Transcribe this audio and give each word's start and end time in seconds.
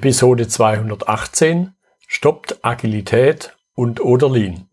Episode 0.00 0.48
218 0.48 1.74
Stoppt 2.06 2.64
Agilität 2.64 3.54
und 3.74 4.00
oder 4.00 4.30
Lean. 4.30 4.66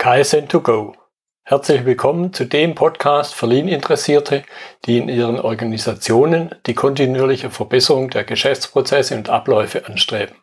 KSN2Go. 0.00 0.94
Herzlich 1.42 1.84
willkommen 1.84 2.32
zu 2.32 2.46
dem 2.46 2.74
Podcast 2.74 3.34
für 3.34 3.44
Lean-Interessierte, 3.44 4.44
die 4.86 4.96
in 4.96 5.10
ihren 5.10 5.38
Organisationen 5.38 6.54
die 6.64 6.72
kontinuierliche 6.72 7.50
Verbesserung 7.50 8.08
der 8.08 8.24
Geschäftsprozesse 8.24 9.14
und 9.16 9.28
Abläufe 9.28 9.84
anstreben, 9.84 10.36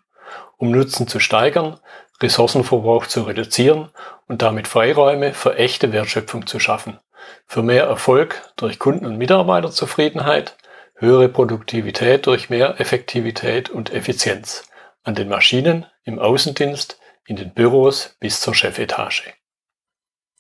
um 0.58 0.70
Nutzen 0.70 1.08
zu 1.08 1.20
steigern, 1.20 1.80
Ressourcenverbrauch 2.22 3.08
zu 3.08 3.24
reduzieren 3.24 3.90
und 4.28 4.44
damit 4.44 4.68
Freiräume 4.68 5.34
für 5.34 5.56
echte 5.58 5.92
Wertschöpfung 5.92 6.46
zu 6.46 6.60
schaffen, 6.60 7.00
für 7.48 7.64
mehr 7.64 7.86
Erfolg 7.86 8.40
durch 8.56 8.78
Kunden- 8.78 9.08
und 9.08 9.18
Mitarbeiterzufriedenheit, 9.18 10.58
höhere 11.04 11.28
Produktivität 11.28 12.26
durch 12.26 12.50
mehr 12.50 12.80
Effektivität 12.80 13.70
und 13.70 13.94
Effizienz 13.94 14.64
an 15.04 15.16
den 15.16 15.28
Maschinen, 15.28 15.86
im 16.06 16.18
Außendienst, 16.18 16.98
in 17.28 17.36
den 17.36 17.54
Büros 17.54 18.16
bis 18.22 18.40
zur 18.40 18.56
Chefetage. 18.56 19.34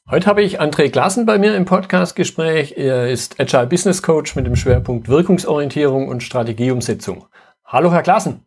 Heute 0.09 0.25
habe 0.25 0.41
ich 0.41 0.61
André 0.61 0.89
Glassen 0.89 1.25
bei 1.25 1.37
mir 1.37 1.55
im 1.55 1.65
Podcastgespräch. 1.65 2.77
Er 2.77 3.09
ist 3.09 3.39
Agile 3.39 3.67
Business 3.67 4.01
Coach 4.01 4.35
mit 4.35 4.45
dem 4.45 4.55
Schwerpunkt 4.55 5.09
Wirkungsorientierung 5.09 6.07
und 6.07 6.23
Strategieumsetzung. 6.23 7.27
Hallo, 7.65 7.91
Herr 7.91 8.03
Glassen. 8.03 8.45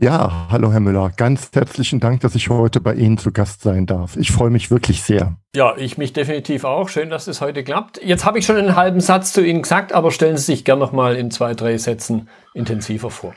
Ja, 0.00 0.48
hallo 0.50 0.72
Herr 0.72 0.80
Müller. 0.80 1.12
Ganz 1.16 1.50
herzlichen 1.54 2.00
Dank, 2.00 2.20
dass 2.22 2.34
ich 2.34 2.48
heute 2.48 2.80
bei 2.80 2.94
Ihnen 2.94 3.16
zu 3.16 3.30
Gast 3.30 3.62
sein 3.62 3.86
darf. 3.86 4.16
Ich 4.16 4.32
freue 4.32 4.50
mich 4.50 4.72
wirklich 4.72 5.04
sehr. 5.04 5.36
Ja, 5.54 5.76
ich 5.76 5.98
mich 5.98 6.12
definitiv 6.12 6.64
auch. 6.64 6.88
Schön, 6.88 7.10
dass 7.10 7.28
es 7.28 7.40
heute 7.40 7.62
klappt. 7.62 8.02
Jetzt 8.02 8.24
habe 8.24 8.40
ich 8.40 8.44
schon 8.44 8.56
einen 8.56 8.74
halben 8.74 8.98
Satz 8.98 9.32
zu 9.32 9.40
Ihnen 9.40 9.62
gesagt, 9.62 9.92
aber 9.92 10.10
stellen 10.10 10.36
Sie 10.36 10.46
sich 10.46 10.64
gerne 10.64 10.80
noch 10.80 10.90
mal 10.90 11.14
in 11.14 11.30
zwei, 11.30 11.54
drei 11.54 11.78
Sätzen 11.78 12.28
intensiver 12.54 13.08
vor. 13.08 13.34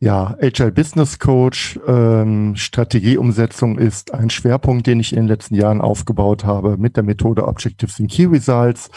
Ja, 0.00 0.36
Agile 0.40 0.72
Business 0.72 1.18
Coach, 1.18 1.78
ähm, 1.86 2.56
Strategieumsetzung 2.56 3.78
ist 3.78 4.12
ein 4.12 4.28
Schwerpunkt, 4.28 4.86
den 4.86 4.98
ich 5.00 5.12
in 5.12 5.20
den 5.20 5.28
letzten 5.28 5.54
Jahren 5.54 5.80
aufgebaut 5.80 6.44
habe 6.44 6.76
mit 6.76 6.96
der 6.96 7.04
Methode 7.04 7.46
Objectives 7.46 8.00
and 8.00 8.10
Key 8.10 8.26
Results. 8.26 8.90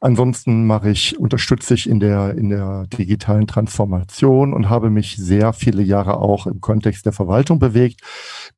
Ansonsten 0.00 0.66
mache 0.66 0.90
ich, 0.90 1.18
unterstütze 1.18 1.74
ich 1.74 1.88
in 1.88 2.00
der, 2.00 2.36
in 2.36 2.50
der 2.50 2.86
digitalen 2.86 3.46
Transformation 3.46 4.52
und 4.52 4.68
habe 4.68 4.90
mich 4.90 5.16
sehr 5.16 5.52
viele 5.54 5.82
Jahre 5.82 6.18
auch 6.18 6.46
im 6.46 6.60
Kontext 6.60 7.06
der 7.06 7.12
Verwaltung 7.12 7.58
bewegt, 7.58 8.02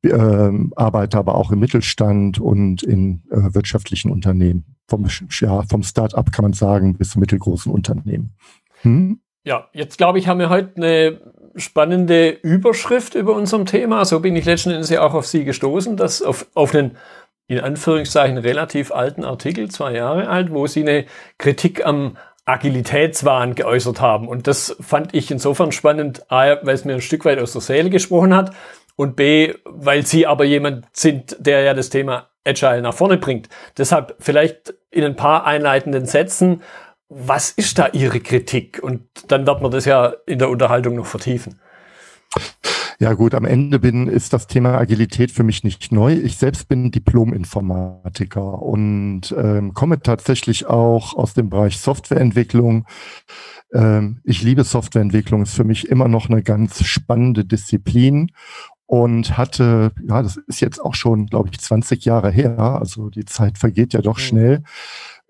ähm, 0.03 0.73
arbeite 0.75 1.17
aber 1.17 1.35
auch 1.35 1.51
im 1.51 1.59
Mittelstand 1.59 2.39
und 2.39 2.83
in 2.83 3.23
äh, 3.31 3.53
wirtschaftlichen 3.55 4.11
Unternehmen. 4.11 4.75
Vom, 4.87 5.07
ja, 5.39 5.63
vom 5.63 5.81
Start-up 5.81 6.31
kann 6.31 6.43
man 6.43 6.53
sagen 6.53 6.97
bis 6.97 7.11
zu 7.11 7.19
mittelgroßen 7.19 7.71
Unternehmen. 7.71 8.35
Hm? 8.81 9.21
Ja, 9.45 9.69
jetzt 9.73 9.99
glaube 9.99 10.17
ich, 10.17 10.27
haben 10.27 10.39
wir 10.39 10.49
heute 10.49 10.71
eine 10.75 11.21
spannende 11.55 12.29
Überschrift 12.29 13.13
über 13.13 13.33
unserem 13.35 13.67
Thema. 13.67 14.03
So 14.03 14.19
bin 14.19 14.35
ich 14.35 14.43
letzten 14.43 14.71
Endes 14.71 14.89
ja 14.89 15.03
auch 15.03 15.13
auf 15.13 15.27
Sie 15.27 15.45
gestoßen, 15.45 15.95
dass 15.97 16.23
auf, 16.23 16.47
auf 16.55 16.73
einen 16.73 16.97
in 17.47 17.59
Anführungszeichen 17.59 18.39
relativ 18.39 18.91
alten 18.91 19.23
Artikel, 19.23 19.69
zwei 19.69 19.93
Jahre 19.93 20.29
alt, 20.29 20.51
wo 20.51 20.65
Sie 20.65 20.81
eine 20.81 21.05
Kritik 21.37 21.85
am 21.85 22.17
Agilitätswahn 22.45 23.53
geäußert 23.53 24.01
haben. 24.01 24.27
Und 24.27 24.47
das 24.47 24.75
fand 24.79 25.13
ich 25.13 25.29
insofern 25.29 25.71
spannend, 25.71 26.31
A, 26.31 26.57
weil 26.63 26.73
es 26.73 26.83
mir 26.83 26.95
ein 26.95 27.01
Stück 27.01 27.23
weit 27.23 27.37
aus 27.37 27.53
der 27.53 27.61
Seele 27.61 27.91
gesprochen 27.91 28.35
hat 28.35 28.51
und 28.95 29.15
B, 29.15 29.53
weil 29.63 30.07
Sie 30.07 30.25
aber 30.25 30.45
jemand 30.45 30.87
sind, 30.91 31.37
der 31.39 31.61
ja 31.61 31.75
das 31.75 31.91
Thema 31.91 32.29
Agile 32.43 32.81
nach 32.81 32.95
vorne 32.95 33.17
bringt. 33.17 33.49
Deshalb 33.77 34.15
vielleicht 34.19 34.73
in 34.89 35.03
ein 35.03 35.15
paar 35.15 35.45
einleitenden 35.45 36.07
Sätzen 36.07 36.63
was 37.09 37.51
ist 37.51 37.77
da 37.77 37.87
Ihre 37.87 38.19
Kritik? 38.19 38.81
Und 38.81 39.01
dann 39.27 39.45
wird 39.45 39.61
man 39.61 39.71
das 39.71 39.85
ja 39.85 40.13
in 40.25 40.39
der 40.39 40.49
Unterhaltung 40.49 40.95
noch 40.95 41.05
vertiefen. 41.05 41.59
Ja 42.97 43.13
gut, 43.13 43.33
am 43.33 43.45
Ende 43.45 43.79
bin, 43.79 44.07
ist 44.07 44.31
das 44.31 44.47
Thema 44.47 44.77
Agilität 44.77 45.31
für 45.31 45.43
mich 45.43 45.63
nicht 45.63 45.91
neu. 45.91 46.13
Ich 46.13 46.37
selbst 46.37 46.69
bin 46.69 46.91
Diplom-Informatiker 46.91 48.61
und 48.61 49.35
ähm, 49.37 49.73
komme 49.73 49.99
tatsächlich 49.99 50.65
auch 50.67 51.13
aus 51.13 51.33
dem 51.33 51.49
Bereich 51.49 51.77
Softwareentwicklung. 51.77 52.87
Ähm, 53.73 54.21
ich 54.23 54.41
liebe 54.43 54.63
Softwareentwicklung, 54.63 55.43
ist 55.43 55.55
für 55.55 55.65
mich 55.65 55.89
immer 55.89 56.07
noch 56.07 56.29
eine 56.29 56.41
ganz 56.41 56.85
spannende 56.85 57.43
Disziplin 57.43 58.31
und 58.85 59.37
hatte, 59.37 59.91
ja, 60.07 60.21
das 60.21 60.37
ist 60.37 60.61
jetzt 60.61 60.79
auch 60.79 60.95
schon, 60.95 61.25
glaube 61.25 61.49
ich, 61.51 61.59
20 61.59 62.05
Jahre 62.05 62.31
her, 62.31 62.57
also 62.59 63.09
die 63.09 63.25
Zeit 63.25 63.57
vergeht 63.57 63.93
ja 63.93 64.01
doch 64.01 64.17
mhm. 64.17 64.21
schnell, 64.21 64.63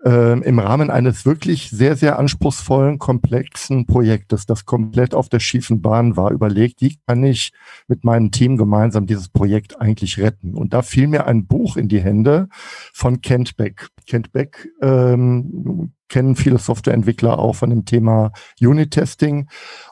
äh, 0.05 0.39
im 0.39 0.59
Rahmen 0.59 0.89
eines 0.89 1.25
wirklich 1.25 1.69
sehr, 1.71 1.95
sehr 1.95 2.19
anspruchsvollen, 2.19 2.99
komplexen 2.99 3.85
Projektes, 3.85 4.45
das 4.45 4.65
komplett 4.65 5.15
auf 5.15 5.29
der 5.29 5.39
schiefen 5.39 5.81
Bahn 5.81 6.15
war, 6.15 6.31
überlegt, 6.31 6.81
wie 6.81 6.97
kann 7.07 7.23
ich 7.23 7.51
mit 7.87 8.03
meinem 8.03 8.31
Team 8.31 8.57
gemeinsam 8.57 9.07
dieses 9.07 9.29
Projekt 9.29 9.81
eigentlich 9.81 10.19
retten. 10.19 10.53
Und 10.53 10.73
da 10.73 10.81
fiel 10.81 11.07
mir 11.07 11.25
ein 11.25 11.47
Buch 11.47 11.75
in 11.75 11.89
die 11.89 12.01
Hände 12.01 12.47
von 12.93 13.21
Kent 13.21 13.57
Beck. 13.57 13.89
Kent 14.07 14.31
Beck 14.31 14.69
ähm, 14.81 15.93
kennen 16.09 16.35
viele 16.35 16.57
Softwareentwickler 16.57 17.39
auch 17.39 17.55
von 17.55 17.69
dem 17.69 17.85
Thema 17.85 18.31
Unit-Testing. 18.59 19.47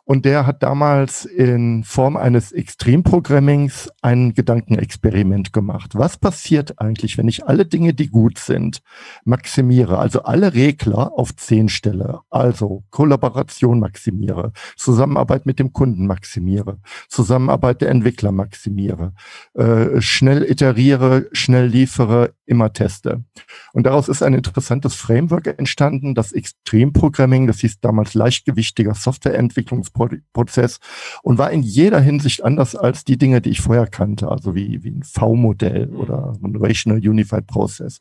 Und 0.06 0.26
der 0.26 0.46
hat 0.46 0.64
damals 0.64 1.24
in 1.24 1.84
Form 1.84 2.18
eines 2.18 2.52
Extremprogrammings 2.52 3.90
ein 4.02 4.34
Gedankenexperiment 4.34 5.54
gemacht. 5.54 5.92
Was 5.96 6.18
passiert 6.18 6.80
eigentlich, 6.80 7.18
wenn 7.18 7.28
ich 7.28 7.46
alle 7.46 7.66
Dinge, 7.66 7.94
die 7.94 8.08
gut 8.08 8.38
sind, 8.38 8.82
maximiere, 9.24 9.98
also 9.98 10.24
alle 10.24 10.54
Regler 10.54 11.14
auf 11.18 11.36
10 11.36 11.70
stelle, 11.70 12.20
also 12.30 12.84
Kollaboration 12.90 13.80
maximiere, 13.80 14.52
Zusammenarbeit 14.76 15.46
mit 15.46 15.60
dem 15.60 15.72
Kunden 15.72 16.06
maximiere, 16.06 16.80
Zusammenarbeit 17.08 17.82
der 17.82 17.90
Entwickler 17.90 18.34
maximiere, 18.34 19.14
äh, 19.54 20.02
schnell 20.02 20.44
iteriere, 20.44 21.30
schnell 21.32 21.68
liefere, 21.68 22.34
immer 22.46 22.74
teste. 22.74 23.24
Und 23.72 23.86
daraus 23.86 24.10
ist 24.10 24.22
ein 24.22 24.34
interessantes 24.34 24.96
Framework 24.96 25.48
entstanden, 25.48 26.03
das 26.16 26.32
Extremprogramming, 26.32 27.48
das 27.48 27.60
hieß 27.60 27.80
damals 27.80 28.14
leichtgewichtiger 28.14 28.94
Softwareentwicklungs 28.94 29.92
Prozess 30.34 30.80
und 31.24 31.38
war 31.38 31.52
in 31.52 31.64
jeder 31.64 32.00
Hinsicht 32.00 32.44
anders 32.44 32.76
als 32.76 33.04
die 33.04 33.18
Dinge, 33.18 33.42
die 33.42 33.52
ich 33.52 33.62
vorher 33.62 33.88
kannte, 33.88 34.30
also 34.30 34.56
wie, 34.56 34.84
wie 34.84 34.92
ein 34.92 35.04
V-Modell 35.04 35.88
mhm. 35.88 36.00
oder 36.00 36.34
ein 36.44 36.56
Rational 36.56 37.00
Unified 37.00 37.48
Process. 37.48 38.00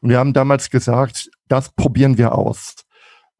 Und 0.00 0.10
wir 0.10 0.18
haben 0.18 0.32
damals 0.32 0.70
gesagt, 0.70 1.30
das 1.48 1.70
probieren 1.70 2.18
wir 2.18 2.34
aus. 2.34 2.76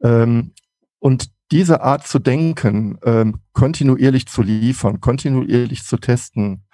Ähm, 0.03 0.53
und 0.99 1.31
diese 1.51 1.83
Art 1.83 2.07
zu 2.07 2.19
denken, 2.19 2.99
ähm, 3.05 3.41
kontinuierlich 3.53 4.27
zu 4.27 4.43
liefern, 4.43 5.01
kontinuierlich 5.01 5.85
zu 5.85 5.97
testen, 5.97 6.65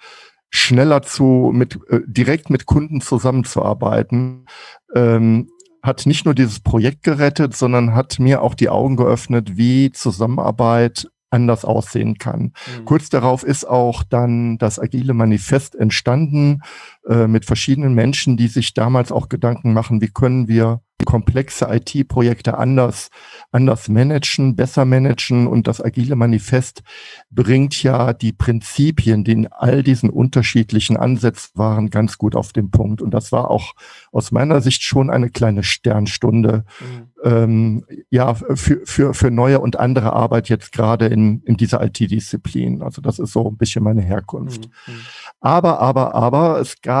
schneller 0.49 1.01
zu 1.01 1.51
mit 1.53 1.79
äh, 1.89 2.01
direkt 2.05 2.49
mit 2.49 2.65
Kunden 2.65 3.01
zusammenzuarbeiten, 3.01 4.45
ähm, 4.93 5.49
hat 5.85 6.05
nicht 6.05 6.25
nur 6.25 6.33
dieses 6.33 6.59
Projekt 6.59 7.03
gerettet, 7.03 7.55
sondern 7.55 7.93
hat 7.93 8.19
mir 8.19 8.41
auch 8.41 8.53
die 8.53 8.69
Augen 8.69 8.95
geöffnet, 8.95 9.57
wie 9.57 9.91
Zusammenarbeit 9.91 11.07
anders 11.29 11.65
aussehen 11.65 12.17
kann. 12.17 12.53
Mhm. 12.79 12.85
Kurz 12.85 13.09
darauf 13.09 13.43
ist 13.43 13.65
auch 13.67 14.03
dann 14.03 14.57
das 14.57 14.79
Agile 14.79 15.13
Manifest 15.13 15.75
entstanden 15.75 16.61
äh, 17.07 17.27
mit 17.27 17.45
verschiedenen 17.45 17.93
Menschen, 17.93 18.37
die 18.37 18.47
sich 18.47 18.73
damals 18.73 19.11
auch 19.11 19.29
Gedanken 19.29 19.73
machen, 19.73 20.01
wie 20.01 20.09
können 20.09 20.47
wir 20.47 20.81
komplexe 21.05 21.67
IT-Projekte 21.69 22.57
anders, 22.57 23.09
anders 23.51 23.87
managen, 23.87 24.55
besser 24.55 24.85
managen. 24.85 25.47
Und 25.47 25.67
das 25.67 25.81
Agile 25.81 26.15
Manifest 26.15 26.83
bringt 27.29 27.81
ja 27.83 28.13
die 28.13 28.33
Prinzipien, 28.33 29.23
die 29.23 29.33
in 29.33 29.47
all 29.47 29.83
diesen 29.83 30.09
unterschiedlichen 30.09 30.97
Ansätzen 30.97 31.51
waren, 31.55 31.89
ganz 31.89 32.17
gut 32.17 32.35
auf 32.35 32.53
den 32.53 32.71
Punkt. 32.71 33.01
Und 33.01 33.13
das 33.13 33.31
war 33.31 33.49
auch 33.49 33.73
aus 34.11 34.31
meiner 34.31 34.61
Sicht 34.61 34.83
schon 34.83 35.09
eine 35.09 35.29
kleine 35.29 35.63
Sternstunde, 35.63 36.65
mhm. 36.79 37.11
ähm, 37.23 37.85
ja, 38.09 38.33
für, 38.33 38.81
für, 38.85 39.13
für 39.13 39.31
neue 39.31 39.59
und 39.59 39.77
andere 39.77 40.13
Arbeit 40.13 40.49
jetzt 40.49 40.71
gerade 40.71 41.07
in, 41.07 41.41
in 41.45 41.57
dieser 41.57 41.83
IT-Disziplin. 41.83 42.81
Also 42.81 43.01
das 43.01 43.19
ist 43.19 43.33
so 43.33 43.47
ein 43.47 43.57
bisschen 43.57 43.83
meine 43.83 44.01
Herkunft. 44.01 44.69
Mhm. 44.87 44.93
mhm. 44.93 44.99
Aber, 45.41 45.79
aber, 45.79 46.15
aber, 46.15 46.59
es 46.59 46.81
gab 46.81 46.94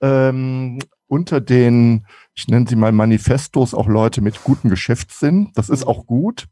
ähm, 0.00 0.78
unter 1.06 1.40
den, 1.40 2.06
ich 2.34 2.48
nenne 2.48 2.66
sie 2.68 2.76
mal 2.76 2.92
Manifestos, 2.92 3.74
auch 3.74 3.88
Leute 3.88 4.20
mit 4.20 4.42
gutem 4.44 4.70
Geschäftssinn. 4.70 5.50
Das 5.54 5.68
ist 5.68 5.86
auch 5.86 6.06
gut. 6.06 6.46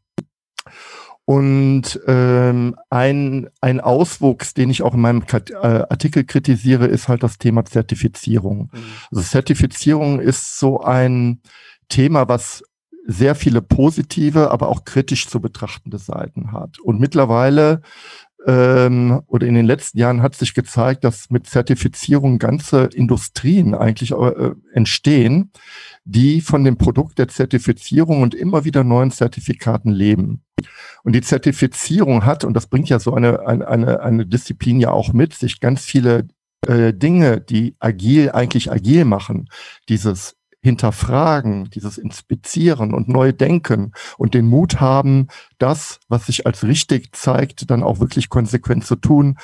Und 1.29 1.99
ähm, 2.07 2.75
ein, 2.89 3.49
ein 3.61 3.79
Auswuchs, 3.79 4.55
den 4.55 4.71
ich 4.71 4.81
auch 4.81 4.95
in 4.95 5.01
meinem 5.01 5.23
äh, 5.31 5.55
Artikel 5.87 6.23
kritisiere, 6.23 6.87
ist 6.87 7.07
halt 7.07 7.21
das 7.21 7.37
Thema 7.37 7.65
Zertifizierung. 7.65 8.71
Mhm. 8.73 8.79
Also 9.11 9.23
Zertifizierung 9.23 10.19
ist 10.19 10.57
so 10.57 10.81
ein 10.81 11.41
Thema, 11.87 12.27
was 12.27 12.63
sehr 13.05 13.35
viele 13.35 13.61
positive, 13.61 14.51
aber 14.51 14.69
auch 14.69 14.85
kritisch 14.85 15.27
zu 15.27 15.39
betrachtende 15.39 15.99
Seiten 15.99 16.51
hat. 16.51 16.79
Und 16.79 16.99
mittlerweile 16.99 17.81
ähm, 18.49 19.21
oder 19.27 19.45
in 19.45 19.53
den 19.53 19.67
letzten 19.67 19.99
Jahren 19.99 20.23
hat 20.23 20.33
sich 20.33 20.55
gezeigt, 20.55 21.03
dass 21.03 21.29
mit 21.29 21.45
Zertifizierung 21.45 22.39
ganze 22.39 22.85
Industrien 22.95 23.75
eigentlich 23.75 24.11
äh, 24.11 24.51
entstehen, 24.73 25.51
die 26.03 26.41
von 26.41 26.63
dem 26.63 26.75
Produkt 26.75 27.19
der 27.19 27.27
Zertifizierung 27.27 28.23
und 28.23 28.33
immer 28.33 28.65
wieder 28.65 28.83
neuen 28.83 29.11
Zertifikaten 29.11 29.91
leben. 29.91 30.41
Und 31.03 31.13
die 31.13 31.21
Zertifizierung 31.21 32.25
hat, 32.25 32.43
und 32.43 32.55
das 32.55 32.65
bringt 32.65 32.89
ja 32.89 32.97
so 32.97 33.13
eine, 33.13 33.45
eine, 33.45 34.01
eine, 34.01 34.25
Disziplin 34.25 34.79
ja 34.79 34.89
auch 34.89 35.13
mit, 35.13 35.35
sich 35.35 35.59
ganz 35.59 35.85
viele 35.85 36.27
äh, 36.65 36.91
Dinge, 36.91 37.41
die 37.41 37.75
agil 37.79 38.31
eigentlich 38.31 38.71
agil 38.71 39.05
machen, 39.05 39.47
dieses 39.89 40.38
Hinterfragen, 40.61 41.69
dieses 41.69 41.97
Inspizieren 41.97 42.93
und 42.93 43.07
neu 43.07 43.31
denken 43.31 43.93
und 44.17 44.33
den 44.33 44.45
Mut 44.45 44.81
haben, 44.81 45.27
das, 45.57 45.99
was 46.09 46.25
sich 46.25 46.45
als 46.45 46.63
richtig 46.63 47.15
zeigt, 47.15 47.69
dann 47.71 47.83
auch 47.83 47.99
wirklich 47.99 48.29
konsequent 48.29 48.85
zu 48.85 48.95
tun, 48.95 49.37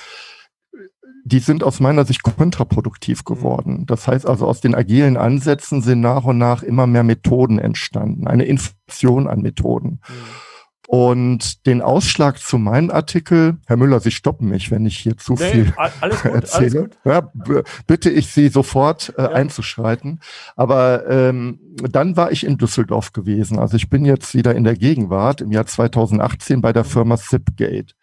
die 1.28 1.40
sind 1.40 1.64
aus 1.64 1.80
meiner 1.80 2.06
Sicht 2.06 2.22
kontraproduktiv 2.24 3.22
mhm. 3.22 3.34
geworden. 3.34 3.86
Das 3.88 4.08
heißt 4.08 4.28
also, 4.28 4.46
aus 4.46 4.62
den 4.62 4.76
agilen 4.76 5.18
Ansätzen 5.18 5.82
sind 5.82 6.00
nach 6.00 6.24
und 6.24 6.38
nach 6.38 6.62
immer 6.64 6.86
mehr 6.86 7.04
Methoden 7.04 7.58
entstanden, 7.60 8.28
eine 8.28 8.46
Inflation 8.46 9.28
an 9.28 9.42
Methoden. 9.42 10.02
Mhm. 10.08 10.55
Und 10.88 11.66
den 11.66 11.82
Ausschlag 11.82 12.40
zu 12.40 12.58
meinem 12.58 12.92
Artikel, 12.92 13.58
Herr 13.66 13.78
Müller, 13.78 14.00
Sie 14.00 14.12
stoppen 14.12 14.50
mich, 14.50 14.72
wenn 14.72 14.86
ich 14.86 14.98
hier 14.98 15.18
zu 15.18 15.34
nee, 15.34 15.52
viel 15.52 15.74
alles 15.78 16.22
gut, 16.22 16.32
erzähle. 16.34 16.64
Alles 16.64 16.74
gut. 16.74 16.98
Ja, 17.06 17.66
bitte 17.88 18.10
ich 18.10 18.28
Sie 18.28 18.50
sofort 18.50 19.14
äh, 19.18 19.24
ja. 19.24 19.30
einzuschreiten. 19.30 20.20
Aber 20.56 21.08
ähm, 21.10 21.60
dann 21.92 22.16
war 22.18 22.32
ich 22.32 22.46
in 22.46 22.58
Düsseldorf 22.58 23.14
gewesen. 23.14 23.60
Also 23.60 23.78
ich 23.78 23.90
bin 23.90 24.06
jetzt 24.06 24.34
wieder 24.34 24.56
in 24.56 24.64
der 24.64 24.76
Gegenwart 24.76 25.42
im 25.42 25.52
Jahr 25.52 25.66
2018 25.66 26.62
bei 26.62 26.72
der. 26.72 26.86
Firma 26.96 27.18
Zipgate. 27.18 27.94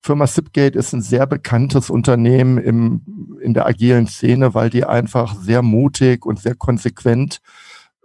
Firma 0.00 0.26
Zipgate 0.26 0.76
ist 0.76 0.92
ein 0.92 1.02
sehr 1.02 1.26
bekanntes 1.26 1.88
Unternehmen 1.88 2.58
im, 2.58 3.38
in 3.40 3.54
der 3.54 3.66
agilen 3.66 4.06
Szene, 4.06 4.52
weil 4.52 4.70
die 4.70 4.84
einfach 4.84 5.36
sehr 5.40 5.62
mutig 5.62 6.26
und 6.26 6.40
sehr 6.40 6.54
konsequent 6.56 7.40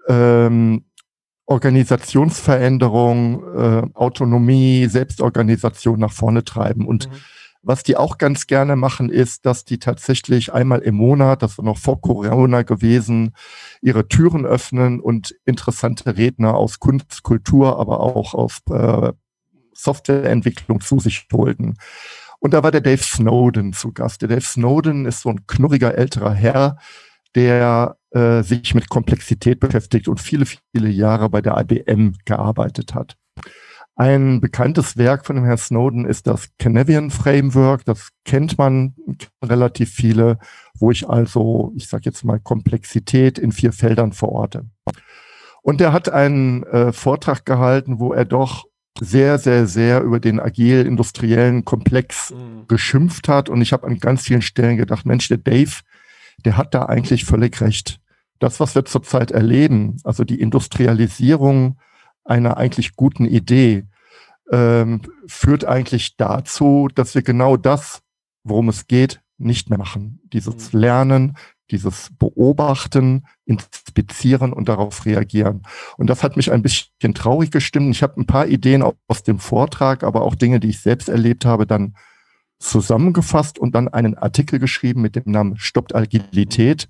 ähm, 0.07 0.85
Organisationsveränderung, 1.49 3.43
äh, 3.55 3.81
Autonomie, 3.95 4.85
Selbstorganisation 4.85 5.99
nach 5.99 6.11
vorne 6.11 6.43
treiben. 6.43 6.85
Und 6.85 7.09
mhm. 7.09 7.15
was 7.63 7.81
die 7.81 7.97
auch 7.97 8.19
ganz 8.19 8.45
gerne 8.45 8.75
machen, 8.75 9.09
ist, 9.09 9.47
dass 9.47 9.65
die 9.65 9.79
tatsächlich 9.79 10.53
einmal 10.53 10.79
im 10.79 10.93
Monat, 10.95 11.41
das 11.41 11.57
war 11.57 11.65
noch 11.65 11.79
vor 11.79 12.01
Corona 12.01 12.61
gewesen, 12.61 13.33
ihre 13.81 14.07
Türen 14.07 14.45
öffnen 14.45 14.99
und 14.99 15.35
interessante 15.43 16.17
Redner 16.17 16.53
aus 16.53 16.79
Kunst, 16.79 17.23
Kultur, 17.23 17.79
aber 17.79 17.99
auch 17.99 18.35
aus 18.35 18.59
äh, 18.69 19.11
Softwareentwicklung 19.73 20.81
zu 20.81 20.99
sich 20.99 21.25
holten. 21.33 21.77
Und 22.37 22.53
da 22.53 22.61
war 22.61 22.69
der 22.71 22.81
Dave 22.81 23.01
Snowden 23.01 23.73
zu 23.73 23.91
Gast. 23.91 24.21
Der 24.21 24.29
Dave 24.29 24.41
Snowden 24.41 25.07
ist 25.07 25.21
so 25.21 25.29
ein 25.29 25.47
knurriger 25.47 25.97
älterer 25.97 26.33
Herr, 26.33 26.77
der 27.33 27.98
äh, 28.11 28.41
sich 28.43 28.73
mit 28.75 28.89
Komplexität 28.89 29.59
beschäftigt 29.59 30.07
und 30.07 30.19
viele, 30.19 30.45
viele 30.45 30.89
Jahre 30.89 31.29
bei 31.29 31.41
der 31.41 31.57
IBM 31.57 32.13
gearbeitet 32.25 32.93
hat. 32.93 33.17
Ein 33.95 34.39
bekanntes 34.39 34.95
Werk 34.95 35.25
von 35.25 35.35
dem 35.35 35.43
Herrn 35.43 35.57
Snowden 35.57 36.05
ist 36.05 36.25
das 36.25 36.49
Canavian 36.57 37.11
Framework. 37.11 37.83
Das 37.83 38.11
kennt 38.23 38.57
man 38.57 38.95
relativ 39.43 39.91
viele, 39.91 40.39
wo 40.73 40.89
ich 40.89 41.09
also, 41.09 41.73
ich 41.75 41.89
sage 41.89 42.03
jetzt 42.05 42.23
mal, 42.23 42.39
Komplexität 42.39 43.37
in 43.37 43.51
vier 43.51 43.73
Feldern 43.73 44.13
verorte. 44.13 44.65
Und 45.61 45.81
er 45.81 45.91
hat 45.91 46.07
einen 46.07 46.63
äh, 46.63 46.93
Vortrag 46.93 47.45
gehalten, 47.45 47.99
wo 47.99 48.13
er 48.13 48.23
doch 48.23 48.65
sehr, 49.01 49.37
sehr, 49.37 49.67
sehr 49.67 50.01
über 50.01 50.21
den 50.21 50.39
agil 50.39 50.85
industriellen 50.85 51.65
Komplex 51.65 52.31
mhm. 52.31 52.67
geschimpft 52.69 53.27
hat. 53.27 53.49
Und 53.49 53.61
ich 53.61 53.73
habe 53.73 53.85
an 53.85 53.99
ganz 53.99 54.21
vielen 54.21 54.41
Stellen 54.41 54.77
gedacht, 54.77 55.05
Mensch, 55.05 55.27
der 55.27 55.37
Dave, 55.37 55.81
der 56.45 56.57
hat 56.57 56.73
da 56.73 56.85
eigentlich 56.85 57.25
völlig 57.25 57.59
recht. 57.59 57.98
Das, 58.39 58.59
was 58.59 58.75
wir 58.75 58.85
zurzeit 58.85 59.31
erleben, 59.31 59.97
also 60.03 60.23
die 60.23 60.39
Industrialisierung 60.39 61.77
einer 62.23 62.57
eigentlich 62.57 62.95
guten 62.95 63.25
Idee, 63.25 63.85
ähm, 64.51 65.01
führt 65.27 65.65
eigentlich 65.65 66.17
dazu, 66.17 66.87
dass 66.93 67.15
wir 67.15 67.21
genau 67.21 67.57
das, 67.57 68.01
worum 68.43 68.69
es 68.69 68.87
geht, 68.87 69.21
nicht 69.37 69.69
mehr 69.69 69.77
machen. 69.77 70.21
Dieses 70.31 70.73
mhm. 70.73 70.79
Lernen, 70.79 71.37
dieses 71.71 72.09
Beobachten, 72.17 73.25
Inspizieren 73.45 74.53
und 74.53 74.69
darauf 74.69 75.05
reagieren. 75.05 75.63
Und 75.97 76.09
das 76.09 76.23
hat 76.23 76.35
mich 76.35 76.51
ein 76.51 76.61
bisschen 76.61 77.13
traurig 77.13 77.51
gestimmt. 77.51 77.95
Ich 77.95 78.03
habe 78.03 78.19
ein 78.19 78.25
paar 78.25 78.47
Ideen 78.47 78.83
aus 79.07 79.23
dem 79.23 79.39
Vortrag, 79.39 80.03
aber 80.03 80.21
auch 80.21 80.35
Dinge, 80.35 80.59
die 80.59 80.69
ich 80.69 80.79
selbst 80.81 81.09
erlebt 81.09 81.45
habe, 81.45 81.65
dann 81.65 81.95
zusammengefasst 82.59 83.57
und 83.57 83.73
dann 83.73 83.87
einen 83.87 84.17
Artikel 84.17 84.59
geschrieben 84.59 85.01
mit 85.01 85.15
dem 85.15 85.31
Namen 85.31 85.57
Stoppt 85.57 85.95
Agilität 85.95 86.87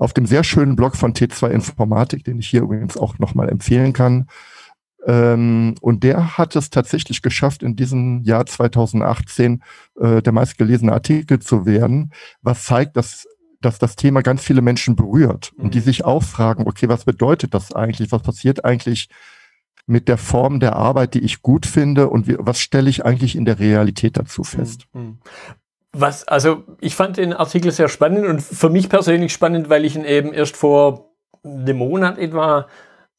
auf 0.00 0.14
dem 0.14 0.26
sehr 0.26 0.42
schönen 0.42 0.76
Blog 0.76 0.96
von 0.96 1.12
T2 1.12 1.48
Informatik, 1.50 2.24
den 2.24 2.38
ich 2.38 2.48
hier 2.48 2.62
übrigens 2.62 2.96
auch 2.96 3.18
nochmal 3.18 3.50
empfehlen 3.50 3.92
kann. 3.92 4.26
Ähm, 5.06 5.74
und 5.80 6.02
der 6.02 6.38
hat 6.38 6.56
es 6.56 6.70
tatsächlich 6.70 7.20
geschafft, 7.22 7.62
in 7.62 7.76
diesem 7.76 8.22
Jahr 8.22 8.46
2018 8.46 9.62
äh, 10.00 10.22
der 10.22 10.32
meistgelesene 10.32 10.92
Artikel 10.92 11.38
zu 11.38 11.66
werden, 11.66 12.12
was 12.42 12.64
zeigt, 12.64 12.96
dass 12.96 13.28
dass 13.62 13.78
das 13.78 13.94
Thema 13.94 14.22
ganz 14.22 14.42
viele 14.42 14.62
Menschen 14.62 14.96
berührt 14.96 15.52
und 15.58 15.74
die 15.74 15.80
mhm. 15.80 15.84
sich 15.84 16.02
auch 16.02 16.22
fragen, 16.22 16.66
okay, 16.66 16.88
was 16.88 17.04
bedeutet 17.04 17.52
das 17.52 17.74
eigentlich? 17.74 18.10
Was 18.10 18.22
passiert 18.22 18.64
eigentlich 18.64 19.10
mit 19.86 20.08
der 20.08 20.16
Form 20.16 20.60
der 20.60 20.76
Arbeit, 20.76 21.12
die 21.12 21.20
ich 21.20 21.42
gut 21.42 21.66
finde 21.66 22.08
und 22.08 22.26
wie, 22.26 22.36
was 22.38 22.58
stelle 22.58 22.88
ich 22.88 23.04
eigentlich 23.04 23.36
in 23.36 23.44
der 23.44 23.58
Realität 23.58 24.16
dazu 24.16 24.44
fest? 24.44 24.86
Was, 25.92 26.26
also 26.28 26.64
ich 26.80 26.94
fand 26.94 27.16
den 27.16 27.32
Artikel 27.32 27.72
sehr 27.72 27.88
spannend 27.88 28.26
und 28.26 28.40
für 28.40 28.70
mich 28.70 28.88
persönlich 28.88 29.32
spannend, 29.32 29.68
weil 29.68 29.84
ich 29.84 29.96
ihn 29.96 30.04
eben 30.04 30.32
erst 30.32 30.56
vor 30.56 31.10
einem 31.44 31.78
Monat 31.78 32.18
etwa 32.18 32.66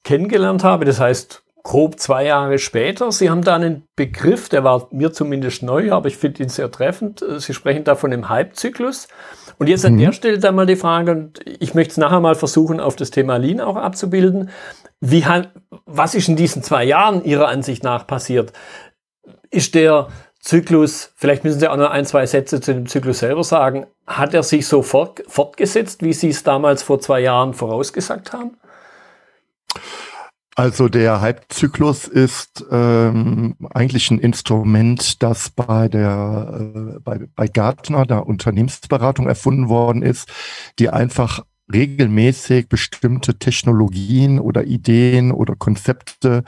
kennengelernt 0.04 0.64
habe. 0.64 0.86
Das 0.86 1.00
heißt, 1.00 1.44
grob 1.64 2.00
zwei 2.00 2.26
Jahre 2.26 2.60
später. 2.60 3.12
Sie 3.12 3.30
haben 3.30 3.44
da 3.44 3.56
einen 3.56 3.84
Begriff, 3.96 4.50
der 4.50 4.64
war 4.64 4.88
mir 4.92 5.12
zumindest 5.12 5.64
neu, 5.64 5.92
aber 5.92 6.08
ich 6.08 6.18
finde 6.18 6.44
ihn 6.44 6.50
sehr 6.50 6.72
treffend. 6.72 7.24
Sie 7.38 7.54
sprechen 7.54 7.84
da 7.84 7.96
von 7.96 8.12
dem 8.12 8.30
Hype-Zyklus. 8.30 9.08
Und 9.58 9.68
jetzt 9.68 9.86
an 9.86 9.94
mhm. 9.94 10.00
der 10.00 10.12
Stelle 10.12 10.40
dann 10.40 10.56
mal 10.56 10.66
die 10.66 10.76
Frage, 10.76 11.12
und 11.12 11.40
ich 11.46 11.74
möchte 11.76 11.92
es 11.92 11.98
nachher 11.98 12.20
mal 12.20 12.36
versuchen, 12.36 12.80
auf 12.80 12.96
das 12.96 13.12
Thema 13.12 13.38
Lean 13.38 13.62
auch 13.62 13.76
abzubilden. 13.76 14.50
Wie, 15.02 15.24
was 15.86 16.16
ist 16.16 16.30
in 16.30 16.36
diesen 16.36 16.64
zwei 16.64 16.84
Jahren 16.84 17.24
Ihrer 17.24 17.48
Ansicht 17.48 17.84
nach 17.84 18.08
passiert? 18.08 18.54
Ist 19.52 19.76
der 19.76 20.08
Zyklus, 20.42 21.14
vielleicht 21.16 21.44
müssen 21.44 21.60
Sie 21.60 21.68
auch 21.68 21.78
noch 21.78 21.92
ein, 21.92 22.06
zwei 22.06 22.26
Sätze 22.26 22.62
zu 22.62 22.74
dem 22.74 22.88
Zyklus 22.88 23.20
selber 23.20 23.44
sagen, 23.44 23.86
hat 24.08 24.34
er 24.34 24.44
sich 24.44 24.66
so 24.66 24.82
fort, 24.82 25.24
fortgesetzt, 25.28 26.02
wie 26.04 26.14
Sie 26.14 26.30
es 26.30 26.44
damals 26.44 26.82
vor 26.82 27.00
zwei 27.00 27.20
Jahren 27.20 27.54
vorausgesagt 27.54 28.34
haben? 28.34 28.58
Also 30.56 30.90
der 30.90 31.22
Hype-Zyklus 31.22 32.08
ist 32.08 32.66
ähm, 32.72 33.56
eigentlich 33.74 34.12
ein 34.12 34.20
Instrument, 34.20 35.24
das 35.24 35.50
bei 35.50 35.88
der 35.88 36.72
äh, 36.76 37.00
bei, 37.00 37.22
bei 37.36 37.48
Gartner, 37.48 38.06
der 38.06 38.28
Unternehmensberatung 38.28 39.28
erfunden 39.28 39.70
worden 39.70 40.02
ist, 40.02 40.30
die 40.78 40.90
einfach 40.90 41.46
regelmäßig 41.72 42.68
bestimmte 42.68 43.40
Technologien 43.40 44.40
oder 44.40 44.66
Ideen 44.66 45.32
oder 45.32 45.56
Konzepte 45.56 46.44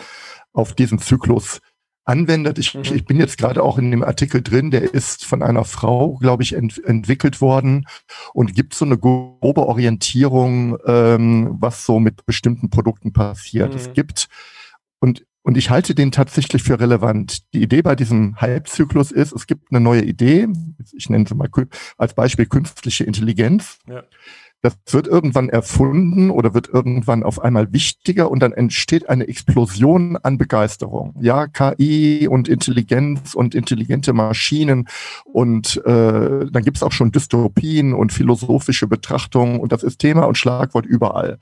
auf 0.51 0.73
diesen 0.73 0.99
Zyklus 0.99 1.61
anwendet. 2.05 2.57
Ich, 2.59 2.73
mhm. 2.73 2.81
ich 2.83 3.05
bin 3.05 3.17
jetzt 3.17 3.37
gerade 3.37 3.63
auch 3.63 3.77
in 3.77 3.91
dem 3.91 4.03
Artikel 4.03 4.41
drin, 4.41 4.71
der 4.71 4.93
ist 4.93 5.25
von 5.25 5.41
einer 5.41 5.63
Frau, 5.63 6.15
glaube 6.15 6.43
ich, 6.43 6.53
ent, 6.53 6.83
entwickelt 6.83 7.41
worden 7.41 7.85
und 8.33 8.55
gibt 8.55 8.73
so 8.73 8.85
eine 8.85 8.97
grobe 8.97 9.65
Orientierung, 9.65 10.77
ähm, 10.85 11.55
was 11.59 11.85
so 11.85 11.99
mit 11.99 12.25
bestimmten 12.25 12.69
Produkten 12.69 13.13
passiert. 13.13 13.71
Mhm. 13.71 13.77
Es 13.77 13.93
gibt 13.93 14.27
und 14.99 15.25
und 15.45 15.57
ich 15.57 15.69
halte 15.69 15.93
den 15.93 16.11
tatsächlich 16.11 16.63
für 16.63 16.79
relevant. 16.79 17.53
Die 17.53 17.61
Idee 17.61 17.81
bei 17.81 17.95
diesem 17.95 18.37
Halbzyklus 18.37 19.11
ist, 19.11 19.33
es 19.33 19.45
gibt 19.45 19.71
eine 19.71 19.81
neue 19.81 20.01
Idee, 20.01 20.47
ich 20.93 21.09
nenne 21.09 21.25
sie 21.27 21.35
mal 21.35 21.49
als 21.97 22.13
Beispiel 22.13 22.45
künstliche 22.45 23.03
Intelligenz. 23.03 23.77
Ja. 23.85 24.03
Das 24.63 24.77
wird 24.91 25.07
irgendwann 25.07 25.49
erfunden 25.49 26.29
oder 26.29 26.53
wird 26.53 26.69
irgendwann 26.69 27.23
auf 27.23 27.41
einmal 27.41 27.73
wichtiger 27.73 28.31
und 28.31 28.39
dann 28.39 28.53
entsteht 28.53 29.09
eine 29.09 29.27
Explosion 29.27 30.15
an 30.15 30.37
Begeisterung. 30.37 31.13
Ja, 31.19 31.47
KI 31.47 32.29
und 32.29 32.47
Intelligenz 32.47 33.33
und 33.33 33.55
intelligente 33.55 34.13
Maschinen 34.13 34.87
und 35.25 35.81
äh, 35.85 36.45
dann 36.49 36.63
gibt 36.63 36.77
es 36.77 36.83
auch 36.83 36.93
schon 36.93 37.11
Dystopien 37.11 37.93
und 37.93 38.13
philosophische 38.13 38.87
Betrachtungen 38.87 39.59
und 39.59 39.73
das 39.73 39.83
ist 39.83 39.99
Thema 39.99 40.23
und 40.23 40.37
Schlagwort 40.37 40.85
überall. 40.85 41.39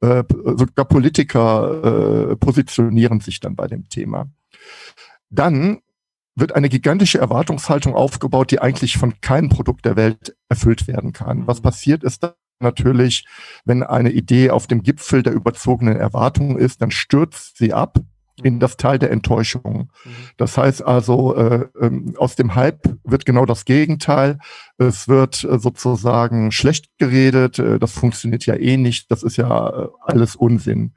Äh, 0.00 0.24
sogar 0.30 0.86
Politiker 0.86 2.30
äh, 2.30 2.36
positionieren 2.36 3.20
sich 3.20 3.38
dann 3.40 3.54
bei 3.54 3.66
dem 3.66 3.90
Thema. 3.90 4.28
Dann 5.28 5.80
wird 6.34 6.54
eine 6.54 6.70
gigantische 6.70 7.18
Erwartungshaltung 7.18 7.94
aufgebaut, 7.94 8.50
die 8.50 8.60
eigentlich 8.60 8.96
von 8.96 9.20
keinem 9.20 9.50
Produkt 9.50 9.84
der 9.84 9.96
Welt 9.96 10.34
erfüllt 10.48 10.88
werden 10.88 11.12
kann. 11.12 11.46
Was 11.46 11.60
passiert 11.60 12.02
ist 12.02 12.22
natürlich, 12.62 13.24
wenn 13.64 13.82
eine 13.82 14.10
Idee 14.10 14.50
auf 14.50 14.66
dem 14.66 14.82
Gipfel 14.82 15.22
der 15.22 15.32
überzogenen 15.32 15.96
Erwartungen 15.96 16.58
ist, 16.58 16.82
dann 16.82 16.90
stürzt 16.90 17.58
sie 17.58 17.72
ab 17.72 17.98
in 18.42 18.60
das 18.60 18.76
Teil 18.76 18.98
der 18.98 19.10
Enttäuschung. 19.10 19.90
Mhm. 20.04 20.10
Das 20.36 20.56
heißt 20.56 20.82
also, 20.82 21.34
äh, 21.36 21.66
ähm, 21.80 22.14
aus 22.16 22.34
dem 22.34 22.54
Hype 22.54 22.96
wird 23.04 23.26
genau 23.26 23.44
das 23.44 23.64
Gegenteil. 23.64 24.38
Es 24.78 25.06
wird 25.06 25.44
äh, 25.44 25.58
sozusagen 25.58 26.50
schlecht 26.50 26.86
geredet, 26.98 27.58
äh, 27.58 27.78
das 27.78 27.92
funktioniert 27.92 28.46
ja 28.46 28.54
eh 28.54 28.76
nicht, 28.76 29.10
das 29.10 29.22
ist 29.22 29.36
ja 29.36 29.68
äh, 29.68 29.88
alles 30.00 30.34
Unsinn. 30.34 30.92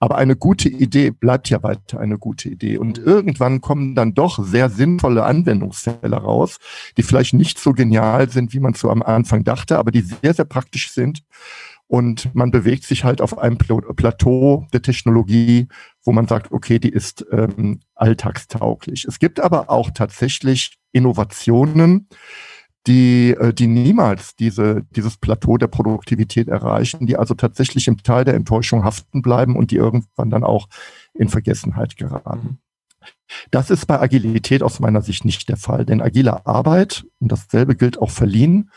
Aber 0.00 0.16
eine 0.16 0.36
gute 0.36 0.68
Idee 0.68 1.10
bleibt 1.10 1.50
ja 1.50 1.62
weiter 1.62 2.00
eine 2.00 2.18
gute 2.18 2.48
Idee. 2.48 2.78
Und 2.78 2.98
mhm. 2.98 3.06
irgendwann 3.06 3.60
kommen 3.60 3.94
dann 3.94 4.14
doch 4.14 4.42
sehr 4.42 4.70
sinnvolle 4.70 5.24
Anwendungsfälle 5.24 6.16
raus, 6.16 6.58
die 6.96 7.02
vielleicht 7.02 7.34
nicht 7.34 7.58
so 7.58 7.72
genial 7.72 8.30
sind, 8.30 8.54
wie 8.54 8.60
man 8.60 8.74
so 8.74 8.90
am 8.90 9.02
Anfang 9.02 9.44
dachte, 9.44 9.78
aber 9.78 9.90
die 9.90 10.00
sehr, 10.00 10.34
sehr 10.34 10.46
praktisch 10.46 10.90
sind 10.90 11.22
und 11.88 12.34
man 12.34 12.50
bewegt 12.50 12.84
sich 12.84 13.02
halt 13.02 13.22
auf 13.22 13.38
einem 13.38 13.56
Plateau 13.56 14.66
der 14.72 14.82
Technologie, 14.82 15.68
wo 16.08 16.12
man 16.12 16.26
sagt, 16.26 16.52
okay, 16.52 16.78
die 16.78 16.88
ist 16.88 17.26
ähm, 17.30 17.80
alltagstauglich. 17.94 19.04
Es 19.04 19.18
gibt 19.18 19.40
aber 19.40 19.68
auch 19.68 19.90
tatsächlich 19.90 20.78
Innovationen, 20.90 22.08
die, 22.86 23.32
äh, 23.32 23.52
die 23.52 23.66
niemals 23.66 24.34
diese, 24.34 24.86
dieses 24.96 25.18
Plateau 25.18 25.58
der 25.58 25.66
Produktivität 25.66 26.48
erreichen, 26.48 27.06
die 27.06 27.18
also 27.18 27.34
tatsächlich 27.34 27.88
im 27.88 28.02
Teil 28.02 28.24
der 28.24 28.36
Enttäuschung 28.36 28.84
haften 28.84 29.20
bleiben 29.20 29.54
und 29.54 29.70
die 29.70 29.76
irgendwann 29.76 30.30
dann 30.30 30.44
auch 30.44 30.68
in 31.12 31.28
Vergessenheit 31.28 31.98
geraten. 31.98 32.58
Das 33.50 33.68
ist 33.68 33.84
bei 33.84 34.00
Agilität 34.00 34.62
aus 34.62 34.80
meiner 34.80 35.02
Sicht 35.02 35.26
nicht 35.26 35.46
der 35.50 35.58
Fall, 35.58 35.84
denn 35.84 36.00
agile 36.00 36.46
Arbeit, 36.46 37.04
und 37.18 37.30
dasselbe 37.30 37.76
gilt 37.76 38.00
auch 38.00 38.10
für 38.10 38.24
Lean, 38.24 38.70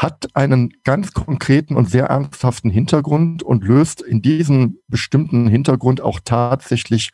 hat 0.00 0.34
einen 0.34 0.72
ganz 0.82 1.12
konkreten 1.12 1.76
und 1.76 1.90
sehr 1.90 2.06
ernsthaften 2.06 2.70
Hintergrund 2.70 3.42
und 3.42 3.62
löst 3.62 4.00
in 4.00 4.22
diesem 4.22 4.78
bestimmten 4.88 5.46
Hintergrund 5.46 6.00
auch 6.00 6.20
tatsächlich 6.24 7.10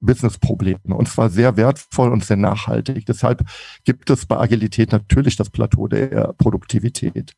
Businessprobleme 0.00 0.94
und 0.94 1.08
zwar 1.08 1.30
sehr 1.30 1.56
wertvoll 1.56 2.10
und 2.10 2.24
sehr 2.24 2.36
nachhaltig. 2.36 3.06
Deshalb 3.06 3.44
gibt 3.84 4.10
es 4.10 4.26
bei 4.26 4.38
Agilität 4.38 4.90
natürlich 4.90 5.36
das 5.36 5.50
Plateau 5.50 5.86
der 5.86 6.34
Produktivität. 6.36 7.34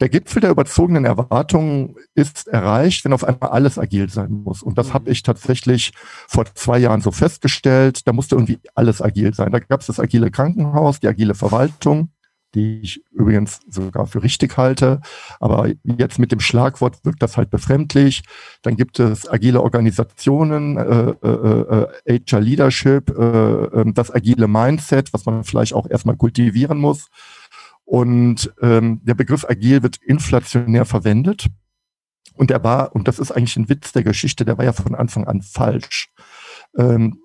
Der 0.00 0.08
Gipfel 0.08 0.40
der 0.40 0.50
überzogenen 0.50 1.04
Erwartungen 1.04 1.96
ist 2.14 2.48
erreicht, 2.48 3.04
wenn 3.04 3.12
auf 3.12 3.24
einmal 3.24 3.50
alles 3.50 3.78
agil 3.78 4.08
sein 4.08 4.32
muss. 4.32 4.62
Und 4.62 4.78
das 4.78 4.88
mhm. 4.88 4.94
habe 4.94 5.10
ich 5.10 5.22
tatsächlich 5.22 5.92
vor 6.26 6.46
zwei 6.54 6.78
Jahren 6.78 7.02
so 7.02 7.12
festgestellt. 7.12 8.08
Da 8.08 8.14
musste 8.14 8.36
irgendwie 8.36 8.60
alles 8.74 9.02
agil 9.02 9.34
sein. 9.34 9.52
Da 9.52 9.58
gab 9.58 9.80
es 9.80 9.88
das 9.88 10.00
agile 10.00 10.30
Krankenhaus, 10.30 11.00
die 11.00 11.08
agile 11.08 11.34
Verwaltung, 11.34 12.08
die 12.54 12.80
ich 12.80 13.02
übrigens 13.10 13.60
sogar 13.68 14.06
für 14.06 14.22
richtig 14.22 14.56
halte. 14.56 15.00
Aber 15.40 15.68
jetzt 15.82 16.18
mit 16.18 16.32
dem 16.32 16.40
Schlagwort 16.40 17.04
wirkt 17.04 17.22
das 17.22 17.36
halt 17.36 17.50
befremdlich. 17.50 18.22
Dann 18.62 18.76
gibt 18.76 18.98
es 18.98 19.28
agile 19.28 19.62
Organisationen, 19.62 20.76
äh, 20.76 21.14
äh, 21.22 21.86
äh, 22.06 22.20
HR 22.20 22.40
Leadership, 22.40 23.10
äh, 23.10 23.80
ähm, 23.80 23.94
das 23.94 24.14
agile 24.14 24.48
Mindset, 24.48 25.12
was 25.12 25.24
man 25.24 25.44
vielleicht 25.44 25.74
auch 25.74 25.88
erstmal 25.88 26.16
kultivieren 26.16 26.78
muss. 26.78 27.08
Und 27.84 28.52
ähm, 28.62 29.00
der 29.04 29.14
Begriff 29.14 29.44
agil 29.48 29.82
wird 29.82 29.96
inflationär 29.96 30.84
verwendet. 30.84 31.46
Und 32.34 32.50
der 32.50 32.64
war, 32.64 32.94
und 32.94 33.08
das 33.08 33.18
ist 33.18 33.30
eigentlich 33.30 33.56
ein 33.56 33.68
Witz 33.68 33.92
der 33.92 34.04
Geschichte, 34.04 34.44
der 34.44 34.56
war 34.56 34.64
ja 34.64 34.72
von 34.72 34.94
Anfang 34.94 35.26
an 35.26 35.42
falsch. 35.42 36.10
Ähm, 36.76 37.18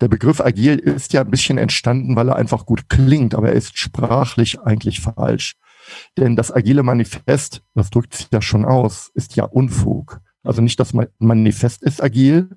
der 0.00 0.08
Begriff 0.08 0.40
agil 0.40 0.78
ist 0.78 1.12
ja 1.12 1.22
ein 1.22 1.30
bisschen 1.30 1.58
entstanden, 1.58 2.16
weil 2.16 2.28
er 2.28 2.36
einfach 2.36 2.66
gut 2.66 2.88
klingt, 2.88 3.34
aber 3.34 3.48
er 3.48 3.54
ist 3.54 3.78
sprachlich 3.78 4.60
eigentlich 4.60 5.00
falsch. 5.00 5.56
Denn 6.16 6.36
das 6.36 6.52
agile 6.52 6.82
Manifest, 6.82 7.62
das 7.74 7.90
drückt 7.90 8.14
sich 8.14 8.28
ja 8.32 8.40
schon 8.40 8.64
aus, 8.64 9.10
ist 9.14 9.36
ja 9.36 9.44
Unfug. 9.44 10.20
Also 10.42 10.62
nicht 10.62 10.78
das 10.80 10.92
Manifest 11.18 11.82
ist 11.82 12.02
agil, 12.02 12.50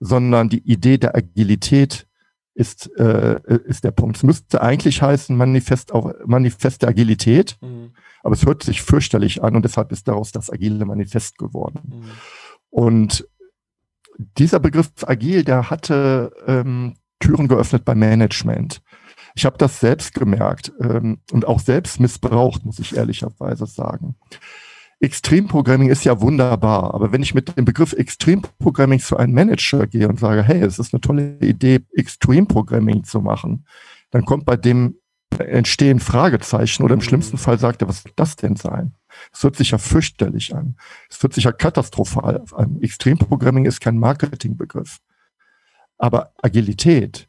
sondern 0.00 0.48
die 0.48 0.62
Idee 0.70 0.98
der 0.98 1.16
Agilität 1.16 2.06
ist, 2.54 2.90
äh, 2.98 3.40
ist 3.66 3.84
der 3.84 3.92
Punkt. 3.92 4.16
Es 4.16 4.22
müsste 4.22 4.60
eigentlich 4.60 5.00
heißen 5.00 5.36
Manifest, 5.36 5.92
auch, 5.92 6.12
Manifest 6.26 6.82
der 6.82 6.88
Agilität, 6.88 7.56
mhm. 7.60 7.92
aber 8.22 8.34
es 8.34 8.44
hört 8.44 8.64
sich 8.64 8.82
fürchterlich 8.82 9.42
an 9.42 9.54
und 9.54 9.64
deshalb 9.64 9.92
ist 9.92 10.08
daraus 10.08 10.32
das 10.32 10.50
agile 10.50 10.84
Manifest 10.84 11.38
geworden. 11.38 11.80
Mhm. 11.84 12.10
Und 12.70 13.28
dieser 14.18 14.60
Begriff 14.60 14.90
agil, 15.06 15.44
der 15.44 15.70
hatte 15.70 16.32
ähm, 16.46 16.94
Türen 17.20 17.48
geöffnet 17.48 17.84
beim 17.84 17.98
Management. 17.98 18.82
Ich 19.34 19.44
habe 19.44 19.58
das 19.58 19.80
selbst 19.80 20.14
gemerkt 20.14 20.72
ähm, 20.80 21.18
und 21.32 21.46
auch 21.46 21.60
selbst 21.60 22.00
missbraucht, 22.00 22.64
muss 22.64 22.78
ich 22.78 22.96
ehrlicherweise 22.96 23.66
sagen. 23.66 24.16
Extremprogramming 25.00 25.90
ist 25.90 26.04
ja 26.04 26.20
wunderbar, 26.20 26.92
aber 26.92 27.12
wenn 27.12 27.22
ich 27.22 27.34
mit 27.34 27.56
dem 27.56 27.64
Begriff 27.64 27.92
Extremprogramming 27.92 28.98
zu 28.98 29.16
einem 29.16 29.32
Manager 29.32 29.86
gehe 29.86 30.08
und 30.08 30.18
sage, 30.18 30.42
hey, 30.42 30.60
es 30.60 30.80
ist 30.80 30.92
eine 30.92 31.00
tolle 31.00 31.38
Idee, 31.38 31.80
Extremprogramming 31.94 33.04
zu 33.04 33.20
machen, 33.20 33.64
dann 34.10 34.24
kommt 34.24 34.44
bei 34.44 34.56
dem 34.56 34.96
entstehen 35.38 36.00
Fragezeichen 36.00 36.82
oder 36.82 36.94
im 36.94 37.00
schlimmsten 37.00 37.38
Fall 37.38 37.58
sagt 37.58 37.82
er, 37.82 37.88
was 37.88 38.02
soll 38.02 38.12
das 38.16 38.34
denn 38.34 38.56
sein? 38.56 38.94
Es 39.32 39.42
hört 39.42 39.56
sich 39.56 39.70
ja 39.70 39.78
fürchterlich 39.78 40.54
an. 40.54 40.76
Es 41.08 41.22
hört 41.22 41.34
sich 41.34 41.44
ja 41.44 41.52
katastrophal 41.52 42.44
an. 42.52 42.80
Extremprogramming 42.80 43.64
ist 43.64 43.80
kein 43.80 43.98
Marketingbegriff. 43.98 44.98
Aber 45.98 46.32
Agilität 46.42 47.28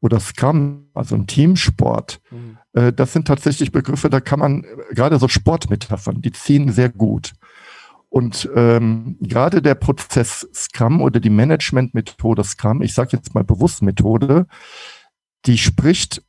oder 0.00 0.18
Scrum, 0.18 0.88
also 0.94 1.14
ein 1.14 1.26
Teamsport, 1.26 2.20
mhm. 2.30 2.58
äh, 2.72 2.92
das 2.92 3.12
sind 3.12 3.26
tatsächlich 3.26 3.70
Begriffe, 3.70 4.10
da 4.10 4.20
kann 4.20 4.40
man 4.40 4.64
äh, 4.64 4.94
gerade 4.94 5.18
so 5.18 5.28
Sportmetaphern, 5.28 6.20
die 6.20 6.32
ziehen 6.32 6.72
sehr 6.72 6.88
gut. 6.88 7.32
Und 8.08 8.50
ähm, 8.56 9.16
gerade 9.20 9.62
der 9.62 9.76
Prozess 9.76 10.48
Scrum 10.52 11.00
oder 11.00 11.20
die 11.20 11.30
Managementmethode 11.30 12.42
Scrum, 12.42 12.82
ich 12.82 12.92
sage 12.92 13.10
jetzt 13.12 13.34
mal 13.34 13.44
bewusst 13.44 13.82
Methode, 13.82 14.46
die 15.46 15.56
spricht 15.58 16.22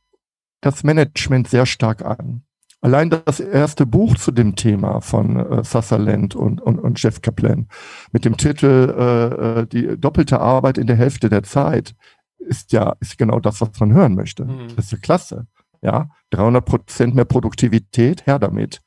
das 0.60 0.84
Management 0.84 1.48
sehr 1.48 1.66
stark 1.66 2.02
an. 2.02 2.44
Allein 2.82 3.10
das 3.10 3.38
erste 3.38 3.86
Buch 3.86 4.16
zu 4.16 4.32
dem 4.32 4.56
Thema 4.56 5.00
von 5.00 5.36
äh, 5.36 5.62
Sutherland 5.62 6.34
und, 6.34 6.60
und, 6.60 6.80
und 6.80 7.00
Jeff 7.00 7.22
Kaplan 7.22 7.68
mit 8.10 8.24
dem 8.24 8.36
Titel 8.36 8.66
äh, 8.66 9.60
äh, 9.60 9.66
Die 9.66 10.00
doppelte 10.00 10.40
Arbeit 10.40 10.78
in 10.78 10.88
der 10.88 10.96
Hälfte 10.96 11.28
der 11.28 11.44
Zeit 11.44 11.94
ist 12.38 12.72
ja 12.72 12.96
ist 12.98 13.16
genau 13.18 13.38
das, 13.38 13.60
was 13.60 13.78
man 13.78 13.92
hören 13.92 14.16
möchte. 14.16 14.44
Mhm. 14.44 14.74
Das 14.74 14.86
ist 14.86 14.92
ja 14.92 14.98
klasse. 14.98 15.46
Ja, 15.80 16.08
300 16.30 16.64
Prozent 16.64 17.14
mehr 17.14 17.24
Produktivität, 17.24 18.26
her 18.26 18.40
damit. 18.40 18.82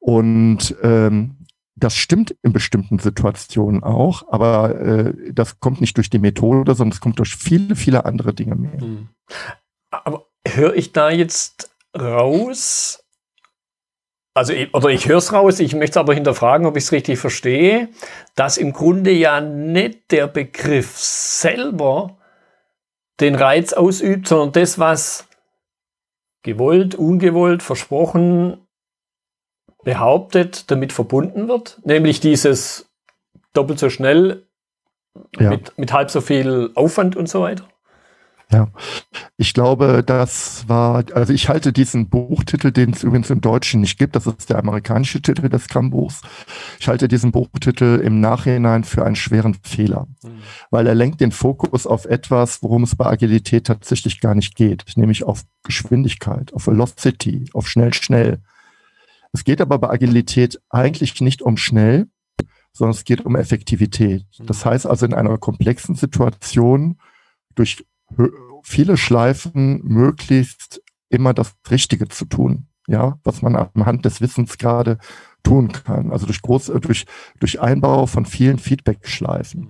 Und 0.00 0.74
ähm, 0.82 1.46
das 1.76 1.94
stimmt 1.94 2.36
in 2.42 2.52
bestimmten 2.52 2.98
Situationen 2.98 3.84
auch, 3.84 4.26
aber 4.28 4.80
äh, 4.80 5.32
das 5.32 5.60
kommt 5.60 5.80
nicht 5.80 5.96
durch 5.96 6.10
die 6.10 6.18
Methode, 6.18 6.74
sondern 6.74 6.94
es 6.94 7.00
kommt 7.00 7.20
durch 7.20 7.36
viele, 7.36 7.76
viele 7.76 8.04
andere 8.04 8.34
Dinge 8.34 8.56
mehr. 8.56 8.82
Mhm. 8.82 9.08
Aber 9.90 10.26
höre 10.46 10.74
ich 10.74 10.92
da 10.92 11.10
jetzt 11.10 11.70
raus, 11.96 13.03
also, 14.34 14.52
oder 14.72 14.88
ich 14.88 15.08
höre 15.08 15.18
es 15.18 15.32
raus, 15.32 15.60
ich 15.60 15.74
möchte 15.74 15.92
es 15.92 15.96
aber 15.96 16.12
hinterfragen, 16.12 16.66
ob 16.66 16.76
ich 16.76 16.84
es 16.84 16.92
richtig 16.92 17.20
verstehe, 17.20 17.88
dass 18.34 18.56
im 18.56 18.72
Grunde 18.72 19.12
ja 19.12 19.40
nicht 19.40 20.10
der 20.10 20.26
Begriff 20.26 20.98
selber 20.98 22.18
den 23.20 23.36
Reiz 23.36 23.72
ausübt, 23.72 24.26
sondern 24.26 24.50
das, 24.52 24.80
was 24.80 25.28
gewollt, 26.42 26.96
ungewollt, 26.96 27.62
versprochen, 27.62 28.66
behauptet, 29.84 30.70
damit 30.70 30.92
verbunden 30.92 31.46
wird, 31.46 31.80
nämlich 31.84 32.18
dieses 32.18 32.90
doppelt 33.52 33.78
so 33.78 33.88
schnell 33.88 34.46
ja. 35.38 35.50
mit, 35.50 35.78
mit 35.78 35.92
halb 35.92 36.10
so 36.10 36.20
viel 36.20 36.70
Aufwand 36.74 37.14
und 37.14 37.28
so 37.28 37.42
weiter. 37.42 37.68
Ja, 38.52 38.68
ich 39.36 39.54
glaube, 39.54 40.04
das 40.04 40.68
war, 40.68 41.04
also 41.14 41.32
ich 41.32 41.48
halte 41.48 41.72
diesen 41.72 42.08
Buchtitel, 42.08 42.70
den 42.70 42.90
es 42.90 43.02
übrigens 43.02 43.30
im 43.30 43.40
Deutschen 43.40 43.80
nicht 43.80 43.98
gibt, 43.98 44.14
das 44.14 44.26
ist 44.26 44.50
der 44.50 44.58
amerikanische 44.58 45.20
Titel 45.22 45.48
des 45.48 45.64
Scrum-Buchs. 45.64 46.20
Ich 46.78 46.86
halte 46.88 47.08
diesen 47.08 47.32
Buchtitel 47.32 48.00
im 48.04 48.20
Nachhinein 48.20 48.84
für 48.84 49.04
einen 49.04 49.16
schweren 49.16 49.56
Fehler, 49.62 50.06
mhm. 50.22 50.42
weil 50.70 50.86
er 50.86 50.94
lenkt 50.94 51.20
den 51.20 51.32
Fokus 51.32 51.86
auf 51.86 52.04
etwas, 52.04 52.62
worum 52.62 52.84
es 52.84 52.94
bei 52.94 53.06
Agilität 53.06 53.66
tatsächlich 53.66 54.20
gar 54.20 54.34
nicht 54.34 54.54
geht, 54.54 54.84
nämlich 54.96 55.24
auf 55.24 55.42
Geschwindigkeit, 55.62 56.52
auf 56.52 56.66
Velocity, 56.66 57.46
auf 57.54 57.68
schnell, 57.68 57.94
schnell. 57.94 58.40
Es 59.32 59.42
geht 59.42 59.60
aber 59.60 59.78
bei 59.78 59.90
Agilität 59.90 60.60
eigentlich 60.68 61.20
nicht 61.20 61.42
um 61.42 61.56
schnell, 61.56 62.06
sondern 62.72 62.94
es 62.94 63.04
geht 63.04 63.24
um 63.24 63.36
Effektivität. 63.36 64.26
Mhm. 64.38 64.46
Das 64.46 64.64
heißt 64.64 64.86
also 64.86 65.06
in 65.06 65.14
einer 65.14 65.38
komplexen 65.38 65.94
Situation 65.94 66.98
durch 67.54 67.84
viele 68.62 68.96
Schleifen 68.96 69.80
möglichst 69.84 70.82
immer 71.08 71.34
das 71.34 71.54
Richtige 71.70 72.08
zu 72.08 72.24
tun. 72.24 72.66
Ja, 72.86 73.18
was 73.24 73.40
man 73.40 73.56
anhand 73.56 74.04
des 74.04 74.20
Wissens 74.20 74.58
gerade 74.58 74.98
tun 75.42 75.72
kann. 75.72 76.10
Also 76.10 76.26
durch 76.26 76.42
groß, 76.42 76.70
äh, 76.70 76.80
durch, 76.80 77.06
durch 77.40 77.60
Einbau 77.60 78.06
von 78.06 78.26
vielen 78.26 78.58
Feedback-Schleifen. 78.58 79.68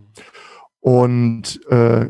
Und 0.80 1.60
äh, 1.68 2.08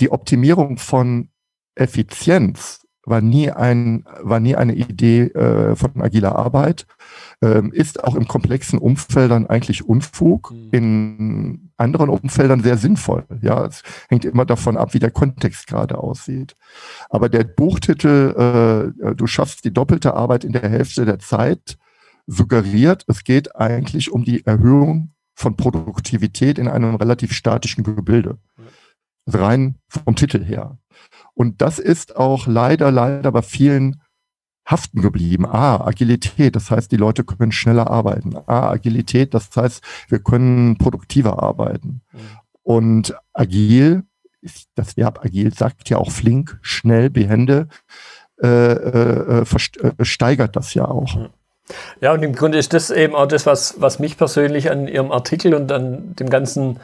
die 0.00 0.10
Optimierung 0.10 0.78
von 0.78 1.28
Effizienz 1.74 2.86
war 3.04 3.20
nie 3.20 3.50
ein, 3.50 4.04
war 4.20 4.40
nie 4.40 4.56
eine 4.56 4.74
Idee 4.74 5.22
äh, 5.28 5.76
von 5.76 6.02
agiler 6.02 6.36
Arbeit, 6.36 6.86
ähm, 7.40 7.72
ist 7.72 8.02
auch 8.02 8.16
im 8.16 8.26
komplexen 8.26 8.78
Umfeld 8.78 9.30
dann 9.30 9.46
eigentlich 9.46 9.88
Unfug. 9.88 10.50
Mhm. 10.50 10.68
In 10.72 11.65
anderen 11.76 12.08
Umfeldern 12.08 12.62
sehr 12.62 12.76
sinnvoll. 12.78 13.24
Ja, 13.40 13.66
es 13.66 13.82
hängt 14.08 14.24
immer 14.24 14.44
davon 14.44 14.76
ab, 14.76 14.94
wie 14.94 14.98
der 14.98 15.10
Kontext 15.10 15.66
gerade 15.66 15.98
aussieht. 15.98 16.56
Aber 17.10 17.28
der 17.28 17.44
Buchtitel, 17.44 18.92
äh, 19.02 19.14
du 19.14 19.26
schaffst 19.26 19.64
die 19.64 19.72
doppelte 19.72 20.14
Arbeit 20.14 20.44
in 20.44 20.52
der 20.52 20.68
Hälfte 20.68 21.04
der 21.04 21.18
Zeit, 21.18 21.76
suggeriert, 22.26 23.04
es 23.06 23.24
geht 23.24 23.54
eigentlich 23.56 24.10
um 24.10 24.24
die 24.24 24.44
Erhöhung 24.46 25.12
von 25.34 25.56
Produktivität 25.56 26.58
in 26.58 26.66
einem 26.66 26.94
relativ 26.96 27.32
statischen 27.32 27.84
Gebilde. 27.84 28.38
Also 29.26 29.38
rein 29.38 29.76
vom 29.88 30.16
Titel 30.16 30.42
her. 30.42 30.78
Und 31.34 31.60
das 31.60 31.78
ist 31.78 32.16
auch 32.16 32.46
leider, 32.46 32.90
leider 32.90 33.30
bei 33.30 33.42
vielen 33.42 34.00
haften 34.66 35.00
geblieben. 35.00 35.46
Ah, 35.46 35.86
Agilität, 35.86 36.56
das 36.56 36.70
heißt, 36.70 36.90
die 36.90 36.96
Leute 36.96 37.24
können 37.24 37.52
schneller 37.52 37.88
arbeiten. 37.90 38.36
Ah, 38.46 38.68
Agilität, 38.70 39.32
das 39.32 39.48
heißt, 39.56 39.82
wir 40.08 40.18
können 40.18 40.76
produktiver 40.76 41.42
arbeiten. 41.42 42.02
Mhm. 42.12 42.18
Und 42.62 43.14
agil, 43.32 44.02
das 44.74 44.96
Verb 44.96 45.24
agil 45.24 45.54
sagt 45.54 45.88
ja 45.88 45.98
auch 45.98 46.10
flink, 46.10 46.58
schnell, 46.62 47.10
behende, 47.10 47.68
äh, 48.42 48.72
äh, 48.72 49.40
äh, 49.42 50.04
steigert 50.04 50.56
das 50.56 50.74
ja 50.74 50.86
auch. 50.86 51.30
Ja, 52.00 52.12
und 52.12 52.22
im 52.22 52.34
Grunde 52.34 52.58
ist 52.58 52.72
das 52.72 52.90
eben 52.90 53.14
auch 53.14 53.26
das, 53.26 53.46
was, 53.46 53.80
was 53.80 53.98
mich 53.98 54.16
persönlich 54.16 54.70
an 54.70 54.88
Ihrem 54.88 55.10
Artikel 55.10 55.54
und 55.54 55.70
an 55.72 56.14
dem 56.16 56.28
ganzen 56.28 56.78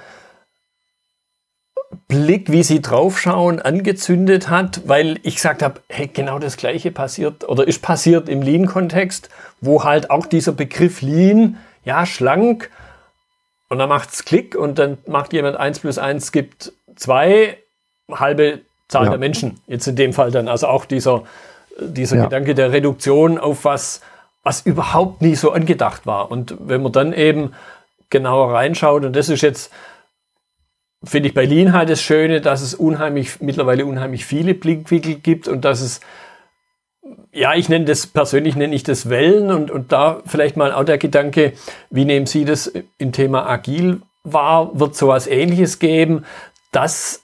Blick, 2.09 2.51
wie 2.51 2.63
Sie 2.63 2.81
draufschauen, 2.81 3.61
angezündet 3.61 4.49
hat, 4.49 4.83
weil 4.87 5.19
ich 5.23 5.37
gesagt 5.37 5.63
habe, 5.63 5.81
hey, 5.89 6.09
genau 6.13 6.39
das 6.39 6.57
Gleiche 6.57 6.91
passiert 6.91 7.49
oder 7.49 7.67
ist 7.67 7.83
passiert 7.83 8.29
im 8.29 8.43
Lean-Kontext, 8.43 9.29
wo 9.61 9.85
halt 9.85 10.11
auch 10.11 10.27
dieser 10.27 10.53
Begriff 10.53 11.03
Lean, 11.03 11.59
ja, 11.85 12.07
schlank, 12.07 12.71
und 13.73 13.79
dann 13.79 13.89
macht 13.89 14.11
es 14.11 14.27
Klick 14.27 14.55
und 14.55 14.79
dann 14.79 14.99
macht 15.07 15.33
jemand 15.33 15.57
eins 15.57 15.79
plus 15.79 15.97
eins 15.97 16.31
gibt 16.31 16.75
zwei 16.95 17.57
halbe 18.11 18.61
Zahl 18.89 19.05
ja. 19.05 19.11
der 19.11 19.19
Menschen. 19.19 19.61
Jetzt 19.67 19.87
in 19.87 19.97
dem 19.97 20.13
Fall 20.13 20.31
dann, 20.31 20.47
also 20.47 20.67
auch 20.67 20.85
dieser, 20.85 21.23
dieser 21.81 22.17
ja. 22.19 22.25
Gedanke 22.25 22.55
der 22.55 22.71
Reduktion 22.71 23.39
auf 23.39 23.65
was, 23.65 24.03
was 24.43 24.61
überhaupt 24.67 25.23
nie 25.23 25.37
so 25.37 25.53
angedacht 25.53 26.05
war. 26.05 26.31
Und 26.31 26.55
wenn 26.61 26.83
man 26.83 26.93
dann 26.93 27.15
eben 27.15 27.55
genauer 28.11 28.53
reinschaut, 28.53 29.07
und 29.07 29.17
das 29.17 29.31
ist 29.31 29.41
jetzt 29.41 29.73
finde 31.05 31.29
ich 31.29 31.35
bei 31.35 31.45
Lean 31.45 31.73
halt 31.73 31.91
das 31.91 32.03
Schöne, 32.03 32.41
dass 32.41 32.63
es 32.63 32.75
unheimlich, 32.75 33.41
mittlerweile 33.41 33.87
unheimlich 33.87 34.25
viele 34.25 34.55
Blickwinkel 34.55 35.17
gibt 35.17 35.49
und 35.49 35.65
dass 35.65 35.81
es, 35.81 36.01
ja, 37.33 37.55
ich 37.55 37.69
nenne 37.69 37.85
das, 37.85 38.07
persönlich 38.07 38.57
nenne 38.57 38.75
ich 38.75 38.83
das 38.83 39.09
Wellen 39.09 39.51
und, 39.51 39.71
und 39.71 39.93
da 39.93 40.23
vielleicht 40.27 40.57
mal 40.57 40.73
auch 40.73 40.85
der 40.85 40.99
Gedanke, 40.99 41.55
wie 41.91 42.05
nehmen 42.05 42.27
Sie 42.27 42.45
das 42.45 42.73
im 42.99 43.13
Thema 43.13 43.49
Agil 43.49 44.03
wahr? 44.23 44.79
Wird 44.79 44.95
sowas 44.95 45.27
ähnliches 45.27 45.79
geben, 45.79 46.25
dass 46.71 47.23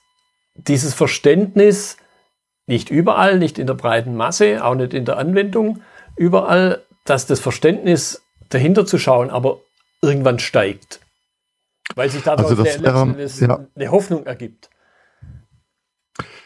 dieses 0.54 0.94
Verständnis 0.94 1.96
nicht 2.66 2.90
überall, 2.90 3.38
nicht 3.38 3.58
in 3.58 3.66
der 3.66 3.74
breiten 3.74 4.16
Masse, 4.16 4.64
auch 4.64 4.74
nicht 4.74 4.92
in 4.92 5.04
der 5.04 5.16
Anwendung 5.16 5.82
überall, 6.16 6.82
dass 7.04 7.26
das 7.26 7.40
Verständnis 7.40 8.22
dahinter 8.50 8.86
zu 8.86 8.98
schauen 8.98 9.30
aber 9.30 9.60
irgendwann 10.02 10.38
steigt. 10.38 11.00
Weil 11.94 12.10
sich 12.10 12.22
daraus 12.22 12.50
also 12.50 12.62
das 12.62 12.82
wäre, 12.82 13.48
ja. 13.48 13.66
eine 13.74 13.90
Hoffnung 13.90 14.26
ergibt. 14.26 14.70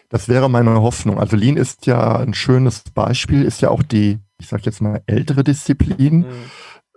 Das 0.08 0.28
wäre 0.28 0.50
meine 0.50 0.82
Hoffnung. 0.82 1.18
Also 1.18 1.36
Lean 1.36 1.56
ist 1.56 1.86
ja 1.86 2.18
ein 2.18 2.34
schönes 2.34 2.82
Beispiel, 2.94 3.44
ist 3.44 3.62
ja 3.62 3.70
auch 3.70 3.82
die, 3.82 4.18
ich 4.38 4.48
sage 4.48 4.62
jetzt 4.66 4.80
mal, 4.80 5.02
ältere 5.06 5.42
Disziplin. 5.42 6.18
Mhm. 6.18 6.26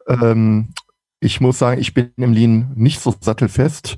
Ähm, 0.07 0.73
ich 1.19 1.39
muss 1.39 1.57
sagen, 1.57 1.79
ich 1.79 1.93
bin 1.93 2.11
im 2.17 2.33
Lean 2.33 2.73
nicht 2.75 2.99
so 2.99 3.15
sattelfest 3.19 3.97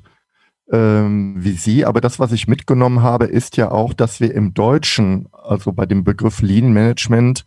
ähm, 0.70 1.34
wie 1.38 1.52
Sie, 1.52 1.84
aber 1.84 2.00
das, 2.00 2.18
was 2.18 2.32
ich 2.32 2.46
mitgenommen 2.46 3.02
habe, 3.02 3.26
ist 3.26 3.56
ja 3.56 3.70
auch, 3.70 3.92
dass 3.92 4.20
wir 4.20 4.34
im 4.34 4.54
Deutschen, 4.54 5.28
also 5.32 5.72
bei 5.72 5.86
dem 5.86 6.04
Begriff 6.04 6.42
Lean 6.42 6.72
Management, 6.72 7.44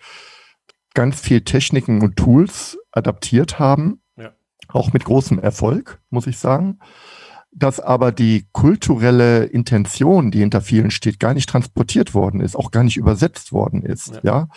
ganz 0.93 1.21
viel 1.21 1.41
Techniken 1.41 2.01
und 2.01 2.17
Tools 2.17 2.77
adaptiert 2.91 3.59
haben 3.59 4.00
auch 4.73 4.93
mit 4.93 5.05
großem 5.05 5.39
Erfolg, 5.39 6.01
muss 6.09 6.27
ich 6.27 6.37
sagen, 6.37 6.79
dass 7.53 7.79
aber 7.79 8.11
die 8.11 8.47
kulturelle 8.53 9.43
Intention, 9.43 10.31
die 10.31 10.39
hinter 10.39 10.61
vielen 10.61 10.89
steht, 10.89 11.19
gar 11.19 11.33
nicht 11.33 11.49
transportiert 11.49 12.13
worden 12.13 12.39
ist, 12.39 12.55
auch 12.55 12.71
gar 12.71 12.83
nicht 12.83 12.97
übersetzt 12.97 13.51
worden 13.51 13.83
ist. 13.83 14.21
Ja, 14.23 14.47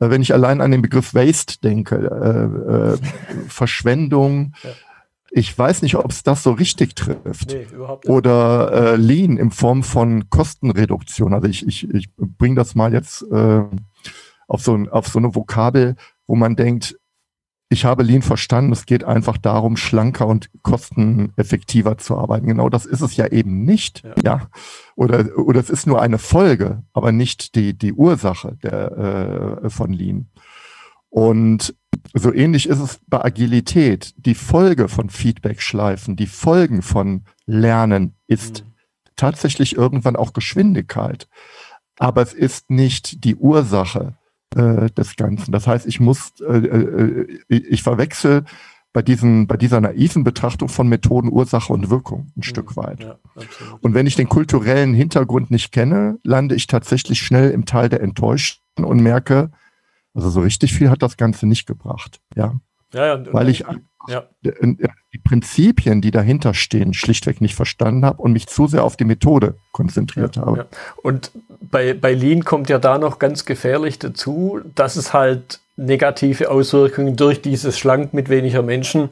ja? 0.00 0.06
Äh, 0.06 0.10
wenn 0.10 0.22
ich 0.22 0.34
allein 0.34 0.60
an 0.60 0.72
den 0.72 0.82
Begriff 0.82 1.14
Waste 1.14 1.60
denke, 1.60 1.96
äh, 1.96 2.94
äh, 2.94 2.98
Verschwendung. 3.48 4.54
Ja. 4.64 4.70
Ich 5.34 5.56
weiß 5.56 5.80
nicht, 5.80 5.94
ob 5.94 6.10
es 6.10 6.24
das 6.24 6.42
so 6.42 6.52
richtig 6.52 6.94
trifft. 6.94 7.52
Nee, 7.52 7.66
überhaupt 7.72 8.04
nicht. 8.04 8.12
Oder 8.14 8.72
äh, 8.72 8.96
Lean 8.96 9.38
in 9.38 9.50
Form 9.50 9.82
von 9.82 10.28
Kostenreduktion. 10.28 11.32
Also 11.32 11.48
ich, 11.48 11.66
ich, 11.66 11.88
ich 11.88 12.10
bringe 12.16 12.56
das 12.56 12.74
mal 12.74 12.92
jetzt 12.92 13.22
äh, 13.30 13.62
auf, 14.46 14.60
so, 14.60 14.74
auf 14.90 15.06
so 15.06 15.18
eine 15.18 15.34
Vokabel, 15.34 15.96
wo 16.26 16.34
man 16.34 16.54
denkt, 16.54 16.98
ich 17.72 17.84
habe 17.86 18.02
Lean 18.02 18.22
verstanden, 18.22 18.70
es 18.72 18.86
geht 18.86 19.02
einfach 19.02 19.38
darum, 19.38 19.76
schlanker 19.76 20.26
und 20.26 20.50
kosteneffektiver 20.62 21.96
zu 21.98 22.16
arbeiten. 22.16 22.46
Genau 22.46 22.68
das 22.68 22.84
ist 22.84 23.00
es 23.00 23.16
ja 23.16 23.26
eben 23.26 23.64
nicht. 23.64 24.04
Ja. 24.04 24.14
ja. 24.22 24.48
Oder, 24.94 25.38
oder 25.38 25.58
es 25.58 25.70
ist 25.70 25.86
nur 25.86 26.00
eine 26.02 26.18
Folge, 26.18 26.82
aber 26.92 27.12
nicht 27.12 27.54
die, 27.54 27.72
die 27.76 27.94
Ursache 27.94 28.58
der, 28.62 29.62
äh, 29.64 29.70
von 29.70 29.92
Lean. 29.92 30.28
Und 31.08 31.74
so 32.14 32.32
ähnlich 32.32 32.68
ist 32.68 32.78
es 32.78 33.00
bei 33.06 33.24
Agilität. 33.24 34.14
Die 34.16 34.34
Folge 34.34 34.88
von 34.88 35.08
Feedback-Schleifen, 35.08 36.14
die 36.16 36.26
Folgen 36.26 36.82
von 36.82 37.24
Lernen 37.46 38.14
ist 38.26 38.64
mhm. 38.64 38.72
tatsächlich 39.16 39.76
irgendwann 39.76 40.16
auch 40.16 40.34
Geschwindigkeit. 40.34 41.26
Aber 41.98 42.22
es 42.22 42.34
ist 42.34 42.70
nicht 42.70 43.24
die 43.24 43.36
Ursache 43.36 44.14
äh, 44.56 44.90
des 44.90 45.16
Ganzen. 45.16 45.52
Das 45.52 45.66
heißt, 45.66 45.86
ich 45.86 46.00
muss, 46.00 46.32
äh, 46.40 46.58
äh, 46.58 47.26
ich 47.48 47.82
verwechsel 47.82 48.44
bei 48.92 49.02
diesen, 49.02 49.46
bei 49.46 49.56
dieser 49.56 49.80
naiven 49.80 50.22
Betrachtung 50.22 50.68
von 50.68 50.88
Methoden 50.88 51.32
Ursache 51.32 51.72
und 51.72 51.90
Wirkung 51.90 52.20
ein 52.20 52.32
mhm. 52.36 52.42
Stück 52.42 52.76
weit. 52.76 53.00
Ja, 53.00 53.18
und 53.80 53.94
wenn 53.94 54.06
ich 54.06 54.16
den 54.16 54.28
kulturellen 54.28 54.94
Hintergrund 54.94 55.50
nicht 55.50 55.72
kenne, 55.72 56.18
lande 56.24 56.54
ich 56.54 56.66
tatsächlich 56.66 57.20
schnell 57.20 57.50
im 57.50 57.64
Teil 57.64 57.88
der 57.88 58.02
Enttäuschten 58.02 58.84
und 58.84 59.02
merke, 59.02 59.50
also 60.14 60.28
so 60.28 60.40
richtig 60.40 60.74
viel 60.74 60.90
hat 60.90 61.02
das 61.02 61.16
Ganze 61.16 61.46
nicht 61.46 61.66
gebracht. 61.66 62.20
Ja. 62.36 62.60
Ja, 62.92 63.06
ja, 63.06 63.32
Weil 63.32 63.48
ich 63.48 63.64
ja. 64.08 64.24
die 64.42 65.18
Prinzipien, 65.18 66.00
die 66.00 66.10
dahinter 66.10 66.54
stehen, 66.54 66.92
schlichtweg 66.94 67.40
nicht 67.40 67.54
verstanden 67.54 68.04
habe 68.04 68.20
und 68.20 68.32
mich 68.32 68.46
zu 68.48 68.66
sehr 68.66 68.84
auf 68.84 68.96
die 68.96 69.04
Methode 69.04 69.56
konzentriert 69.72 70.36
habe. 70.36 70.66
Und 71.02 71.30
bei, 71.60 71.94
bei 71.94 72.12
Lean 72.14 72.44
kommt 72.44 72.68
ja 72.68 72.78
da 72.78 72.98
noch 72.98 73.18
ganz 73.18 73.44
gefährlich 73.44 73.98
dazu, 73.98 74.60
dass 74.74 74.96
es 74.96 75.12
halt 75.12 75.60
negative 75.76 76.50
Auswirkungen 76.50 77.16
durch 77.16 77.40
dieses 77.40 77.78
Schlank 77.78 78.12
mit 78.12 78.28
weniger 78.28 78.62
Menschen 78.62 79.08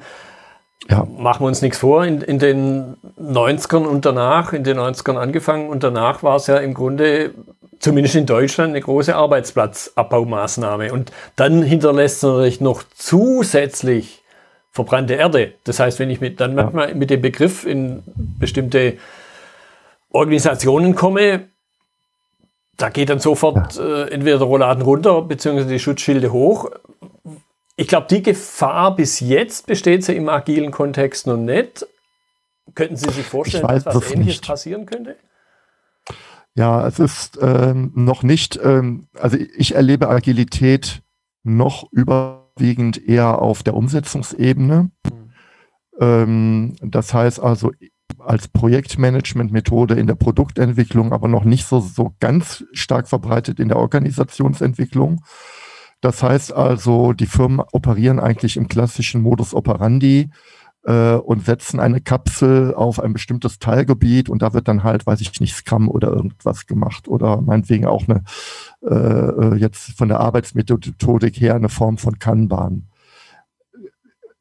ja. 0.88 1.06
Machen 1.18 1.42
wir 1.42 1.48
uns 1.48 1.62
nichts 1.62 1.78
vor, 1.78 2.04
in, 2.04 2.22
in 2.22 2.38
den 2.38 2.96
90ern 3.20 3.84
und 3.84 4.04
danach, 4.06 4.52
in 4.52 4.64
den 4.64 4.78
90ern 4.78 5.16
angefangen 5.16 5.68
und 5.68 5.82
danach 5.82 6.22
war 6.22 6.36
es 6.36 6.46
ja 6.46 6.56
im 6.56 6.74
Grunde, 6.74 7.34
zumindest 7.78 8.16
in 8.16 8.26
Deutschland, 8.26 8.70
eine 8.70 8.80
große 8.80 9.14
Arbeitsplatzabbaumaßnahme. 9.14 10.92
Und 10.92 11.12
dann 11.36 11.62
hinterlässt 11.62 12.18
es 12.18 12.22
natürlich 12.22 12.60
noch 12.60 12.82
zusätzlich 12.96 14.22
verbrannte 14.72 15.14
Erde. 15.14 15.54
Das 15.64 15.80
heißt, 15.80 15.98
wenn 15.98 16.10
ich 16.10 16.20
mit, 16.20 16.40
dann 16.40 16.54
manchmal 16.54 16.94
mit 16.94 17.10
dem 17.10 17.20
Begriff 17.20 17.66
in 17.66 18.02
bestimmte 18.38 18.96
Organisationen 20.10 20.94
komme, 20.94 21.48
da 22.76 22.88
geht 22.88 23.10
dann 23.10 23.18
sofort 23.18 23.78
äh, 23.78 24.08
entweder 24.08 24.38
der 24.38 24.46
Rolladen 24.46 24.82
runter, 24.82 25.22
beziehungsweise 25.22 25.68
die 25.68 25.78
Schutzschilde 25.78 26.32
hoch. 26.32 26.70
Ich 27.80 27.88
glaube, 27.88 28.08
die 28.10 28.22
Gefahr 28.22 28.94
bis 28.94 29.20
jetzt 29.20 29.66
besteht 29.66 30.04
sie 30.04 30.14
im 30.14 30.28
agilen 30.28 30.70
Kontext 30.70 31.26
noch 31.26 31.38
nicht. 31.38 31.86
Könnten 32.74 32.96
Sie 32.96 33.08
sich 33.08 33.24
vorstellen, 33.24 33.66
dass 33.66 33.86
was 33.86 34.10
Ähnliches 34.10 34.34
nicht. 34.34 34.46
passieren 34.46 34.84
könnte? 34.84 35.16
Ja, 36.54 36.86
es 36.86 36.98
ist 36.98 37.38
ähm, 37.40 37.90
noch 37.94 38.22
nicht, 38.22 38.60
ähm, 38.62 39.08
also 39.18 39.38
ich 39.56 39.76
erlebe 39.76 40.10
Agilität 40.10 41.00
noch 41.42 41.90
überwiegend 41.90 43.02
eher 43.02 43.40
auf 43.40 43.62
der 43.62 43.72
Umsetzungsebene. 43.72 44.90
Mhm. 45.04 45.32
Ähm, 45.98 46.76
das 46.82 47.14
heißt 47.14 47.40
also 47.40 47.72
als 48.18 48.48
Projektmanagement-Methode 48.48 49.94
in 49.94 50.06
der 50.06 50.16
Produktentwicklung, 50.16 51.14
aber 51.14 51.28
noch 51.28 51.44
nicht 51.44 51.64
so, 51.64 51.80
so 51.80 52.14
ganz 52.20 52.62
stark 52.74 53.08
verbreitet 53.08 53.58
in 53.58 53.68
der 53.68 53.78
Organisationsentwicklung. 53.78 55.22
Das 56.00 56.22
heißt 56.22 56.52
also, 56.52 57.12
die 57.12 57.26
Firmen 57.26 57.60
operieren 57.72 58.20
eigentlich 58.20 58.56
im 58.56 58.68
klassischen 58.68 59.20
Modus 59.20 59.54
operandi 59.54 60.30
äh, 60.84 61.14
und 61.14 61.44
setzen 61.44 61.78
eine 61.78 62.00
Kapsel 62.00 62.74
auf 62.74 63.00
ein 63.00 63.12
bestimmtes 63.12 63.58
Teilgebiet 63.58 64.30
und 64.30 64.40
da 64.40 64.54
wird 64.54 64.68
dann 64.68 64.82
halt, 64.82 65.06
weiß 65.06 65.20
ich 65.20 65.38
nicht, 65.40 65.54
Scrum 65.54 65.88
oder 65.88 66.08
irgendwas 66.08 66.66
gemacht 66.66 67.06
oder 67.08 67.40
meinetwegen 67.42 67.86
auch 67.86 68.04
eine, 68.08 68.22
äh, 68.82 68.94
äh 68.94 69.54
jetzt 69.56 69.98
von 69.98 70.08
der 70.08 70.20
Arbeitsmethodik 70.20 71.38
her 71.38 71.54
eine 71.54 71.68
Form 71.68 71.98
von 71.98 72.18
Kanban. 72.18 72.86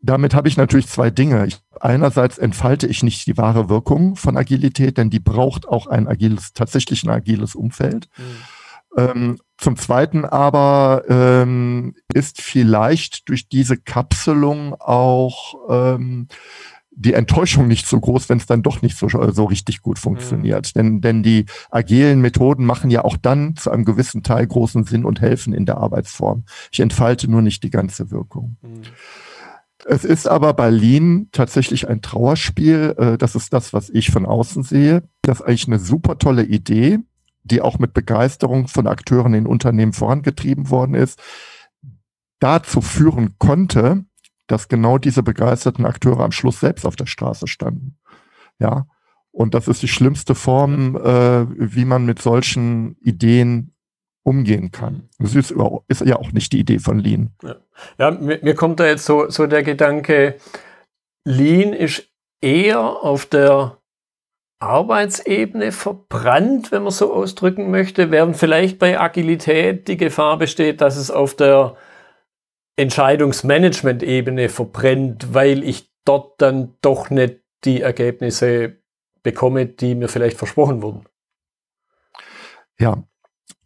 damit 0.02 0.34
habe 0.34 0.48
ich 0.48 0.56
natürlich 0.56 0.88
zwei 0.88 1.10
Dinge. 1.10 1.45
Ich, 1.45 1.60
einerseits 1.82 2.38
entfalte 2.38 2.88
ich 2.88 3.04
nicht 3.04 3.28
die 3.28 3.38
wahre 3.38 3.67
Wirkung 3.67 4.15
von 4.15 4.38
Agilität, 4.38 4.98
denn 4.98 5.10
die 5.10 5.19
braucht 5.19 5.67
auch 5.67 5.88
ein 5.88 6.08
agiles, 6.08 6.54
tatsächlich 6.54 7.04
ein 7.04 7.10
agiles 7.10 7.54
Umfeld. 7.54 8.08
Mhm. 8.17 8.24
Ähm, 8.99 9.38
zum 9.57 9.75
Zweiten 9.75 10.25
aber 10.25 11.03
ähm, 11.09 11.93
ist 12.13 12.41
vielleicht 12.41 13.27
durch 13.27 13.49
diese 13.49 13.77
Kapselung 13.77 14.73
auch 14.79 15.55
ähm, 15.69 16.27
die 16.91 17.13
Enttäuschung 17.13 17.67
nicht 17.67 17.88
so 17.88 17.99
groß, 17.99 18.27
wenn 18.27 18.39
es 18.39 18.45
dann 18.45 18.62
doch 18.62 18.81
nicht 18.81 18.97
so, 18.97 19.07
so 19.07 19.45
richtig 19.45 19.81
gut 19.81 19.99
funktioniert. 19.99 20.71
Mhm. 20.75 20.79
Denn, 20.79 21.01
denn 21.01 21.23
die 21.23 21.45
agilen 21.71 22.19
Methoden 22.19 22.65
machen 22.65 22.89
ja 22.89 23.03
auch 23.03 23.15
dann 23.15 23.55
zu 23.55 23.71
einem 23.71 23.85
gewissen 23.85 24.21
Teil 24.21 24.45
großen 24.45 24.83
Sinn 24.83 25.05
und 25.05 25.21
helfen 25.21 25.53
in 25.53 25.65
der 25.65 25.77
Arbeitsform. 25.77 26.43
Ich 26.71 26.81
entfalte 26.81 27.29
nur 27.31 27.41
nicht 27.41 27.63
die 27.63 27.69
ganze 27.69 28.12
Wirkung. 28.12 28.57
Mhm. 28.62 28.81
Es 29.85 30.03
ist 30.03 30.27
aber 30.27 30.53
bei 30.53 30.69
Lean 30.69 31.29
tatsächlich 31.31 31.88
ein 31.88 32.01
Trauerspiel. 32.01 32.95
Äh, 32.97 33.17
das 33.17 33.35
ist 33.35 33.53
das, 33.53 33.71
was 33.71 33.89
ich 33.89 34.12
von 34.12 34.25
außen 34.25 34.63
sehe. 34.63 35.03
Das 35.21 35.39
ist 35.39 35.45
eigentlich 35.45 35.67
eine 35.67 35.79
super 35.79 36.17
tolle 36.17 36.43
Idee, 36.43 36.99
die 37.51 37.62
auch 37.62 37.79
mit 37.79 37.93
Begeisterung 37.93 38.67
von 38.67 38.88
Akteuren 38.88 39.33
in 39.33 39.47
Unternehmen 39.47 39.93
vorangetrieben 39.93 40.69
worden 40.69 40.95
ist, 40.95 41.21
dazu 42.39 42.81
führen 42.81 43.35
konnte, 43.38 44.05
dass 44.47 44.67
genau 44.67 44.97
diese 44.97 45.23
begeisterten 45.23 45.85
Akteure 45.85 46.21
am 46.21 46.31
Schluss 46.31 46.59
selbst 46.59 46.85
auf 46.85 46.95
der 46.95 47.05
Straße 47.05 47.47
standen. 47.47 47.97
Ja. 48.59 48.88
Und 49.31 49.53
das 49.53 49.67
ist 49.67 49.83
die 49.83 49.88
schlimmste 49.88 50.35
Form, 50.35 50.95
äh, 50.95 51.45
wie 51.75 51.85
man 51.85 52.05
mit 52.05 52.21
solchen 52.21 52.97
Ideen 53.01 53.75
umgehen 54.23 54.71
kann. 54.71 55.09
Das 55.17 55.35
ist, 55.35 55.53
ist, 55.88 56.01
ja 56.01 56.15
auch 56.17 56.31
nicht 56.31 56.51
die 56.51 56.59
Idee 56.59 56.79
von 56.79 56.99
Lean. 56.99 57.31
Ja, 57.43 57.55
ja 57.97 58.12
mir, 58.12 58.39
mir, 58.41 58.55
kommt 58.55 58.79
da 58.79 58.88
jetzt 58.88 59.05
so, 59.05 59.29
so 59.29 59.47
der 59.47 59.63
Gedanke, 59.63 60.35
Lean 61.25 61.73
ist 61.73 62.09
eher 62.41 62.79
auf 62.81 63.25
der 63.25 63.79
Arbeitsebene 64.60 65.72
verbrannt, 65.72 66.72
wenn 66.72 66.84
man 66.84 66.91
so 66.91 67.13
ausdrücken 67.13 67.72
möchte, 67.72 68.12
während 68.12 68.36
vielleicht 68.36 68.78
bei 68.78 69.00
Agilität 69.00 69.88
die 69.88 69.98
Gefahr 69.98 70.38
besteht, 70.38 70.82
dass 70.82 70.98
es 70.98 71.10
auf 71.10 71.34
der 71.34 71.78
Entscheidungsmanagement-Ebene 72.76 74.50
verbrennt, 74.50 75.34
weil 75.34 75.63
ich 75.63 75.89
dort 76.06 76.41
dann 76.41 76.76
doch 76.82 77.10
nicht 77.10 77.39
die 77.63 77.82
Ergebnisse 77.82 78.78
bekomme, 79.24 79.65
die 79.65 79.95
mir 79.95 80.10
vielleicht 80.10 80.38
versprochen 80.38 80.82
wurden. 80.82 81.06
Ja, 82.80 83.04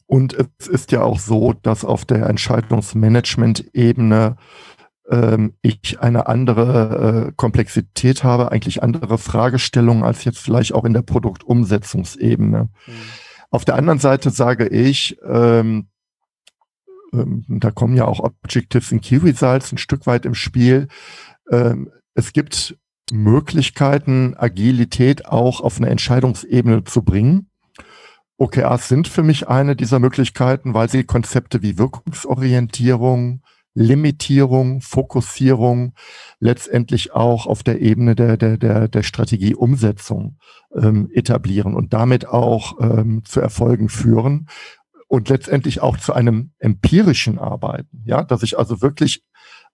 und 0.05 0.35
es 0.59 0.67
ist 0.67 0.91
ja 0.91 1.01
auch 1.01 1.19
so, 1.19 1.53
dass 1.53 1.85
auf 1.85 2.05
der 2.05 2.27
Entscheidungsmanagement-Ebene 2.27 4.37
ähm, 5.09 5.53
ich 5.61 5.99
eine 5.99 6.27
andere 6.27 7.27
äh, 7.27 7.33
Komplexität 7.35 8.23
habe, 8.23 8.51
eigentlich 8.51 8.83
andere 8.83 9.17
Fragestellungen 9.17 10.03
als 10.03 10.23
jetzt 10.23 10.39
vielleicht 10.39 10.73
auch 10.73 10.85
in 10.85 10.93
der 10.93 11.01
Produktumsetzungsebene. 11.01 12.69
Mhm. 12.85 12.93
Auf 13.49 13.65
der 13.65 13.75
anderen 13.75 13.99
Seite 13.99 14.29
sage 14.31 14.67
ich, 14.67 15.17
ähm, 15.27 15.87
ähm, 17.13 17.45
da 17.47 17.71
kommen 17.71 17.95
ja 17.95 18.05
auch 18.05 18.19
Objectives 18.19 18.91
und 18.91 19.01
Key 19.01 19.17
Results 19.17 19.71
ein 19.71 19.77
Stück 19.77 20.07
weit 20.07 20.25
im 20.25 20.33
Spiel. 20.33 20.87
Ähm, 21.51 21.91
es 22.15 22.33
gibt 22.33 22.77
Möglichkeiten, 23.11 24.35
Agilität 24.37 25.25
auch 25.25 25.61
auf 25.61 25.77
eine 25.77 25.89
Entscheidungsebene 25.89 26.83
zu 26.83 27.03
bringen. 27.03 27.49
OKRs 28.37 28.87
sind 28.87 29.07
für 29.07 29.23
mich 29.23 29.47
eine 29.47 29.75
dieser 29.75 29.99
Möglichkeiten, 29.99 30.73
weil 30.73 30.89
sie 30.89 31.03
Konzepte 31.03 31.61
wie 31.61 31.77
Wirkungsorientierung, 31.77 33.41
Limitierung, 33.73 34.81
Fokussierung 34.81 35.93
letztendlich 36.39 37.13
auch 37.13 37.47
auf 37.47 37.63
der 37.63 37.81
Ebene 37.81 38.15
der, 38.15 38.37
der, 38.37 38.57
der, 38.57 38.87
der 38.87 39.03
Strategieumsetzung 39.03 40.37
ähm, 40.75 41.09
etablieren 41.13 41.75
und 41.75 41.93
damit 41.93 42.27
auch 42.27 42.79
ähm, 42.79 43.23
zu 43.25 43.39
Erfolgen 43.39 43.89
führen 43.89 44.47
und 45.07 45.29
letztendlich 45.29 45.81
auch 45.81 45.97
zu 45.97 46.13
einem 46.13 46.51
empirischen 46.59 47.39
Arbeiten. 47.39 48.03
Ja, 48.05 48.23
dass 48.23 48.43
ich 48.43 48.57
also 48.57 48.81
wirklich 48.81 49.23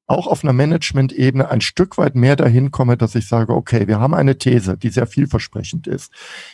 auch 0.07 0.27
auf 0.27 0.43
einer 0.43 0.53
Management-Ebene 0.53 1.49
ein 1.49 1.62
Stück 1.62 1.97
weit 1.97 2.15
mehr 2.15 2.35
dahin 2.35 2.71
komme, 2.71 2.97
dass 2.97 3.15
ich 3.15 3.27
sage, 3.27 3.53
okay, 3.53 3.88
wir 3.88 3.99
haben 3.99 4.15
eine 4.15 4.38
These, 4.38 4.75
die 4.75 4.89
sehr 4.89 5.07
vielversprechend 5.07 5.88
ist. 5.88 6.12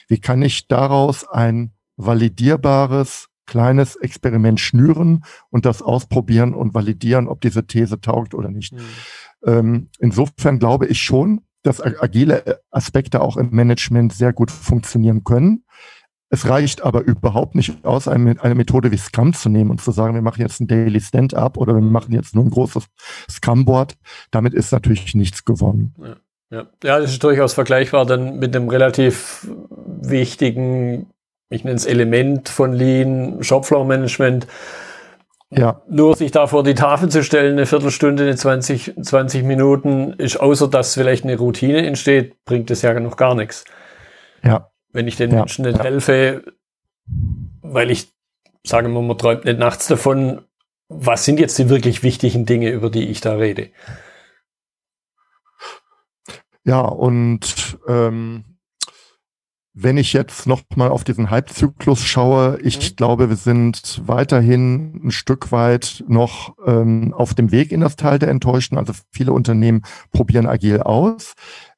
Wie 0.08 0.20
kann 0.20 0.42
ich 0.42 0.68
daraus 0.68 1.26
ein 1.28 1.72
validierbares 1.96 3.30
kleines 3.46 3.96
Experiment 3.96 4.60
schnüren 4.60 5.24
und 5.50 5.66
das 5.66 5.82
ausprobieren 5.82 6.54
und 6.54 6.74
validieren, 6.74 7.28
ob 7.28 7.42
diese 7.42 7.66
These 7.68 8.02
taugt 8.02 8.34
oder 8.34 8.50
nicht. 8.50 8.74
Mhm. 8.74 8.80
Ähm, 9.46 9.90
insofern 10.00 10.60
glaube 10.60 10.88
ich 10.88 11.02
schon, 11.02 11.42
dass 11.64 11.82
agile 11.82 12.62
Aspekte 12.70 13.22
auch 13.22 13.38
im 13.38 13.50
Management 13.52 14.14
sehr 14.14 14.34
gut 14.34 14.52
funktionieren 14.52 15.24
können. 15.24 15.66
Es 16.30 16.50
reicht 16.50 16.84
aber 16.84 17.02
überhaupt 17.02 17.56
nicht 17.56 17.86
aus, 17.86 18.08
eine, 18.08 18.42
eine, 18.44 18.56
Methode 18.56 18.92
wie 18.92 18.98
Scrum 18.98 19.34
zu 19.34 19.48
nehmen 19.48 19.70
und 19.70 19.82
zu 19.82 19.92
sagen, 19.92 20.16
wir 20.16 20.22
machen 20.22 20.42
jetzt 20.42 20.60
ein 20.60 20.68
Daily 20.68 21.00
Stand-up 21.00 21.58
oder 21.58 21.76
wir 21.76 21.82
machen 21.82 22.14
jetzt 22.14 22.36
nur 22.36 22.44
ein 22.44 22.50
großes 22.50 22.86
Scrum-Board. 23.30 23.96
Damit 24.32 24.54
ist 24.54 24.72
natürlich 24.72 25.16
nichts 25.16 25.46
gewonnen. 25.46 25.94
Ja. 25.98 26.16
Ja. 26.52 26.68
ja, 26.84 27.00
das 27.00 27.12
ist 27.12 27.24
durchaus 27.24 27.54
vergleichbar 27.54 28.06
dann 28.06 28.38
mit 28.38 28.56
einem 28.56 28.70
relativ 28.70 29.48
wichtigen, 30.02 31.08
ich 31.50 31.64
nenne 31.64 31.76
es 31.76 31.86
Element 31.86 32.50
von 32.50 32.74
Lean, 32.74 33.44
Shopfloor-Management. 33.44 34.48
Ja. 35.52 35.82
Nur 35.88 36.16
sich 36.16 36.32
da 36.32 36.48
vor 36.48 36.64
die 36.64 36.74
Tafel 36.74 37.10
zu 37.10 37.24
stellen, 37.24 37.54
eine 37.54 37.66
Viertelstunde, 37.66 38.24
eine 38.24 38.36
20, 38.36 38.96
20 39.02 39.44
Minuten, 39.44 40.14
ist 40.14 40.38
außer 40.38 40.68
dass 40.68 40.96
vielleicht 40.96 41.24
eine 41.24 41.38
Routine 41.38 41.86
entsteht, 41.86 42.44
bringt 42.46 42.72
es 42.72 42.82
ja 42.82 43.00
noch 43.00 43.16
gar 43.16 43.36
nichts. 43.36 43.64
Ja. 44.44 44.72
Wenn 44.92 45.08
ich 45.08 45.18
den 45.18 45.32
ja, 45.32 45.38
Menschen 45.38 45.66
nicht 45.66 45.78
ja. 45.78 45.84
helfe, 45.84 46.44
weil 47.62 47.92
ich, 47.92 48.12
sagen 48.66 48.88
wir 48.88 49.02
mal, 49.02 49.08
man 49.08 49.18
träumt 49.18 49.46
nicht 49.46 49.60
nachts 49.60 49.88
davon, 49.88 50.42
was 50.88 51.26
sind 51.26 51.40
jetzt 51.40 51.58
die 51.58 51.70
wirklich 51.70 52.04
wichtigen 52.04 52.46
Dinge, 52.46 52.70
über 52.70 52.90
die 52.90 53.08
ich 53.08 53.22
da 53.22 53.36
rede? 53.36 53.70
Ja, 56.64 56.82
und 56.82 57.78
ähm, 57.88 58.55
wenn 59.78 59.98
ich 59.98 60.14
jetzt 60.14 60.48
noch 60.48 60.62
mal 60.78 60.90
auf 60.90 61.04
diesen 61.04 61.30
Halbzyklus 61.30 62.02
schaue, 62.02 62.58
ich 62.64 62.78
mhm. 62.78 62.96
glaube, 62.96 63.30
wir 63.30 63.36
sind 63.36 64.02
weiterhin 64.06 65.02
ein 65.04 65.12
Stück 65.12 65.52
weit 65.52 66.04
noch 66.08 66.56
ähm, 66.66 67.14
auf 67.14 67.34
dem 67.34 67.52
Weg 67.52 67.74
in 67.74 67.82
das 67.82 67.98
Teil 67.98 68.18
der 68.18 68.30
Enttäuschten. 68.30 68.78
Also 68.78 68.94
viele 69.12 69.34
Unternehmen 69.34 69.82
probieren 70.14 70.48
agil 70.48 70.80
aus. 70.80 71.34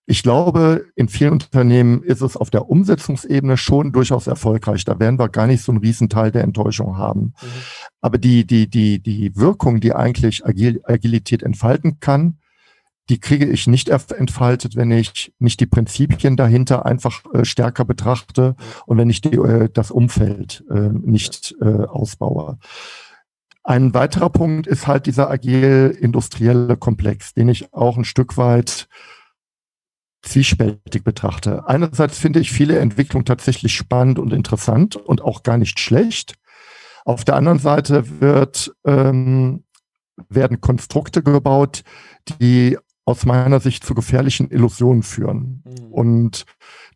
Ich 0.06 0.22
glaube, 0.22 0.86
in 0.96 1.10
vielen 1.10 1.34
Unternehmen 1.34 2.04
ist 2.04 2.22
es 2.22 2.38
auf 2.38 2.52
der 2.52 2.70
Umsetzungsebene 2.70 3.58
schon 3.58 3.92
durchaus 3.92 4.28
erfolgreich. 4.28 4.86
Da 4.86 5.00
werden 5.00 5.18
wir 5.18 5.28
gar 5.28 5.48
nicht 5.48 5.64
so 5.64 5.72
einen 5.72 5.82
Riesenteil 5.82 6.32
der 6.32 6.44
Enttäuschung 6.44 6.98
haben. 6.98 7.34
Mhm. 7.42 7.48
Aber 8.00 8.20
die, 8.20 8.46
die, 8.46 8.70
die, 8.70 9.02
die 9.02 9.36
Wirkung, 9.36 9.80
die 9.80 9.94
eigentlich 9.94 10.46
Agil 10.46 10.82
Agilität 10.86 11.42
entfalten 11.42 12.00
kann, 12.00 12.38
die 13.10 13.20
kriege 13.20 13.46
ich 13.46 13.68
nicht 13.68 13.90
entfaltet, 13.90 14.76
wenn 14.76 14.92
ich 14.92 15.34
nicht 15.40 15.60
die 15.60 15.66
Prinzipien 15.66 16.36
dahinter 16.36 16.86
einfach 16.86 17.24
äh, 17.34 17.46
stärker 17.46 17.86
betrachte 17.86 18.56
und 18.86 18.98
wenn 18.98 19.10
ich 19.10 19.22
die, 19.22 19.36
äh, 19.36 19.70
das 19.72 19.92
Umfeld 19.92 20.64
äh, 20.70 20.90
nicht 20.90 21.56
ausbaue. 21.62 22.58
Ein 23.64 23.94
weiterer 23.94 24.30
Punkt 24.30 24.68
ist 24.68 24.88
halt 24.88 25.08
dieser 25.08 25.30
agil-industrielle 25.30 26.78
Komplex, 26.78 27.34
den 27.34 27.50
ich 27.50 27.74
auch 27.74 27.98
ein 27.98 28.06
Stück 28.06 28.38
weit 28.38 28.88
zwiespältig 30.22 31.04
betrachte. 31.04 31.68
Einerseits 31.68 32.18
finde 32.18 32.40
ich 32.40 32.52
viele 32.52 32.80
Entwicklungen 32.80 33.26
tatsächlich 33.26 33.76
spannend 33.76 34.20
und 34.20 34.34
interessant 34.34 34.96
und 34.96 35.22
auch 35.22 35.44
gar 35.44 35.58
nicht 35.58 35.80
schlecht. 35.80 36.36
Auf 37.06 37.26
der 37.26 37.36
anderen 37.36 37.60
Seite 37.60 38.22
wird, 38.22 38.74
ähm, 38.86 39.64
werden 40.30 40.62
Konstrukte 40.62 41.24
gebaut, 41.24 41.84
die 42.40 42.78
aus 43.08 43.26
meiner 43.26 43.62
Sicht 43.62 43.86
zu 43.86 43.94
gefährlichen 43.94 44.52
Illusionen 44.52 45.02
führen. 45.02 45.64
Mhm. 45.64 45.94
Und 45.94 46.46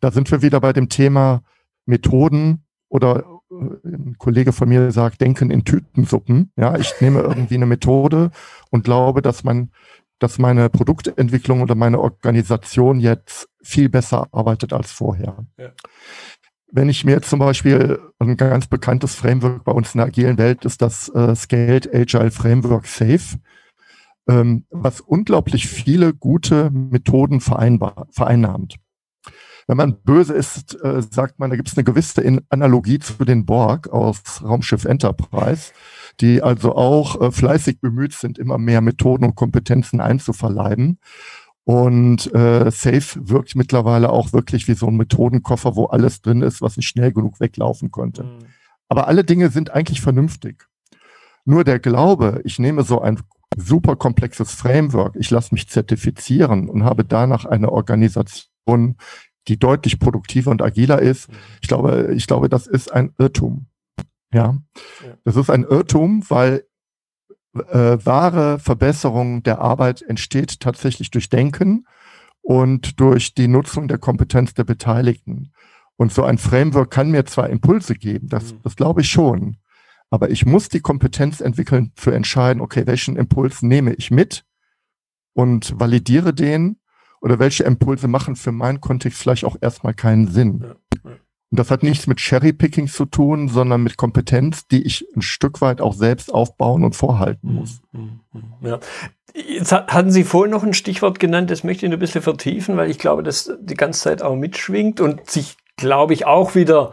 da 0.00 0.10
sind 0.10 0.30
wir 0.30 0.42
wieder 0.42 0.60
bei 0.60 0.74
dem 0.74 0.90
Thema 0.90 1.42
Methoden 1.86 2.64
oder 2.90 3.24
äh, 3.50 3.88
ein 3.88 4.16
Kollege 4.18 4.52
von 4.52 4.68
mir 4.68 4.92
sagt, 4.92 5.22
denken 5.22 5.50
in 5.50 5.64
Tütensuppen. 5.64 6.52
Ja, 6.56 6.76
ich 6.76 6.92
nehme 7.00 7.20
irgendwie 7.20 7.54
eine 7.54 7.64
Methode 7.64 8.30
und 8.70 8.84
glaube, 8.84 9.22
dass 9.22 9.42
man 9.42 9.70
dass 10.18 10.38
meine 10.38 10.68
Produktentwicklung 10.70 11.62
oder 11.62 11.74
meine 11.74 11.98
Organisation 11.98 13.00
jetzt 13.00 13.48
viel 13.60 13.88
besser 13.88 14.28
arbeitet 14.30 14.72
als 14.72 14.92
vorher. 14.92 15.46
Ja. 15.58 15.72
Wenn 16.70 16.88
ich 16.88 17.04
mir 17.04 17.22
zum 17.22 17.40
Beispiel 17.40 17.98
ein 18.20 18.36
ganz 18.36 18.68
bekanntes 18.68 19.16
Framework 19.16 19.64
bei 19.64 19.72
uns 19.72 19.94
in 19.94 19.98
der 19.98 20.06
agilen 20.06 20.38
Welt 20.38 20.64
ist 20.64 20.80
das 20.80 21.08
äh, 21.08 21.34
Scaled 21.34 21.92
Agile 21.92 22.30
Framework 22.30 22.86
Safe, 22.86 23.38
ähm, 24.28 24.66
was 24.70 25.00
unglaublich 25.00 25.68
viele 25.68 26.14
gute 26.14 26.70
Methoden 26.70 27.40
vereinbar, 27.40 28.06
vereinnahmt. 28.10 28.76
Wenn 29.66 29.76
man 29.76 30.02
böse 30.02 30.34
ist, 30.34 30.82
äh, 30.82 31.02
sagt 31.02 31.38
man, 31.38 31.50
da 31.50 31.56
gibt 31.56 31.68
es 31.68 31.76
eine 31.76 31.84
gewisse 31.84 32.40
Analogie 32.48 32.98
zu 32.98 33.24
den 33.24 33.46
Borg 33.46 33.88
aus 33.90 34.42
Raumschiff 34.42 34.84
Enterprise. 34.84 35.72
die 36.20 36.42
also 36.42 36.74
auch 36.74 37.20
äh, 37.20 37.30
fleißig 37.30 37.80
bemüht 37.80 38.12
sind, 38.12 38.38
immer 38.38 38.58
mehr 38.58 38.82
Methoden 38.82 39.24
und 39.24 39.34
Kompetenzen 39.34 40.00
einzuverleiben. 40.00 40.98
Und 41.64 42.34
äh, 42.34 42.70
Safe 42.70 43.28
wirkt 43.28 43.54
mittlerweile 43.54 44.10
auch 44.10 44.32
wirklich 44.32 44.66
wie 44.68 44.74
so 44.74 44.88
ein 44.88 44.96
Methodenkoffer, 44.96 45.76
wo 45.76 45.86
alles 45.86 46.20
drin 46.20 46.42
ist, 46.42 46.60
was 46.60 46.76
nicht 46.76 46.88
schnell 46.88 47.12
genug 47.12 47.40
weglaufen 47.40 47.90
konnte. 47.90 48.24
Mhm. 48.24 48.38
Aber 48.88 49.06
alle 49.08 49.24
Dinge 49.24 49.48
sind 49.48 49.70
eigentlich 49.70 50.00
vernünftig. 50.00 50.66
Nur 51.44 51.64
der 51.64 51.78
Glaube, 51.78 52.40
ich 52.44 52.58
nehme 52.58 52.82
so 52.82 53.00
ein 53.00 53.20
super 53.56 53.96
komplexes 53.96 54.52
Framework, 54.52 55.16
ich 55.16 55.30
lasse 55.30 55.54
mich 55.54 55.68
zertifizieren 55.68 56.68
und 56.68 56.84
habe 56.84 57.04
danach 57.04 57.44
eine 57.44 57.70
Organisation, 57.70 58.96
die 59.48 59.58
deutlich 59.58 59.98
produktiver 59.98 60.50
und 60.50 60.62
agiler 60.62 61.00
ist. 61.00 61.28
Ich 61.60 61.68
glaube, 61.68 62.12
ich 62.14 62.26
glaube, 62.26 62.48
das 62.48 62.66
ist 62.66 62.92
ein 62.92 63.12
Irrtum. 63.18 63.66
Ja, 64.32 64.56
das 65.24 65.36
ist 65.36 65.50
ein 65.50 65.64
Irrtum, 65.64 66.24
weil 66.28 66.64
äh, 67.54 67.98
wahre 68.04 68.58
Verbesserung 68.58 69.42
der 69.42 69.60
Arbeit 69.60 70.02
entsteht 70.02 70.60
tatsächlich 70.60 71.10
durch 71.10 71.28
Denken 71.28 71.86
und 72.40 72.98
durch 72.98 73.34
die 73.34 73.48
Nutzung 73.48 73.88
der 73.88 73.98
Kompetenz 73.98 74.54
der 74.54 74.64
Beteiligten. 74.64 75.52
Und 75.96 76.12
so 76.12 76.24
ein 76.24 76.38
Framework 76.38 76.90
kann 76.90 77.10
mir 77.10 77.26
zwar 77.26 77.50
Impulse 77.50 77.94
geben, 77.94 78.28
das, 78.28 78.54
mhm. 78.54 78.60
das 78.62 78.76
glaube 78.76 79.02
ich 79.02 79.08
schon, 79.08 79.58
aber 80.12 80.28
ich 80.28 80.44
muss 80.44 80.68
die 80.68 80.80
Kompetenz 80.80 81.40
entwickeln 81.40 81.92
zu 81.96 82.10
entscheiden, 82.10 82.60
okay, 82.60 82.86
welchen 82.86 83.16
Impuls 83.16 83.62
nehme 83.62 83.94
ich 83.94 84.10
mit 84.10 84.44
und 85.32 85.80
validiere 85.80 86.34
den 86.34 86.76
oder 87.22 87.38
welche 87.38 87.64
Impulse 87.64 88.08
machen 88.08 88.36
für 88.36 88.52
meinen 88.52 88.82
Kontext 88.82 89.18
vielleicht 89.18 89.46
auch 89.46 89.56
erstmal 89.62 89.94
keinen 89.94 90.28
Sinn. 90.28 90.74
Und 91.02 91.58
das 91.58 91.70
hat 91.70 91.82
nichts 91.82 92.06
mit 92.06 92.20
Cherrypicking 92.20 92.88
zu 92.88 93.06
tun, 93.06 93.48
sondern 93.48 93.82
mit 93.82 93.96
Kompetenz, 93.96 94.66
die 94.66 94.82
ich 94.82 95.06
ein 95.16 95.22
Stück 95.22 95.62
weit 95.62 95.80
auch 95.80 95.94
selbst 95.94 96.32
aufbauen 96.32 96.84
und 96.84 96.94
vorhalten 96.94 97.48
mhm, 97.48 97.54
muss. 97.54 97.80
Mhm, 97.92 98.20
mhm. 98.34 98.68
Ja. 98.68 98.80
Jetzt 99.34 99.72
hatten 99.72 100.10
Sie 100.10 100.24
vorhin 100.24 100.50
noch 100.50 100.62
ein 100.62 100.74
Stichwort 100.74 101.20
genannt, 101.20 101.50
das 101.50 101.64
möchte 101.64 101.86
ich 101.86 101.92
ein 101.92 101.98
bisschen 101.98 102.20
vertiefen, 102.20 102.76
weil 102.76 102.90
ich 102.90 102.98
glaube, 102.98 103.22
dass 103.22 103.50
die 103.62 103.76
ganze 103.76 104.02
Zeit 104.02 104.20
auch 104.20 104.36
mitschwingt 104.36 105.00
und 105.00 105.30
sich, 105.30 105.56
glaube 105.78 106.12
ich, 106.12 106.26
auch 106.26 106.54
wieder 106.54 106.92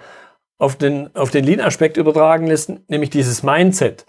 auf 0.60 0.76
den, 0.76 1.16
auf 1.16 1.32
den 1.32 1.46
Lean-Aspekt 1.46 1.98
übertragen 1.98 2.46
lässt, 2.46 2.72
nämlich 2.90 3.10
dieses 3.10 3.42
Mindset. 3.42 4.06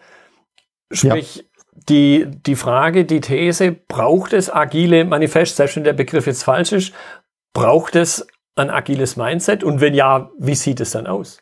Sprich, 0.93 1.37
ja 1.37 1.43
die, 1.89 2.27
die 2.47 2.57
Frage, 2.57 3.05
die 3.05 3.21
These, 3.21 3.73
braucht 3.73 4.33
es 4.33 4.53
agile 4.53 5.05
Manifest, 5.05 5.57
selbst 5.57 5.77
wenn 5.77 5.85
der 5.85 5.93
Begriff 5.93 6.27
jetzt 6.27 6.45
falsch 6.45 6.73
ist, 6.73 6.93
braucht 7.53 7.97
es 7.97 8.27
ein 8.57 8.71
agiles 8.71 9.17
Mindset? 9.17 9.65
Und 9.65 9.81
wenn 9.81 9.95
ja, 9.95 10.31
wie 10.39 10.55
sieht 10.55 10.81
es 10.81 10.93
dann 10.93 11.07
aus? 11.07 11.41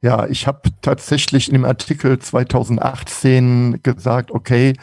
Ja, 0.00 0.26
ich 0.26 0.46
habe 0.46 0.70
tatsächlich 0.80 1.48
in 1.48 1.54
dem 1.54 1.64
Artikel 1.64 2.18
2018 2.18 3.80
gesagt, 3.82 4.32
okay, 4.32 4.74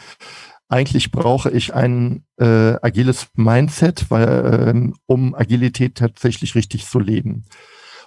eigentlich 0.68 1.10
brauche 1.10 1.50
ich 1.50 1.74
ein 1.74 2.24
äh, 2.38 2.74
agiles 2.80 3.28
Mindset, 3.34 4.10
weil, 4.10 4.28
äh, 4.28 4.92
um 5.06 5.34
Agilität 5.34 5.96
tatsächlich 5.96 6.54
richtig 6.54 6.86
zu 6.86 6.98
leben. 6.98 7.44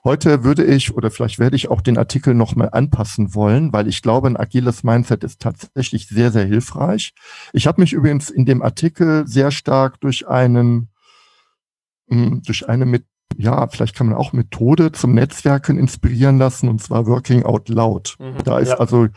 Heute 0.06 0.44
würde 0.44 0.66
ich 0.66 0.94
oder 0.94 1.10
vielleicht 1.12 1.40
werde 1.40 1.56
ich 1.56 1.70
auch 1.70 1.80
den 1.80 1.98
Artikel 1.98 2.34
nochmal 2.34 2.70
anpassen 2.74 3.34
wollen, 3.34 3.72
weil 3.72 3.88
ich 3.88 4.02
glaube, 4.02 4.28
ein 4.28 4.36
agiles 4.36 4.84
Mindset 4.84 5.24
ist 5.24 5.40
tatsächlich 5.40 6.08
sehr, 6.08 6.30
sehr 6.30 6.44
hilfreich. 6.44 7.14
Ich 7.54 7.68
habe 7.68 7.80
mich 7.80 7.94
übrigens 7.94 8.30
in 8.30 8.46
dem 8.46 8.62
Artikel 8.62 9.26
sehr 9.28 9.52
stark 9.52 10.02
durch 10.02 10.28
einen, 10.28 10.90
hm, 12.10 12.42
durch 12.46 12.68
eine 12.68 12.86
mit, 12.86 13.06
ja, 13.38 13.66
vielleicht 13.68 13.96
kann 13.96 14.08
man 14.08 14.18
auch 14.18 14.34
Methode 14.34 14.92
zum 14.92 15.14
Netzwerken 15.14 15.80
inspirieren 15.80 16.38
lassen, 16.38 16.68
und 16.68 16.82
zwar 16.82 17.08
Working 17.08 17.44
Out 17.44 17.70
Loud. 17.70 18.18
Mhm, 18.20 18.44
da 18.44 18.60
ist 18.60 18.70
ja. 18.70 18.80
also 18.80 19.08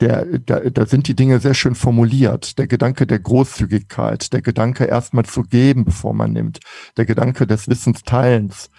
der, 0.00 0.24
da, 0.40 0.58
da 0.58 0.86
sind 0.86 1.06
die 1.06 1.14
Dinge 1.14 1.38
sehr 1.38 1.54
schön 1.54 1.76
formuliert. 1.76 2.58
Der 2.58 2.66
Gedanke 2.66 3.06
der 3.06 3.20
Großzügigkeit, 3.20 4.32
der 4.32 4.42
Gedanke 4.42 4.86
erstmal 4.86 5.24
zu 5.24 5.42
geben, 5.42 5.84
bevor 5.84 6.14
man 6.14 6.32
nimmt, 6.32 6.58
der 6.96 7.04
Gedanke 7.04 7.46
des 7.46 7.68
Wissensteilens, 7.68 8.70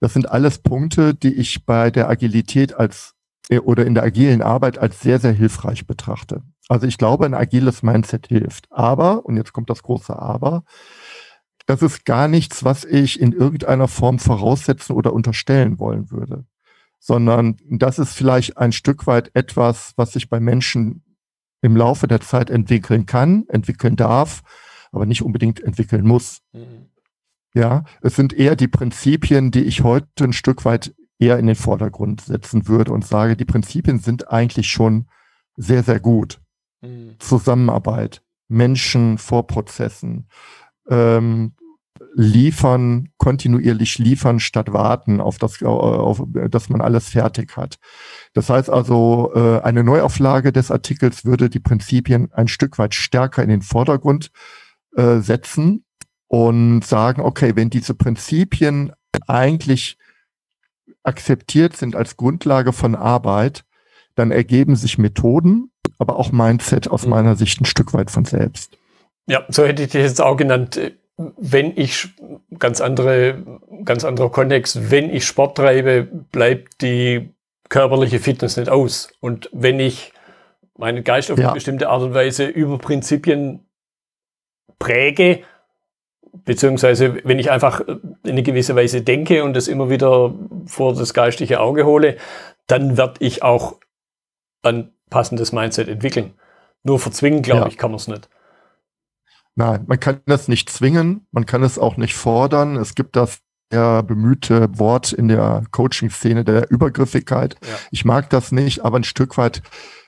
das 0.00 0.14
sind 0.14 0.30
alles 0.30 0.58
Punkte, 0.58 1.14
die 1.14 1.34
ich 1.34 1.64
bei 1.64 1.90
der 1.90 2.08
Agilität 2.08 2.74
als 2.74 3.14
äh, 3.48 3.58
oder 3.58 3.86
in 3.86 3.94
der 3.94 4.02
agilen 4.04 4.42
Arbeit 4.42 4.78
als 4.78 5.00
sehr, 5.00 5.20
sehr 5.20 5.32
hilfreich 5.32 5.86
betrachte. 5.86 6.42
Also 6.68 6.86
ich 6.86 6.98
glaube, 6.98 7.26
ein 7.26 7.34
agiles 7.34 7.82
Mindset 7.82 8.28
hilft. 8.28 8.66
Aber, 8.70 9.26
und 9.26 9.36
jetzt 9.36 9.52
kommt 9.52 9.70
das 9.70 9.82
große 9.82 10.16
Aber, 10.16 10.64
das 11.66 11.82
ist 11.82 12.04
gar 12.04 12.28
nichts, 12.28 12.64
was 12.64 12.84
ich 12.84 13.20
in 13.20 13.32
irgendeiner 13.32 13.88
Form 13.88 14.18
voraussetzen 14.18 14.94
oder 14.94 15.12
unterstellen 15.12 15.78
wollen 15.78 16.10
würde, 16.10 16.44
sondern 16.98 17.58
das 17.68 17.98
ist 17.98 18.14
vielleicht 18.14 18.56
ein 18.56 18.72
Stück 18.72 19.06
weit 19.06 19.30
etwas, 19.34 19.92
was 19.96 20.12
sich 20.12 20.28
bei 20.28 20.40
Menschen 20.40 21.04
im 21.60 21.76
Laufe 21.76 22.08
der 22.08 22.20
Zeit 22.20 22.50
entwickeln 22.50 23.06
kann, 23.06 23.44
entwickeln 23.48 23.96
darf, 23.96 24.42
aber 24.90 25.06
nicht 25.06 25.22
unbedingt 25.22 25.60
entwickeln 25.60 26.06
muss. 26.06 26.40
Mhm. 26.52 26.90
Ja, 27.54 27.84
es 28.00 28.14
sind 28.14 28.32
eher 28.32 28.54
die 28.54 28.68
Prinzipien, 28.68 29.50
die 29.50 29.64
ich 29.64 29.82
heute 29.82 30.24
ein 30.24 30.32
Stück 30.32 30.64
weit 30.64 30.94
eher 31.18 31.38
in 31.38 31.46
den 31.46 31.56
Vordergrund 31.56 32.20
setzen 32.22 32.68
würde 32.68 32.92
und 32.92 33.04
sage, 33.04 33.36
die 33.36 33.44
Prinzipien 33.44 33.98
sind 33.98 34.30
eigentlich 34.30 34.68
schon 34.68 35.08
sehr, 35.56 35.82
sehr 35.82 36.00
gut. 36.00 36.40
Mhm. 36.80 37.16
Zusammenarbeit, 37.18 38.22
Menschen 38.48 39.18
vor 39.18 39.46
Prozessen, 39.46 40.28
ähm, 40.88 41.52
liefern, 42.14 43.10
kontinuierlich 43.18 43.98
liefern 43.98 44.40
statt 44.40 44.72
warten, 44.72 45.20
auf 45.20 45.38
das, 45.38 45.62
auf, 45.62 46.22
dass 46.32 46.68
man 46.68 46.80
alles 46.80 47.10
fertig 47.10 47.56
hat. 47.56 47.78
Das 48.32 48.48
heißt 48.48 48.70
also, 48.70 49.32
äh, 49.34 49.60
eine 49.60 49.84
Neuauflage 49.84 50.52
des 50.52 50.70
Artikels 50.70 51.24
würde 51.24 51.50
die 51.50 51.60
Prinzipien 51.60 52.32
ein 52.32 52.48
Stück 52.48 52.78
weit 52.78 52.94
stärker 52.94 53.42
in 53.42 53.50
den 53.50 53.62
Vordergrund 53.62 54.30
äh, 54.96 55.18
setzen 55.18 55.84
und 56.30 56.82
sagen, 56.82 57.22
okay, 57.22 57.56
wenn 57.56 57.70
diese 57.70 57.92
Prinzipien 57.92 58.92
eigentlich 59.26 59.98
akzeptiert 61.02 61.76
sind 61.76 61.96
als 61.96 62.16
Grundlage 62.16 62.72
von 62.72 62.94
Arbeit, 62.94 63.64
dann 64.14 64.30
ergeben 64.30 64.76
sich 64.76 64.96
Methoden, 64.96 65.72
aber 65.98 66.16
auch 66.16 66.30
Mindset 66.30 66.88
aus 66.88 67.04
mhm. 67.04 67.10
meiner 67.10 67.34
Sicht 67.34 67.60
ein 67.60 67.64
Stück 67.64 67.92
weit 67.94 68.12
von 68.12 68.24
selbst. 68.24 68.78
Ja, 69.26 69.44
so 69.48 69.66
hätte 69.66 69.82
ich 69.82 69.88
das 69.88 70.02
jetzt 70.02 70.20
auch 70.20 70.36
genannt. 70.36 70.80
Wenn 71.16 71.76
ich 71.76 72.10
ganz 72.60 72.80
andere, 72.80 73.60
ganz 73.84 74.04
anderer 74.04 74.30
Kontext, 74.30 74.88
wenn 74.92 75.10
ich 75.10 75.26
Sport 75.26 75.56
treibe, 75.56 76.04
bleibt 76.30 76.80
die 76.80 77.34
körperliche 77.68 78.20
Fitness 78.20 78.56
nicht 78.56 78.68
aus. 78.68 79.10
Und 79.18 79.50
wenn 79.52 79.80
ich 79.80 80.12
meinen 80.78 81.02
Geist 81.02 81.32
auf 81.32 81.40
ja. 81.40 81.46
eine 81.46 81.54
bestimmte 81.54 81.88
Art 81.88 82.02
und 82.02 82.14
Weise 82.14 82.46
über 82.46 82.78
Prinzipien 82.78 83.66
präge, 84.78 85.42
beziehungsweise 86.32 87.20
wenn 87.24 87.38
ich 87.38 87.50
einfach 87.50 87.80
in 87.80 88.16
eine 88.24 88.42
gewisse 88.42 88.76
Weise 88.76 89.02
denke 89.02 89.44
und 89.44 89.54
das 89.54 89.68
immer 89.68 89.90
wieder 89.90 90.34
vor 90.66 90.94
das 90.94 91.14
geistige 91.14 91.60
Auge 91.60 91.84
hole, 91.84 92.16
dann 92.66 92.96
werde 92.96 93.24
ich 93.24 93.42
auch 93.42 93.76
ein 94.62 94.92
passendes 95.10 95.52
Mindset 95.52 95.88
entwickeln. 95.88 96.34
Nur 96.82 96.98
verzwingen, 96.98 97.42
glaube 97.42 97.62
ja. 97.62 97.66
ich, 97.68 97.76
kann 97.76 97.90
man 97.90 97.98
es 97.98 98.08
nicht. 98.08 98.28
Nein, 99.56 99.84
man 99.86 100.00
kann 100.00 100.20
das 100.26 100.48
nicht 100.48 100.70
zwingen, 100.70 101.26
man 101.32 101.44
kann 101.44 101.62
es 101.62 101.78
auch 101.78 101.96
nicht 101.96 102.14
fordern. 102.14 102.76
Es 102.76 102.94
gibt 102.94 103.16
das 103.16 103.40
sehr 103.70 104.02
bemühte 104.02 104.68
Wort 104.78 105.12
in 105.12 105.28
der 105.28 105.64
Coaching-Szene 105.70 106.44
der 106.44 106.70
Übergriffigkeit. 106.70 107.56
Ja. 107.62 107.68
Ich 107.90 108.04
mag 108.04 108.30
das 108.30 108.52
nicht, 108.52 108.84
aber 108.84 108.98
ein 108.98 109.04
Stück 109.04 109.36
weit 109.36 109.62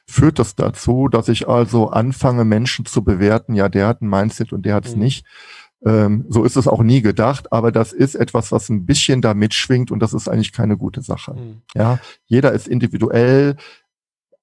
führt 0.06 0.38
das 0.38 0.56
dazu, 0.56 1.08
dass 1.08 1.28
ich 1.28 1.48
also 1.48 1.90
anfange, 1.90 2.44
Menschen 2.44 2.86
zu 2.86 3.04
bewerten, 3.04 3.54
ja, 3.54 3.68
der 3.68 3.86
hat 3.86 4.02
ein 4.02 4.08
Mindset 4.08 4.52
und 4.52 4.66
der 4.66 4.74
hat 4.74 4.86
es 4.86 4.94
mhm. 4.94 5.02
nicht. 5.02 5.26
Ähm, 5.84 6.24
so 6.28 6.44
ist 6.44 6.56
es 6.56 6.68
auch 6.68 6.82
nie 6.82 7.02
gedacht, 7.02 7.52
aber 7.52 7.72
das 7.72 7.92
ist 7.92 8.14
etwas, 8.14 8.52
was 8.52 8.68
ein 8.68 8.86
bisschen 8.86 9.20
da 9.20 9.34
mitschwingt 9.34 9.90
und 9.90 10.00
das 10.00 10.14
ist 10.14 10.28
eigentlich 10.28 10.52
keine 10.52 10.76
gute 10.76 11.02
Sache. 11.02 11.34
Mhm. 11.34 11.62
Ja, 11.74 11.98
jeder 12.26 12.52
ist 12.52 12.68
individuell. 12.68 13.56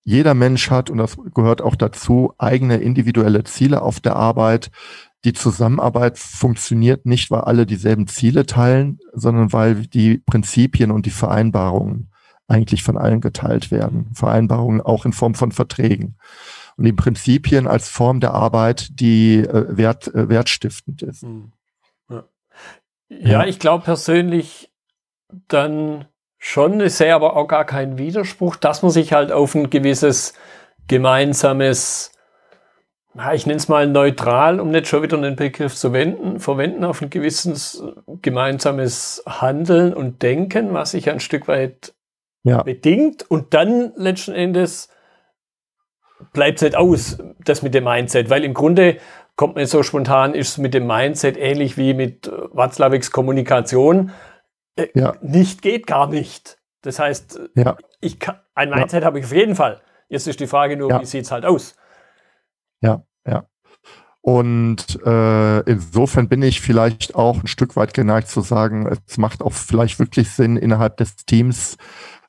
Jeder 0.03 0.33
Mensch 0.33 0.71
hat, 0.71 0.89
und 0.89 0.97
das 0.97 1.17
gehört 1.35 1.61
auch 1.61 1.75
dazu, 1.75 2.33
eigene 2.37 2.77
individuelle 2.77 3.43
Ziele 3.43 3.81
auf 3.81 3.99
der 3.99 4.15
Arbeit. 4.15 4.71
Die 5.23 5.33
Zusammenarbeit 5.33 6.17
funktioniert 6.17 7.05
nicht, 7.05 7.29
weil 7.29 7.41
alle 7.41 7.65
dieselben 7.65 8.07
Ziele 8.07 8.45
teilen, 8.45 8.99
sondern 9.13 9.53
weil 9.53 9.87
die 9.87 10.17
Prinzipien 10.17 10.91
und 10.91 11.05
die 11.05 11.11
Vereinbarungen 11.11 12.11
eigentlich 12.47 12.81
von 12.81 12.97
allen 12.97 13.21
geteilt 13.21 13.71
werden. 13.71 14.09
Vereinbarungen 14.13 14.81
auch 14.81 15.05
in 15.05 15.13
Form 15.13 15.35
von 15.35 15.51
Verträgen 15.51 16.15
und 16.79 16.85
die 16.85 16.93
Prinzipien 16.93 17.67
als 17.67 17.89
Form 17.89 18.21
der 18.21 18.33
Arbeit, 18.33 18.87
die 19.01 19.39
äh, 19.39 19.65
wert, 19.67 20.07
äh, 20.15 20.29
wertstiftend 20.29 21.01
ist. 21.01 21.23
Hm. 21.23 21.51
Ja, 22.09 22.23
ja 23.09 23.45
ich 23.45 23.59
glaube 23.59 23.83
persönlich 23.83 24.71
dann 25.49 26.05
schon, 26.37 26.79
ich 26.79 26.93
sehe 26.93 27.13
aber 27.13 27.35
auch 27.35 27.47
gar 27.47 27.65
keinen 27.65 27.97
Widerspruch, 27.97 28.55
dass 28.55 28.81
man 28.81 28.91
sich 28.91 29.11
halt 29.11 29.33
auf 29.33 29.55
ein 29.55 29.69
gewisses 29.69 30.35
gemeinsames, 30.87 32.13
ich 33.33 33.45
nenne 33.45 33.57
es 33.57 33.67
mal 33.67 33.85
neutral, 33.85 34.61
um 34.61 34.71
nicht 34.71 34.87
schon 34.87 35.03
wieder 35.03 35.17
einen 35.17 35.35
Begriff 35.35 35.75
zu 35.75 35.91
wenden, 35.91 36.39
verwenden, 36.39 36.85
auf 36.85 37.01
ein 37.01 37.09
gewisses 37.09 37.83
gemeinsames 38.21 39.21
Handeln 39.27 39.93
und 39.93 40.21
Denken, 40.21 40.73
was 40.73 40.91
sich 40.91 41.09
ein 41.09 41.19
Stück 41.19 41.49
weit 41.49 41.93
ja. 42.43 42.63
bedingt 42.63 43.29
und 43.29 43.53
dann 43.53 43.91
letzten 43.97 44.31
Endes 44.31 44.87
bleibt 46.33 46.57
es 46.57 46.61
nicht 46.63 46.75
aus, 46.75 47.17
das 47.43 47.61
mit 47.61 47.73
dem 47.73 47.85
Mindset, 47.85 48.29
weil 48.29 48.43
im 48.43 48.53
Grunde 48.53 48.97
kommt 49.35 49.55
mir 49.55 49.67
so 49.67 49.83
spontan, 49.83 50.33
ist 50.33 50.49
es 50.49 50.57
mit 50.57 50.73
dem 50.73 50.85
Mindset 50.85 51.37
ähnlich 51.37 51.77
wie 51.77 51.93
mit 51.93 52.27
äh, 52.27 52.31
Watzlawicks 52.51 53.11
Kommunikation. 53.11 54.11
Äh, 54.75 54.87
ja. 54.93 55.15
Nicht 55.21 55.61
geht 55.61 55.87
gar 55.87 56.07
nicht. 56.07 56.57
Das 56.81 56.99
heißt, 56.99 57.39
ja. 57.55 57.77
ich 58.01 58.19
kann, 58.19 58.39
ein 58.55 58.69
Mindset 58.69 59.01
ja. 59.01 59.05
habe 59.07 59.19
ich 59.19 59.25
auf 59.25 59.33
jeden 59.33 59.55
Fall. 59.55 59.81
Jetzt 60.09 60.27
ist 60.27 60.39
die 60.39 60.47
Frage 60.47 60.75
nur, 60.75 60.99
wie 60.99 61.05
sieht 61.05 61.25
es 61.25 61.31
halt 61.31 61.45
aus? 61.45 61.75
Ja, 62.81 63.03
ja. 63.25 63.45
Und 64.21 64.99
äh, 65.05 65.59
insofern 65.61 66.27
bin 66.27 66.41
ich 66.41 66.59
vielleicht 66.59 67.15
auch 67.15 67.41
ein 67.41 67.47
Stück 67.47 67.75
weit 67.75 67.93
geneigt 67.93 68.27
zu 68.27 68.41
sagen, 68.41 68.87
es 69.07 69.17
macht 69.17 69.41
auch 69.41 69.53
vielleicht 69.53 69.99
wirklich 69.99 70.31
Sinn, 70.31 70.57
innerhalb 70.57 70.97
des 70.97 71.15
Teams 71.25 71.77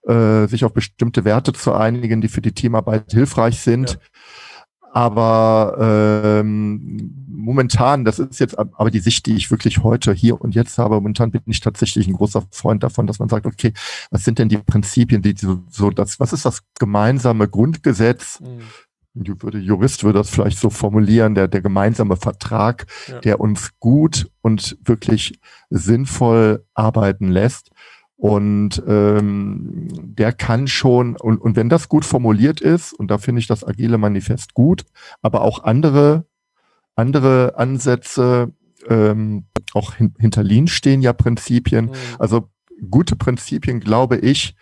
äh, 0.07 0.47
sich 0.47 0.65
auf 0.65 0.73
bestimmte 0.73 1.25
Werte 1.25 1.53
zu 1.53 1.73
einigen, 1.73 2.21
die 2.21 2.29
für 2.29 2.41
die 2.41 2.53
Teamarbeit 2.53 3.13
hilfreich 3.13 3.61
sind. 3.61 3.93
Ja. 3.93 3.99
Aber 4.93 5.77
ähm, 6.41 7.27
momentan, 7.29 8.05
das 8.05 8.19
ist 8.19 8.41
jetzt 8.41 8.59
aber 8.59 8.91
die 8.91 8.99
Sicht, 8.99 9.27
die 9.27 9.37
ich 9.37 9.51
wirklich 9.51 9.83
heute 9.83 10.13
hier 10.13 10.41
und 10.41 10.55
jetzt 10.55 10.79
habe, 10.79 10.97
momentan 10.97 11.31
bin 11.31 11.43
ich 11.47 11.61
tatsächlich 11.61 12.09
ein 12.09 12.15
großer 12.15 12.43
Freund 12.51 12.83
davon, 12.83 13.07
dass 13.07 13.19
man 13.19 13.29
sagt, 13.29 13.47
okay, 13.47 13.73
was 14.11 14.25
sind 14.25 14.39
denn 14.39 14.49
die 14.49 14.59
Prinzipien, 14.59 15.23
die 15.23 15.35
so, 15.37 15.63
so 15.71 15.91
das, 15.91 16.19
was 16.19 16.33
ist 16.33 16.45
das 16.45 16.63
gemeinsame 16.79 17.49
Grundgesetz? 17.49 18.41
Mhm. 18.41 18.61
Würde, 19.13 19.59
Jurist 19.59 20.05
würde 20.05 20.21
das 20.21 20.31
vielleicht 20.31 20.59
so 20.59 20.71
formulieren, 20.71 21.35
der, 21.35 21.49
der 21.49 21.63
gemeinsame 21.63 22.17
Vertrag, 22.17 22.87
ja. 23.09 23.19
der 23.21 23.41
uns 23.41 23.71
gut 23.81 24.31
und 24.41 24.79
wirklich 24.85 25.41
sinnvoll 25.69 26.65
arbeiten 26.75 27.29
lässt. 27.29 27.71
Und 28.21 28.83
ähm, 28.87 29.89
der 29.91 30.35
kann 30.35 30.69
schon, 30.69 31.17
und, 31.17 31.39
und 31.39 31.57
wenn 31.57 31.71
das 31.71 31.89
gut 31.89 32.05
formuliert 32.05 32.61
ist, 32.61 32.93
und 32.93 33.11
da 33.11 33.17
finde 33.17 33.39
ich 33.39 33.47
das 33.47 33.65
Agile 33.65 33.97
Manifest 33.97 34.53
gut, 34.53 34.85
aber 35.23 35.41
auch 35.41 35.65
andere, 35.65 36.27
andere 36.97 37.55
Ansätze, 37.57 38.53
ähm, 38.89 39.47
auch 39.73 39.95
hin, 39.95 40.15
hinter 40.19 40.43
Lean 40.43 40.67
stehen 40.67 41.01
ja 41.01 41.15
Prinzipien. 41.15 41.87
Mhm. 41.87 41.93
Also 42.19 42.51
gute 42.91 43.17
Prinzipien, 43.17 43.81
glaube 43.81 44.19
ich, 44.19 44.55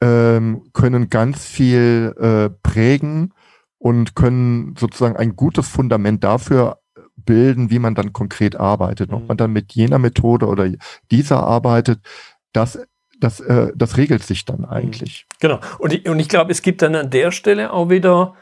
ähm, 0.00 0.62
können 0.72 1.10
ganz 1.10 1.44
viel 1.44 2.14
äh, 2.18 2.48
prägen 2.62 3.34
und 3.76 4.16
können 4.16 4.74
sozusagen 4.78 5.16
ein 5.16 5.36
gutes 5.36 5.68
Fundament 5.68 6.24
dafür 6.24 6.78
bilden, 7.16 7.70
wie 7.70 7.78
man 7.78 7.94
dann 7.94 8.14
konkret 8.14 8.56
arbeitet. 8.56 9.10
Mhm. 9.10 9.16
Ob 9.16 9.28
man 9.28 9.36
dann 9.36 9.52
mit 9.52 9.72
jener 9.72 9.98
Methode 9.98 10.46
oder 10.46 10.70
dieser 11.10 11.42
arbeitet, 11.42 12.00
das, 12.54 12.78
das, 13.20 13.40
äh, 13.40 13.72
das 13.74 13.98
regelt 13.98 14.22
sich 14.22 14.46
dann 14.46 14.60
mhm. 14.60 14.64
eigentlich. 14.66 15.26
Genau. 15.40 15.60
Und 15.78 15.92
ich, 15.92 16.08
und 16.08 16.18
ich 16.18 16.28
glaube, 16.28 16.52
es 16.52 16.62
gibt 16.62 16.80
dann 16.80 16.94
an 16.94 17.10
der 17.10 17.30
Stelle 17.30 17.72
auch 17.72 17.90
wieder 17.90 18.34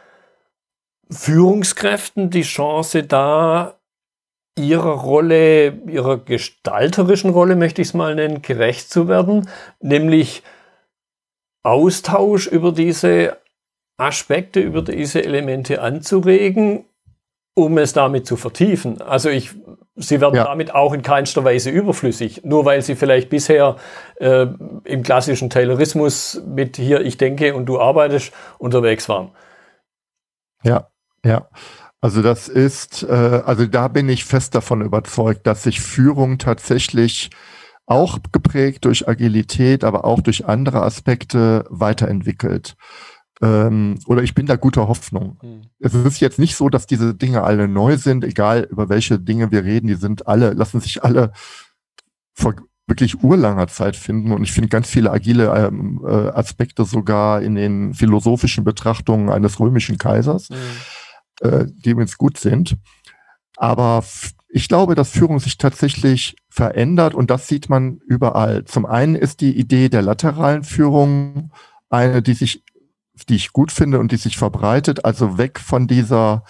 Führungskräften 1.11 2.31
die 2.31 2.43
Chance 2.43 3.03
da, 3.03 3.79
ihrer 4.57 4.93
Rolle, 4.93 5.79
ihrer 5.87 6.19
gestalterischen 6.19 7.31
Rolle, 7.31 7.57
möchte 7.57 7.83
ich 7.83 7.89
es 7.89 7.95
mal 7.95 8.15
nennen, 8.15 8.43
gerecht 8.43 8.91
zu 8.91 9.09
werden, 9.09 9.49
nämlich 9.81 10.43
Austausch 11.63 12.49
über 12.49 12.73
diese 12.73 13.39
Aspekte, 13.97 14.61
über 14.61 14.83
diese 14.83 15.25
Elemente 15.25 15.81
anzuregen, 15.81 16.85
um 17.55 17.79
es 17.79 17.93
damit 17.93 18.27
zu 18.27 18.37
vertiefen. 18.37 19.01
Also 19.01 19.31
ich 19.31 19.55
sie 19.95 20.21
werden 20.21 20.37
ja. 20.37 20.45
damit 20.45 20.75
auch 20.75 20.93
in 20.93 21.03
keinster 21.03 21.45
Weise 21.45 21.71
überflüssig, 21.71 22.43
nur 22.45 22.65
weil 22.65 22.83
sie 22.83 22.97
vielleicht 22.97 23.29
bisher 23.29 23.77
äh, 24.17 24.47
im 24.85 25.03
klassischen 25.03 25.51
Taylorismus 25.51 26.43
mit 26.47 26.77
hier 26.77 27.01
ich 27.03 27.19
denke 27.19 27.55
und 27.55 27.67
du 27.67 27.81
arbeitest 27.81 28.33
unterwegs 28.59 29.09
waren. 29.09 29.33
Ja, 30.63 30.89
ja. 31.25 31.49
Also 32.01 32.21
das 32.21 32.49
ist, 32.49 33.05
äh, 33.05 33.43
also 33.45 33.67
da 33.67 33.89
bin 33.89 34.09
ich 34.09 34.25
fest 34.25 34.55
davon 34.55 34.83
überzeugt, 34.83 35.47
dass 35.47 35.63
sich 35.63 35.81
Führung 35.81 36.39
tatsächlich 36.39 37.31
auch 37.87 38.19
geprägt 38.33 38.85
durch 38.87 39.09
Agilität, 39.09 39.85
aber 39.85 40.05
auch 40.05 40.21
durch 40.21 40.47
andere 40.47 40.83
Aspekte 40.83 41.65
weiterentwickelt. 41.69 42.75
Ähm, 43.43 43.99
oder 44.07 44.23
ich 44.23 44.35
bin 44.35 44.47
da 44.47 44.57
guter 44.57 44.87
Hoffnung. 44.87 45.39
Mhm. 45.43 45.63
Es 45.81 45.95
ist 45.95 46.21
jetzt 46.21 46.39
nicht 46.39 46.55
so, 46.55 46.69
dass 46.69 46.87
diese 46.87 47.15
Dinge 47.15 47.43
alle 47.43 47.67
neu 47.67 47.97
sind, 47.97 48.25
egal 48.25 48.69
über 48.71 48.89
welche 48.89 49.19
Dinge 49.19 49.51
wir 49.51 49.65
reden, 49.65 49.89
die 49.89 49.95
sind 49.95 50.29
alle, 50.29 50.53
lassen 50.53 50.81
sich 50.81 51.03
alle 51.03 51.33
vor 52.35 52.55
wirklich 52.87 53.23
urlanger 53.23 53.67
Zeit 53.67 53.97
finden. 53.97 54.33
Und 54.33 54.45
ich 54.45 54.53
finde 54.53 54.69
ganz 54.69 54.89
viele 54.89 55.11
agile 55.11 55.53
ähm, 55.57 56.01
äh, 56.07 56.29
Aspekte 56.29 56.85
sogar 56.85 57.43
in 57.43 57.57
den 57.57 57.95
philosophischen 57.95 58.65
Betrachtungen 58.65 59.29
eines 59.29 59.59
römischen 59.59 59.99
Kaisers, 59.99 60.51
mhm. 60.51 60.57
äh, 61.41 61.67
die 61.69 61.95
uns 61.95 62.19
gut 62.19 62.39
sind. 62.39 62.77
Aber 63.57 64.05
ich 64.49 64.69
glaube, 64.69 64.95
dass 64.95 65.11
Führung 65.11 65.41
sich 65.41 65.59
tatsächlich 65.59 66.37
verändert 66.49 67.15
und 67.15 67.31
das 67.31 67.49
sieht 67.49 67.69
man 67.69 67.99
überall. 68.07 68.65
Zum 68.65 68.87
einen 68.87 69.15
ist 69.15 69.41
die 69.41 69.57
Idee 69.57 69.89
der 69.89 70.03
lateralen 70.03 70.63
Führung 70.63 71.51
eine, 71.89 72.23
die 72.23 72.35
sich 72.35 72.63
die 73.29 73.37
ich 73.37 73.53
gut 73.53 73.73
finde 73.73 73.99
und 73.99 74.13
die 74.13 74.17
sich 74.17 74.37
verbreitet, 74.37 75.05
also 75.05 75.39
weg 75.39 75.59
von 75.59 75.87
dieser 75.87 76.45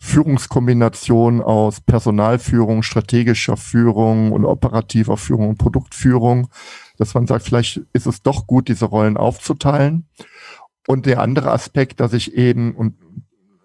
Führungskombination 0.00 1.42
aus 1.42 1.80
Personalführung, 1.80 2.82
strategischer 2.82 3.56
Führung 3.56 4.30
und 4.30 4.44
operativer 4.44 5.16
Führung 5.16 5.50
und 5.50 5.58
Produktführung, 5.58 6.48
dass 6.98 7.14
man 7.14 7.26
sagt, 7.26 7.44
vielleicht 7.44 7.80
ist 7.92 8.06
es 8.06 8.22
doch 8.22 8.46
gut, 8.46 8.68
diese 8.68 8.84
Rollen 8.84 9.16
aufzuteilen. 9.16 10.06
Und 10.86 11.06
der 11.06 11.20
andere 11.20 11.50
Aspekt, 11.50 12.00
dass 12.00 12.12
ich 12.12 12.34
eben, 12.34 12.74
und 12.74 12.94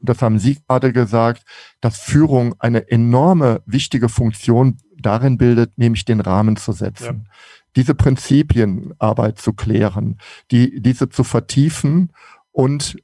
das 0.02 0.22
haben 0.22 0.40
Sie 0.40 0.58
gerade 0.68 0.92
gesagt, 0.92 1.46
dass 1.82 2.00
Führung 2.00 2.56
eine 2.60 2.90
enorme 2.90 3.62
wichtige 3.66 4.10
Funktion 4.10 4.78
darin 4.98 5.38
bildet, 5.38 5.78
nämlich 5.78 6.04
den 6.04 6.20
Rahmen 6.20 6.58
zu 6.58 6.72
setzen. 6.72 7.26
Ja. 7.26 7.32
Diese 7.76 7.96
Prinzipienarbeit 7.96 9.40
zu 9.40 9.54
klären, 9.54 10.20
die, 10.52 10.82
diese 10.82 11.10
zu 11.10 11.24
vertiefen 11.24 12.12
und 12.52 12.98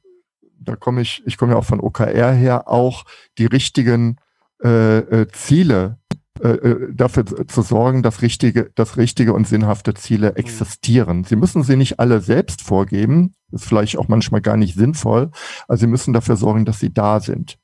da 0.62 0.76
komme 0.76 1.00
ich, 1.00 1.22
ich 1.26 1.36
komme 1.36 1.52
ja 1.52 1.58
auch 1.58 1.64
von 1.64 1.80
OKR 1.80 2.32
her, 2.32 2.68
auch 2.68 3.04
die 3.38 3.46
richtigen 3.46 4.16
äh, 4.62 4.98
äh, 4.98 5.28
Ziele 5.28 5.98
äh, 6.42 6.48
äh, 6.48 6.94
dafür 6.94 7.24
zu 7.26 7.62
sorgen, 7.62 8.02
dass 8.02 8.22
richtige, 8.22 8.70
dass 8.74 8.96
richtige 8.96 9.32
und 9.32 9.46
sinnhafte 9.46 9.94
Ziele 9.94 10.30
mhm. 10.30 10.36
existieren. 10.36 11.24
Sie 11.24 11.36
müssen 11.36 11.62
sie 11.62 11.76
nicht 11.76 11.98
alle 11.98 12.20
selbst 12.20 12.62
vorgeben, 12.62 13.34
ist 13.52 13.64
vielleicht 13.64 13.98
auch 13.98 14.08
manchmal 14.08 14.40
gar 14.40 14.56
nicht 14.56 14.74
sinnvoll, 14.74 15.30
aber 15.66 15.76
sie 15.76 15.86
müssen 15.86 16.14
dafür 16.14 16.36
sorgen, 16.36 16.64
dass 16.64 16.78
sie 16.78 16.92
da 16.92 17.20
sind. 17.20 17.58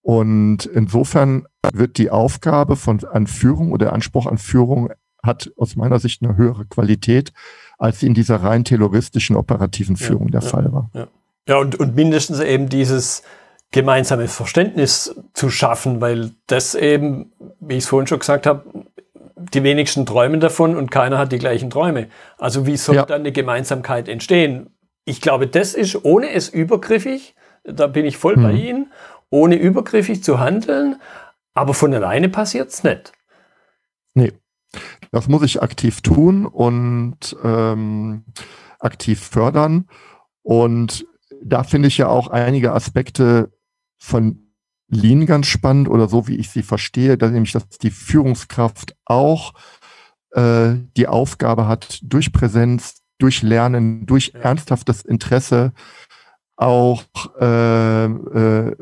Und 0.00 0.66
insofern 0.66 1.46
wird 1.72 1.96
die 1.98 2.10
Aufgabe 2.10 2.76
von 2.76 3.02
an 3.04 3.26
Führung 3.26 3.72
oder 3.72 3.86
der 3.86 3.94
Anspruch 3.94 4.26
an 4.26 4.38
Führung 4.38 4.90
hat 5.24 5.50
aus 5.56 5.76
meiner 5.76 5.98
Sicht 5.98 6.22
eine 6.22 6.36
höhere 6.36 6.64
Qualität, 6.66 7.32
als 7.78 8.00
sie 8.00 8.06
in 8.06 8.14
dieser 8.14 8.36
rein 8.36 8.64
terroristischen 8.64 9.36
operativen 9.36 9.96
Führung 9.96 10.28
ja, 10.28 10.40
der 10.40 10.42
ja, 10.42 10.48
Fall 10.48 10.72
war. 10.72 10.90
Ja, 10.94 11.08
ja 11.48 11.56
und, 11.58 11.76
und 11.76 11.94
mindestens 11.94 12.40
eben 12.40 12.68
dieses 12.68 13.22
gemeinsame 13.70 14.28
Verständnis 14.28 15.16
zu 15.32 15.50
schaffen, 15.50 16.00
weil 16.00 16.30
das 16.46 16.74
eben, 16.74 17.32
wie 17.58 17.74
ich 17.74 17.84
es 17.84 17.88
vorhin 17.88 18.06
schon 18.06 18.20
gesagt 18.20 18.46
habe, 18.46 18.64
die 19.36 19.62
wenigsten 19.62 20.06
träumen 20.06 20.40
davon 20.40 20.76
und 20.76 20.90
keiner 20.90 21.18
hat 21.18 21.32
die 21.32 21.38
gleichen 21.38 21.70
Träume. 21.70 22.08
Also 22.38 22.66
wie 22.66 22.76
soll 22.76 22.96
dann 22.96 23.20
eine 23.20 23.32
Gemeinsamkeit 23.32 24.08
entstehen? 24.08 24.70
Ich 25.04 25.20
glaube, 25.20 25.46
das 25.46 25.74
ist, 25.74 26.04
ohne 26.04 26.30
es 26.30 26.48
übergriffig, 26.48 27.34
da 27.64 27.86
bin 27.88 28.06
ich 28.06 28.16
voll 28.16 28.36
mhm. 28.36 28.42
bei 28.42 28.52
Ihnen, 28.52 28.92
ohne 29.28 29.56
übergriffig 29.56 30.22
zu 30.22 30.38
handeln, 30.38 31.00
aber 31.52 31.74
von 31.74 31.92
alleine 31.92 32.28
passiert 32.28 32.70
es 32.70 32.84
nicht. 32.84 33.12
Nee. 34.14 34.32
Das 35.10 35.28
muss 35.28 35.42
ich 35.42 35.62
aktiv 35.62 36.00
tun 36.00 36.46
und 36.46 37.36
ähm, 37.42 38.24
aktiv 38.78 39.20
fördern. 39.20 39.88
Und 40.42 41.06
da 41.42 41.62
finde 41.62 41.88
ich 41.88 41.98
ja 41.98 42.08
auch 42.08 42.28
einige 42.28 42.72
Aspekte 42.72 43.52
von 43.98 44.44
Lean 44.88 45.26
ganz 45.26 45.46
spannend 45.46 45.88
oder 45.88 46.08
so, 46.08 46.28
wie 46.28 46.36
ich 46.36 46.50
sie 46.50 46.62
verstehe, 46.62 47.16
dass 47.16 47.30
nämlich, 47.30 47.52
dass 47.52 47.68
die 47.68 47.90
Führungskraft 47.90 48.96
auch 49.04 49.54
äh, 50.32 50.74
die 50.96 51.08
Aufgabe 51.08 51.66
hat, 51.66 52.00
durch 52.02 52.32
Präsenz, 52.32 53.02
durch 53.18 53.42
Lernen, 53.42 54.06
durch 54.06 54.34
ernsthaftes 54.34 55.02
Interesse 55.02 55.72
auch 56.56 57.04
äh, 57.40 58.04
äh, 58.04 58.76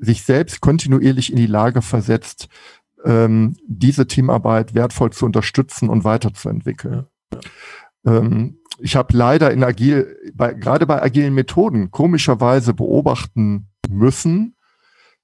sich 0.00 0.22
selbst 0.22 0.60
kontinuierlich 0.60 1.30
in 1.30 1.36
die 1.36 1.46
Lage 1.46 1.82
versetzt, 1.82 2.48
ähm, 3.06 3.56
diese 3.66 4.06
Teamarbeit 4.06 4.74
wertvoll 4.74 5.12
zu 5.12 5.24
unterstützen 5.26 5.88
und 5.88 6.04
weiterzuentwickeln. 6.04 7.06
Ja, 7.32 7.40
ja. 8.04 8.18
Ähm, 8.18 8.58
ich 8.78 8.96
habe 8.96 9.16
leider 9.16 9.50
in 9.52 9.64
agil, 9.64 10.16
bei, 10.34 10.52
gerade 10.52 10.86
bei 10.86 11.02
agilen 11.02 11.34
Methoden 11.34 11.90
komischerweise 11.90 12.74
beobachten 12.74 13.68
müssen, 13.88 14.56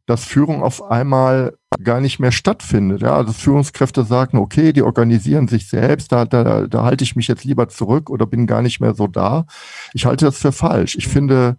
dass 0.06 0.24
Führung 0.24 0.62
auf 0.62 0.82
einmal 0.90 1.56
gar 1.82 2.00
nicht 2.00 2.18
mehr 2.18 2.32
stattfindet. 2.32 3.02
Ja, 3.02 3.14
also 3.16 3.32
Führungskräfte 3.32 4.04
sagen, 4.04 4.38
okay, 4.38 4.72
die 4.72 4.82
organisieren 4.82 5.48
sich 5.48 5.68
selbst, 5.68 6.12
da, 6.12 6.24
da, 6.24 6.66
da 6.66 6.82
halte 6.82 7.04
ich 7.04 7.14
mich 7.14 7.28
jetzt 7.28 7.44
lieber 7.44 7.68
zurück 7.68 8.10
oder 8.10 8.26
bin 8.26 8.46
gar 8.46 8.62
nicht 8.62 8.80
mehr 8.80 8.94
so 8.94 9.06
da. 9.06 9.46
Ich 9.92 10.06
halte 10.06 10.24
das 10.24 10.38
für 10.38 10.52
falsch. 10.52 10.96
Ich 10.96 11.08
finde, 11.08 11.56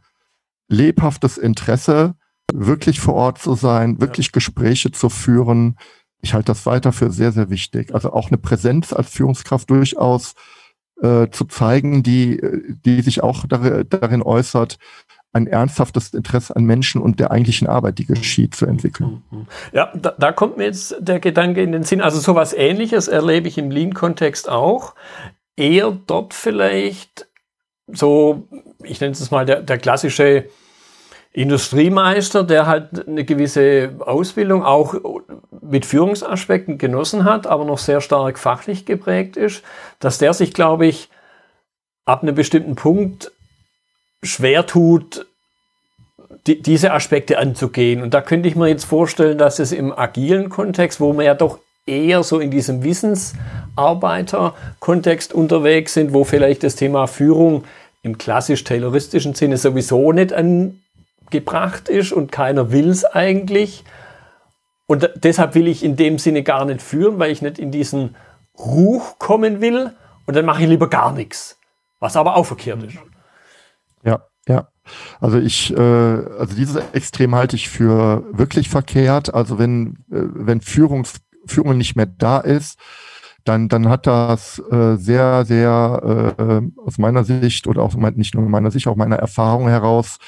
lebhaftes 0.68 1.38
Interesse, 1.38 2.16
wirklich 2.52 3.00
vor 3.00 3.14
Ort 3.14 3.40
zu 3.40 3.56
sein, 3.56 4.02
wirklich 4.02 4.32
Gespräche 4.32 4.92
zu 4.92 5.10
führen. 5.10 5.78
Ich 6.24 6.34
halte 6.34 6.48
das 6.48 6.66
weiter 6.66 6.94
für 6.94 7.12
sehr, 7.12 7.34
sehr 7.34 7.50
wichtig. 7.50 7.94
Also 7.94 8.14
auch 8.14 8.30
eine 8.30 8.38
Präsenz 8.38 8.94
als 8.94 9.10
Führungskraft 9.10 9.70
durchaus 9.70 10.36
äh, 11.02 11.28
zu 11.30 11.44
zeigen, 11.46 12.02
die, 12.02 12.42
die 12.86 13.02
sich 13.02 13.22
auch 13.22 13.46
dar 13.46 13.84
darin 13.84 14.24
äußert, 14.24 14.78
ein 15.34 15.48
ernsthaftes 15.48 16.14
Interesse 16.14 16.56
an 16.56 16.64
Menschen 16.64 17.02
und 17.02 17.20
der 17.20 17.32
eigentlichen 17.32 17.68
Arbeit, 17.68 17.98
die 18.00 18.06
geschieht, 18.06 18.56
zu 18.56 18.66
entwickeln. 18.66 19.22
Ja, 19.74 19.92
da, 19.96 20.14
da 20.18 20.32
kommt 20.32 20.58
mir 20.58 20.66
jetzt 20.66 20.96
der 21.00 21.20
Gedanke 21.20 21.62
in 21.62 21.74
den 21.74 21.84
Sinn. 21.84 22.02
Also 22.02 22.20
sowas 22.20 22.54
ähnliches 22.54 23.10
erlebe 23.10 23.50
ich 23.50 23.58
im 23.58 23.70
Lean-Kontext 23.70 24.48
auch. 24.48 24.96
Eher 25.58 25.92
dort 25.92 26.34
vielleicht 26.34 27.28
so, 27.88 28.48
ich 28.84 29.02
nenne 29.02 29.12
es 29.12 29.30
mal 29.30 29.46
der, 29.46 29.62
der 29.62 29.78
klassische 29.78 30.46
Industriemeister, 31.34 32.44
der 32.44 32.68
halt 32.68 33.08
eine 33.08 33.26
gewisse 33.26 33.96
Ausbildung 34.00 34.64
auch 34.64 34.94
mit 35.62 35.86
Führungsaspekten 35.86 36.78
genossen 36.78 37.26
hat, 37.26 37.48
aber 37.48 37.66
noch 37.66 37.80
sehr 37.80 38.00
stark 38.02 38.38
fachlich 38.38 38.86
geprägt 38.86 39.36
ist, 39.36 39.64
dass 40.00 40.20
der 40.20 40.34
sich, 40.34 40.54
glaube 40.54 40.86
ich, 40.86 41.10
ab 42.06 42.22
einem 42.22 42.36
bestimmten 42.36 42.76
Punkt 42.76 43.32
schwer 44.22 44.68
tut, 44.68 45.26
die, 46.46 46.62
diese 46.62 46.94
Aspekte 46.94 47.40
anzugehen. 47.40 48.04
Und 48.04 48.14
da 48.14 48.22
könnte 48.22 48.48
ich 48.48 48.56
mir 48.56 48.68
jetzt 48.68 48.86
vorstellen, 48.86 49.40
dass 49.40 49.58
es 49.58 49.72
im 49.72 49.92
agilen 49.92 50.50
Kontext, 50.50 51.00
wo 51.00 51.14
wir 51.14 51.26
ja 51.26 51.34
doch 51.34 51.58
eher 51.88 52.22
so 52.24 52.40
in 52.40 52.52
diesem 52.52 52.84
Wissensarbeiter-Kontext 52.84 55.34
unterwegs 55.34 55.96
sind, 55.96 56.14
wo 56.14 56.26
vielleicht 56.26 56.62
das 56.64 56.76
Thema 56.76 57.08
Führung 57.08 57.64
im 58.04 58.20
klassisch-tayloristischen 58.20 59.34
Sinne 59.34 59.58
sowieso 59.58 60.12
nicht 60.12 60.32
angebracht 61.26 61.90
ist 61.90 62.12
und 62.12 62.32
keiner 62.32 62.72
will 62.72 62.90
es 62.90 63.06
eigentlich. 63.06 63.84
Und 64.86 65.10
deshalb 65.16 65.56
will 65.56 65.68
ich 65.68 65.84
in 65.84 65.96
dem 65.96 66.20
Sinne 66.20 66.44
gar 66.44 66.66
nicht 66.66 66.82
führen, 66.82 67.20
weil 67.20 67.32
ich 67.32 67.42
nicht 67.42 67.58
in 67.58 67.72
diesen 67.72 68.16
Ruch 68.58 69.18
kommen 69.18 69.62
will 69.62 69.92
und 70.26 70.36
dann 70.36 70.46
mache 70.46 70.64
ich 70.64 70.70
lieber 70.70 70.90
gar 70.90 71.14
nichts. 71.14 71.58
Was 72.00 72.16
aber 72.16 72.36
auch 72.36 72.46
verkehrt 72.46 72.84
ist. 72.84 72.98
Ja, 74.04 74.28
ja. 74.48 74.68
Also 75.22 75.40
ich, 75.40 75.74
äh, 75.74 75.80
also 75.80 76.56
dieses 76.56 76.76
Extrem 76.92 77.34
halte 77.34 77.56
ich 77.56 77.70
für 77.70 78.26
wirklich 78.32 78.70
verkehrt. 78.70 79.34
Also 79.34 79.58
wenn, 79.58 80.04
äh, 80.12 80.28
wenn 80.34 80.60
Führungs, 80.60 81.22
Führung 81.46 81.78
nicht 81.78 81.96
mehr 81.96 82.06
da 82.06 82.40
ist, 82.40 82.78
dann, 83.44 83.68
dann 83.68 83.90
hat 83.90 84.08
das 84.08 84.60
äh, 84.72 84.96
sehr, 84.96 85.46
sehr 85.46 86.36
äh, 86.38 86.82
aus 86.82 86.98
meiner 86.98 87.24
Sicht 87.24 87.68
oder 87.68 87.82
auch 87.82 87.94
nicht 87.96 88.36
nur 88.36 88.48
meiner 88.48 88.72
Sicht, 88.72 88.88
auch 88.88 88.96
meiner 88.96 89.18
Erfahrung 89.18 89.68
heraus 89.68 90.20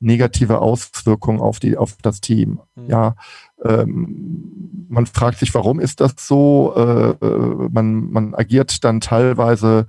negative 0.00 0.60
Auswirkungen 0.60 1.40
auf 1.40 1.60
die, 1.60 1.76
auf 1.76 1.96
das 2.02 2.20
Team. 2.20 2.60
Mhm. 2.74 2.90
Ja, 2.90 3.16
ähm, 3.64 4.86
man 4.88 5.06
fragt 5.06 5.38
sich, 5.38 5.54
warum 5.54 5.78
ist 5.78 6.00
das 6.00 6.14
so? 6.18 6.74
Äh, 6.76 7.24
äh 7.24 7.68
man, 7.70 8.10
man 8.10 8.34
agiert 8.34 8.82
dann 8.84 9.00
teilweise 9.00 9.86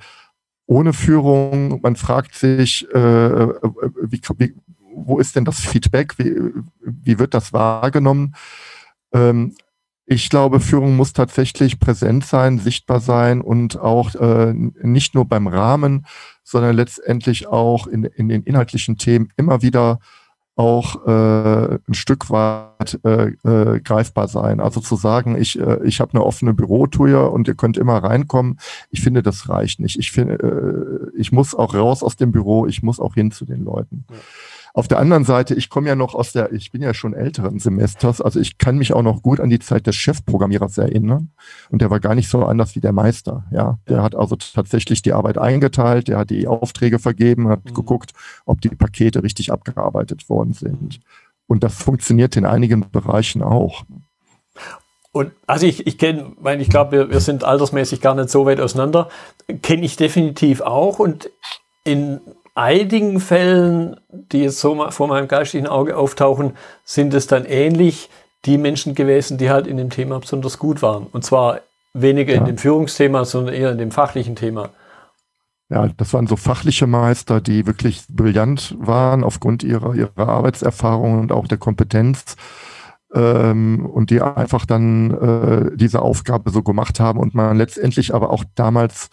ohne 0.68 0.94
Führung. 0.94 1.82
Man 1.82 1.96
fragt 1.96 2.36
sich, 2.36 2.88
äh, 2.94 2.98
äh, 2.98 3.60
wie, 4.02 4.22
wie, 4.38 4.56
wo 4.94 5.20
ist 5.20 5.36
denn 5.36 5.46
das 5.46 5.60
Feedback? 5.60 6.18
Wie, 6.18 6.36
wie 6.82 7.20
wird 7.20 7.34
das 7.34 7.52
wahrgenommen? 7.52 8.36
Ähm, 9.12 9.56
ich 10.06 10.30
glaube, 10.30 10.60
Führung 10.60 10.96
muss 10.96 11.14
tatsächlich 11.14 11.80
präsent 11.80 12.26
sein, 12.26 12.60
sichtbar 12.60 13.00
sein 13.00 13.42
und 13.42 13.80
auch 13.80 14.14
äh, 14.16 14.54
nicht 14.54 15.16
nur 15.16 15.26
beim 15.26 15.48
Rahmen, 15.48 16.06
sondern 16.44 16.76
letztendlich 16.76 17.48
auch 17.48 17.88
in, 17.88 18.04
in 18.04 18.30
den 18.30 18.44
inhaltlichen 18.44 18.98
Themen 18.98 19.30
immer 19.36 19.62
wieder 19.64 20.00
auch 20.58 21.06
äh, 21.06 21.80
ein 21.88 21.94
Stück 21.94 22.30
weit 22.30 23.00
äh, 23.04 23.32
äh, 23.44 23.82
greifbar 23.82 24.28
sein. 24.28 24.62
Also 24.62 24.80
zu 24.80 24.96
sagen, 24.96 25.36
ich, 25.38 25.60
äh, 25.60 25.84
ich 25.84 26.00
habe 26.00 26.14
eine 26.14 26.24
offene 26.24 26.54
Bürotür 26.54 27.34
und 27.34 27.48
ihr 27.48 27.56
könnt 27.56 27.78
immer 27.78 27.98
reinkommen, 27.98 28.60
ich 28.90 29.02
finde, 29.02 29.22
das 29.22 29.50
reicht 29.50 29.82
nicht. 29.82 30.00
Ich 30.00 30.12
finde, 30.12 30.36
äh, 30.36 31.20
ich 31.20 31.34
muss 31.34 31.56
auch 31.56 31.74
raus 31.74 32.04
aus 32.04 32.16
dem 32.16 32.32
Büro, 32.32 32.68
ich 32.68 32.84
muss 32.84 33.02
auch 33.02 33.16
hin 33.16 33.32
zu 33.32 33.46
den 33.46 33.66
Leuten. 33.66 34.06
Ja. 34.10 34.16
Auf 34.76 34.90
der 34.90 35.00
anderen 35.00 35.24
Seite, 35.24 35.56
ich 35.56 35.70
komme 35.70 35.88
ja 35.88 35.96
noch 35.96 36.16
aus 36.16 36.34
der, 36.34 36.52
ich 36.52 36.70
bin 36.70 36.82
ja 36.82 36.94
schon 36.94 37.14
älteren 37.14 37.60
Semesters, 37.60 38.20
also 38.20 38.42
ich 38.42 38.58
kann 38.58 38.78
mich 38.78 38.92
auch 38.92 39.04
noch 39.04 39.22
gut 39.22 39.40
an 39.40 39.50
die 39.50 39.60
Zeit 39.60 39.88
des 39.88 39.96
Chefprogrammierers 39.96 40.78
erinnern. 40.78 41.32
Und 41.70 41.82
der 41.82 41.90
war 41.92 42.02
gar 42.02 42.14
nicht 42.14 42.28
so 42.28 42.44
anders 42.44 42.76
wie 42.76 42.82
der 42.82 42.92
Meister. 42.92 43.46
Ja, 43.52 43.80
der 43.88 44.04
hat 44.04 44.16
also 44.16 44.36
tatsächlich 44.36 45.02
die 45.02 45.14
Arbeit 45.14 45.38
eingeteilt, 45.38 46.10
der 46.10 46.18
hat 46.18 46.30
die 46.30 46.46
Aufträge 46.46 47.00
vergeben, 47.00 47.48
hat 47.48 47.64
mhm. 47.64 47.74
geguckt, 47.74 48.12
ob 48.46 48.60
die 48.60 48.68
Pakete 48.68 49.24
richtig 49.24 49.50
abgearbeitet 49.50 50.28
worden 50.28 50.52
sind. 50.52 51.00
Und 51.48 51.64
das 51.64 51.82
funktioniert 51.82 52.36
in 52.36 52.46
einigen 52.46 52.86
Bereichen 52.92 53.44
auch. 53.44 53.86
Und 55.14 55.32
also 55.48 55.66
ich, 55.66 55.88
ich 55.88 55.98
kenne, 55.98 56.34
mein, 56.42 56.60
ich 56.60 56.68
glaube, 56.68 56.92
wir, 56.92 57.10
wir 57.12 57.22
sind 57.22 57.46
altersmäßig 57.46 58.02
gar 58.02 58.14
nicht 58.14 58.30
so 58.30 58.46
weit 58.46 58.60
auseinander. 58.60 59.08
Kenne 59.62 59.86
ich 59.86 59.96
definitiv 59.96 60.60
auch. 60.60 61.00
Und 61.00 61.30
in 61.86 62.20
einigen 62.56 63.20
Fällen, 63.20 64.00
die 64.10 64.44
jetzt 64.44 64.60
so 64.60 64.90
vor 64.90 65.08
meinem 65.08 65.28
geistigen 65.28 65.68
Auge 65.68 65.96
auftauchen, 65.98 66.54
sind 66.84 67.14
es 67.14 67.28
dann 67.28 67.46
ähnlich 67.46 68.10
die 68.46 68.58
Menschen 68.58 68.96
gewesen, 68.96 69.38
die 69.38 69.50
halt 69.50 69.68
in 69.68 69.78
dem 69.78 69.90
Thema 69.90 70.20
besonders 70.20 70.58
gut 70.58 70.82
waren. 70.82 71.08
Und 71.12 71.24
zwar 71.26 71.60
weniger 71.94 72.34
ja. 72.34 72.40
in 72.40 72.46
dem 72.46 72.58
Führungsthema, 72.58 73.26
sondern 73.26 73.54
eher 73.54 73.72
in 73.72 73.78
dem 73.78 73.92
fachlichen 73.92 74.36
Thema. 74.36 74.70
Ja, 75.70 75.88
das 75.98 76.14
waren 76.14 76.28
so 76.28 76.36
fachliche 76.36 76.86
Meister, 76.86 77.42
die 77.42 77.66
wirklich 77.66 78.04
brillant 78.08 78.76
waren 78.78 79.24
aufgrund 79.24 79.64
ihrer, 79.64 79.96
ihrer 79.96 80.30
Arbeitserfahrung 80.30 81.20
und 81.20 81.32
auch 81.32 81.48
der 81.48 81.58
Kompetenz 81.58 82.36
ähm, 83.14 83.86
und 83.86 84.12
die 84.12 84.22
einfach 84.22 84.68
dann 84.68 85.12
äh, 85.12 85.76
diese 85.76 86.04
Aufgabe 86.04 86.52
so 86.52 86.62
gemacht 86.62 87.00
haben 87.00 87.20
und 87.20 87.34
man 87.34 87.58
letztendlich 87.58 88.14
aber 88.14 88.30
auch 88.30 88.44
damals 88.54 89.10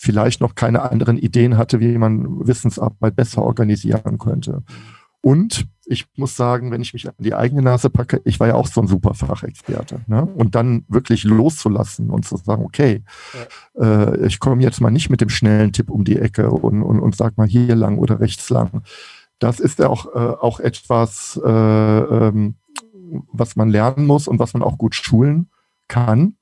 vielleicht 0.00 0.40
noch 0.40 0.54
keine 0.54 0.90
anderen 0.90 1.18
Ideen 1.18 1.58
hatte, 1.58 1.78
wie 1.78 1.98
man 1.98 2.46
Wissensarbeit 2.46 3.14
besser 3.14 3.42
organisieren 3.42 4.16
könnte. 4.16 4.62
Und 5.20 5.66
ich 5.84 6.06
muss 6.16 6.36
sagen, 6.36 6.70
wenn 6.70 6.80
ich 6.80 6.94
mich 6.94 7.06
an 7.06 7.14
die 7.18 7.34
eigene 7.34 7.60
Nase 7.60 7.90
packe, 7.90 8.22
ich 8.24 8.40
war 8.40 8.48
ja 8.48 8.54
auch 8.54 8.66
so 8.66 8.80
ein 8.80 8.86
super 8.86 9.12
Fachexperte. 9.12 10.00
Ne? 10.06 10.24
Und 10.24 10.54
dann 10.54 10.86
wirklich 10.88 11.24
loszulassen 11.24 12.08
und 12.08 12.24
zu 12.24 12.38
sagen, 12.38 12.64
okay, 12.64 13.02
ja. 13.78 14.04
äh, 14.04 14.26
ich 14.26 14.40
komme 14.40 14.62
jetzt 14.62 14.80
mal 14.80 14.90
nicht 14.90 15.10
mit 15.10 15.20
dem 15.20 15.28
schnellen 15.28 15.74
Tipp 15.74 15.90
um 15.90 16.04
die 16.04 16.16
Ecke 16.16 16.50
und, 16.50 16.82
und, 16.82 16.98
und 16.98 17.14
sag 17.14 17.36
mal 17.36 17.46
hier 17.46 17.76
lang 17.76 17.98
oder 17.98 18.20
rechts 18.20 18.48
lang. 18.48 18.82
Das 19.38 19.60
ist 19.60 19.80
ja 19.80 19.88
auch, 19.88 20.06
äh, 20.06 20.18
auch 20.18 20.60
etwas, 20.60 21.38
äh, 21.44 21.50
ähm, 21.50 22.54
was 23.30 23.54
man 23.54 23.68
lernen 23.68 24.06
muss 24.06 24.28
und 24.28 24.38
was 24.38 24.54
man 24.54 24.62
auch 24.62 24.78
gut 24.78 24.94
schulen 24.94 25.50
kann 25.88 26.36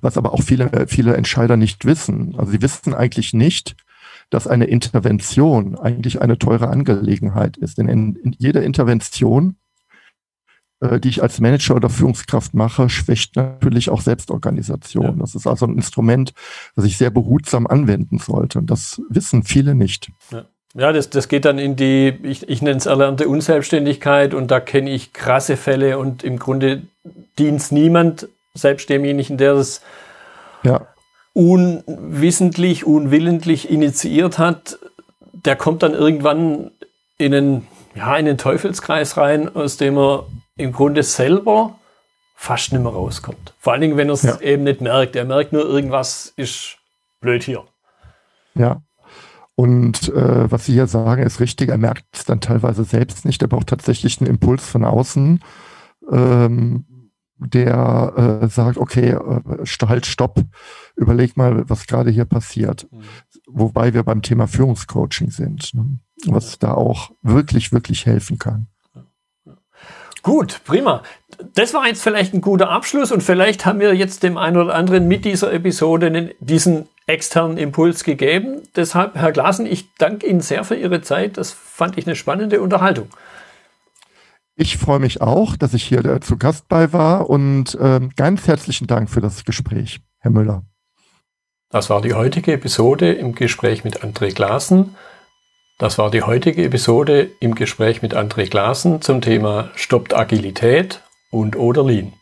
was 0.00 0.16
aber 0.16 0.32
auch 0.32 0.42
viele, 0.42 0.86
viele 0.88 1.16
Entscheider 1.16 1.56
nicht 1.56 1.84
wissen. 1.84 2.34
Also 2.36 2.52
sie 2.52 2.62
wissen 2.62 2.94
eigentlich 2.94 3.32
nicht, 3.32 3.76
dass 4.30 4.46
eine 4.46 4.66
Intervention 4.66 5.78
eigentlich 5.78 6.20
eine 6.20 6.38
teure 6.38 6.68
Angelegenheit 6.68 7.56
ist. 7.56 7.78
Denn 7.78 7.88
in, 7.88 8.16
in 8.16 8.34
jeder 8.38 8.62
Intervention, 8.62 9.56
äh, 10.80 10.98
die 10.98 11.08
ich 11.08 11.22
als 11.22 11.40
Manager 11.40 11.76
oder 11.76 11.88
Führungskraft 11.88 12.54
mache, 12.54 12.88
schwächt 12.88 13.36
natürlich 13.36 13.88
auch 13.88 14.00
Selbstorganisation. 14.00 15.04
Ja. 15.04 15.12
Das 15.12 15.34
ist 15.34 15.46
also 15.46 15.66
ein 15.66 15.76
Instrument, 15.76 16.32
das 16.74 16.84
ich 16.84 16.98
sehr 16.98 17.10
behutsam 17.10 17.66
anwenden 17.66 18.18
sollte. 18.18 18.58
Und 18.58 18.70
das 18.70 19.00
wissen 19.08 19.44
viele 19.44 19.74
nicht. 19.74 20.10
Ja. 20.32 20.46
Ja, 20.78 20.92
das, 20.92 21.08
das 21.08 21.28
geht 21.28 21.46
dann 21.46 21.58
in 21.58 21.74
die, 21.74 22.18
ich, 22.22 22.50
ich 22.50 22.60
nenne 22.60 22.76
es 22.76 22.84
erlernte 22.84 23.28
Unselbstständigkeit 23.28 24.34
und 24.34 24.50
da 24.50 24.60
kenne 24.60 24.90
ich 24.90 25.14
krasse 25.14 25.56
Fälle 25.56 25.98
und 25.98 26.22
im 26.22 26.38
Grunde 26.38 26.82
dient 27.38 27.72
niemand 27.72 28.28
selbst 28.56 28.88
demjenigen, 28.88 29.36
der 29.36 29.54
das 29.54 29.80
ja. 30.62 30.86
unwissentlich, 31.32 32.84
unwillentlich 32.86 33.70
initiiert 33.70 34.38
hat, 34.38 34.78
der 35.32 35.56
kommt 35.56 35.82
dann 35.82 35.94
irgendwann 35.94 36.70
in 37.18 37.34
einen, 37.34 37.66
ja, 37.94 38.16
in 38.16 38.26
den 38.26 38.38
Teufelskreis 38.38 39.16
rein, 39.16 39.54
aus 39.54 39.76
dem 39.76 39.96
er 39.96 40.26
im 40.56 40.72
Grunde 40.72 41.02
selber 41.02 41.78
fast 42.34 42.72
nicht 42.72 42.82
mehr 42.82 42.92
rauskommt. 42.92 43.54
Vor 43.58 43.72
allen 43.72 43.82
Dingen, 43.82 43.96
wenn 43.96 44.08
er 44.08 44.14
es 44.14 44.22
ja. 44.22 44.40
eben 44.40 44.64
nicht 44.64 44.80
merkt. 44.80 45.16
Er 45.16 45.24
merkt 45.24 45.52
nur, 45.52 45.64
irgendwas 45.64 46.32
ist 46.36 46.76
blöd 47.20 47.42
hier. 47.42 47.64
Ja. 48.54 48.82
Und 49.54 50.10
äh, 50.10 50.50
was 50.50 50.66
Sie 50.66 50.74
hier 50.74 50.86
sagen, 50.86 51.22
ist 51.22 51.40
richtig. 51.40 51.70
Er 51.70 51.78
merkt 51.78 52.04
es 52.12 52.26
dann 52.26 52.42
teilweise 52.42 52.84
selbst 52.84 53.24
nicht. 53.24 53.40
Er 53.40 53.48
braucht 53.48 53.68
tatsächlich 53.68 54.20
einen 54.20 54.28
Impuls 54.28 54.68
von 54.68 54.84
außen. 54.84 55.42
Ähm, 56.12 56.84
der 57.38 58.40
äh, 58.42 58.48
sagt, 58.48 58.78
okay, 58.78 59.10
äh, 59.10 59.66
halt, 59.88 60.06
stopp, 60.06 60.40
überleg 60.96 61.36
mal, 61.36 61.68
was 61.68 61.86
gerade 61.86 62.10
hier 62.10 62.24
passiert. 62.24 62.86
Mhm. 62.90 63.02
Wobei 63.46 63.94
wir 63.94 64.02
beim 64.02 64.22
Thema 64.22 64.46
Führungscoaching 64.46 65.30
sind, 65.30 65.74
ne? 65.74 65.98
was 66.26 66.58
da 66.58 66.72
auch 66.72 67.10
wirklich, 67.22 67.72
wirklich 67.72 68.06
helfen 68.06 68.38
kann. 68.38 68.68
Gut, 70.22 70.60
prima. 70.64 71.04
das 71.54 71.72
war 71.72 71.86
jetzt 71.86 72.02
vielleicht 72.02 72.34
ein 72.34 72.40
guter 72.40 72.70
Abschluss 72.70 73.12
und 73.12 73.22
vielleicht 73.22 73.64
haben 73.64 73.78
wir 73.78 73.94
jetzt 73.94 74.24
dem 74.24 74.36
einen 74.38 74.56
oder 74.56 74.74
anderen 74.74 75.06
mit 75.06 75.24
dieser 75.24 75.52
Episode 75.52 76.34
diesen 76.40 76.88
externen 77.06 77.58
Impuls 77.58 78.02
gegeben. 78.02 78.62
Deshalb, 78.74 79.14
Herr 79.14 79.30
Glasen, 79.30 79.66
ich 79.66 79.94
danke 79.98 80.26
Ihnen 80.26 80.40
sehr 80.40 80.64
für 80.64 80.74
Ihre 80.74 81.00
Zeit. 81.00 81.36
Das 81.36 81.52
fand 81.52 81.96
ich 81.96 82.08
eine 82.08 82.16
spannende 82.16 82.60
Unterhaltung. 82.60 83.08
Ich 84.58 84.78
freue 84.78 85.00
mich 85.00 85.20
auch, 85.20 85.54
dass 85.56 85.74
ich 85.74 85.84
hier 85.84 86.04
äh, 86.06 86.20
zu 86.20 86.38
Gast 86.38 86.66
bei 86.68 86.94
war 86.94 87.28
und 87.28 87.74
äh, 87.74 88.00
ganz 88.16 88.46
herzlichen 88.46 88.86
Dank 88.86 89.10
für 89.10 89.20
das 89.20 89.44
Gespräch, 89.44 90.00
Herr 90.18 90.30
Müller. 90.30 90.62
Das 91.68 91.90
war 91.90 92.00
die 92.00 92.14
heutige 92.14 92.54
Episode 92.54 93.12
im 93.12 93.34
Gespräch 93.34 93.84
mit 93.84 94.02
André 94.02 94.34
Glasen. 94.34 94.96
Das 95.78 95.98
war 95.98 96.10
die 96.10 96.22
heutige 96.22 96.64
Episode 96.64 97.28
im 97.38 97.54
Gespräch 97.54 98.00
mit 98.00 98.16
André 98.16 98.48
Glasen 98.48 99.02
zum 99.02 99.20
Thema 99.20 99.70
Stoppt 99.74 100.14
Agilität 100.14 101.02
und 101.30 101.56
oder 101.56 101.84
Lean. 101.84 102.14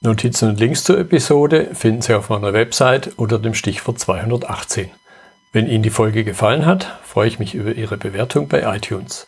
Notizen 0.00 0.48
und 0.48 0.60
Links 0.60 0.84
zur 0.84 0.98
Episode 0.98 1.74
finden 1.74 2.00
Sie 2.00 2.14
auf 2.14 2.30
meiner 2.30 2.54
Website 2.54 3.12
unter 3.18 3.38
dem 3.38 3.52
Stichwort 3.52 3.98
218. 3.98 4.90
Wenn 5.52 5.66
Ihnen 5.66 5.82
die 5.82 5.90
Folge 5.90 6.24
gefallen 6.24 6.64
hat, 6.64 6.98
freue 7.04 7.28
ich 7.28 7.38
mich 7.38 7.54
über 7.54 7.72
Ihre 7.72 7.98
Bewertung 7.98 8.48
bei 8.48 8.62
iTunes. 8.74 9.27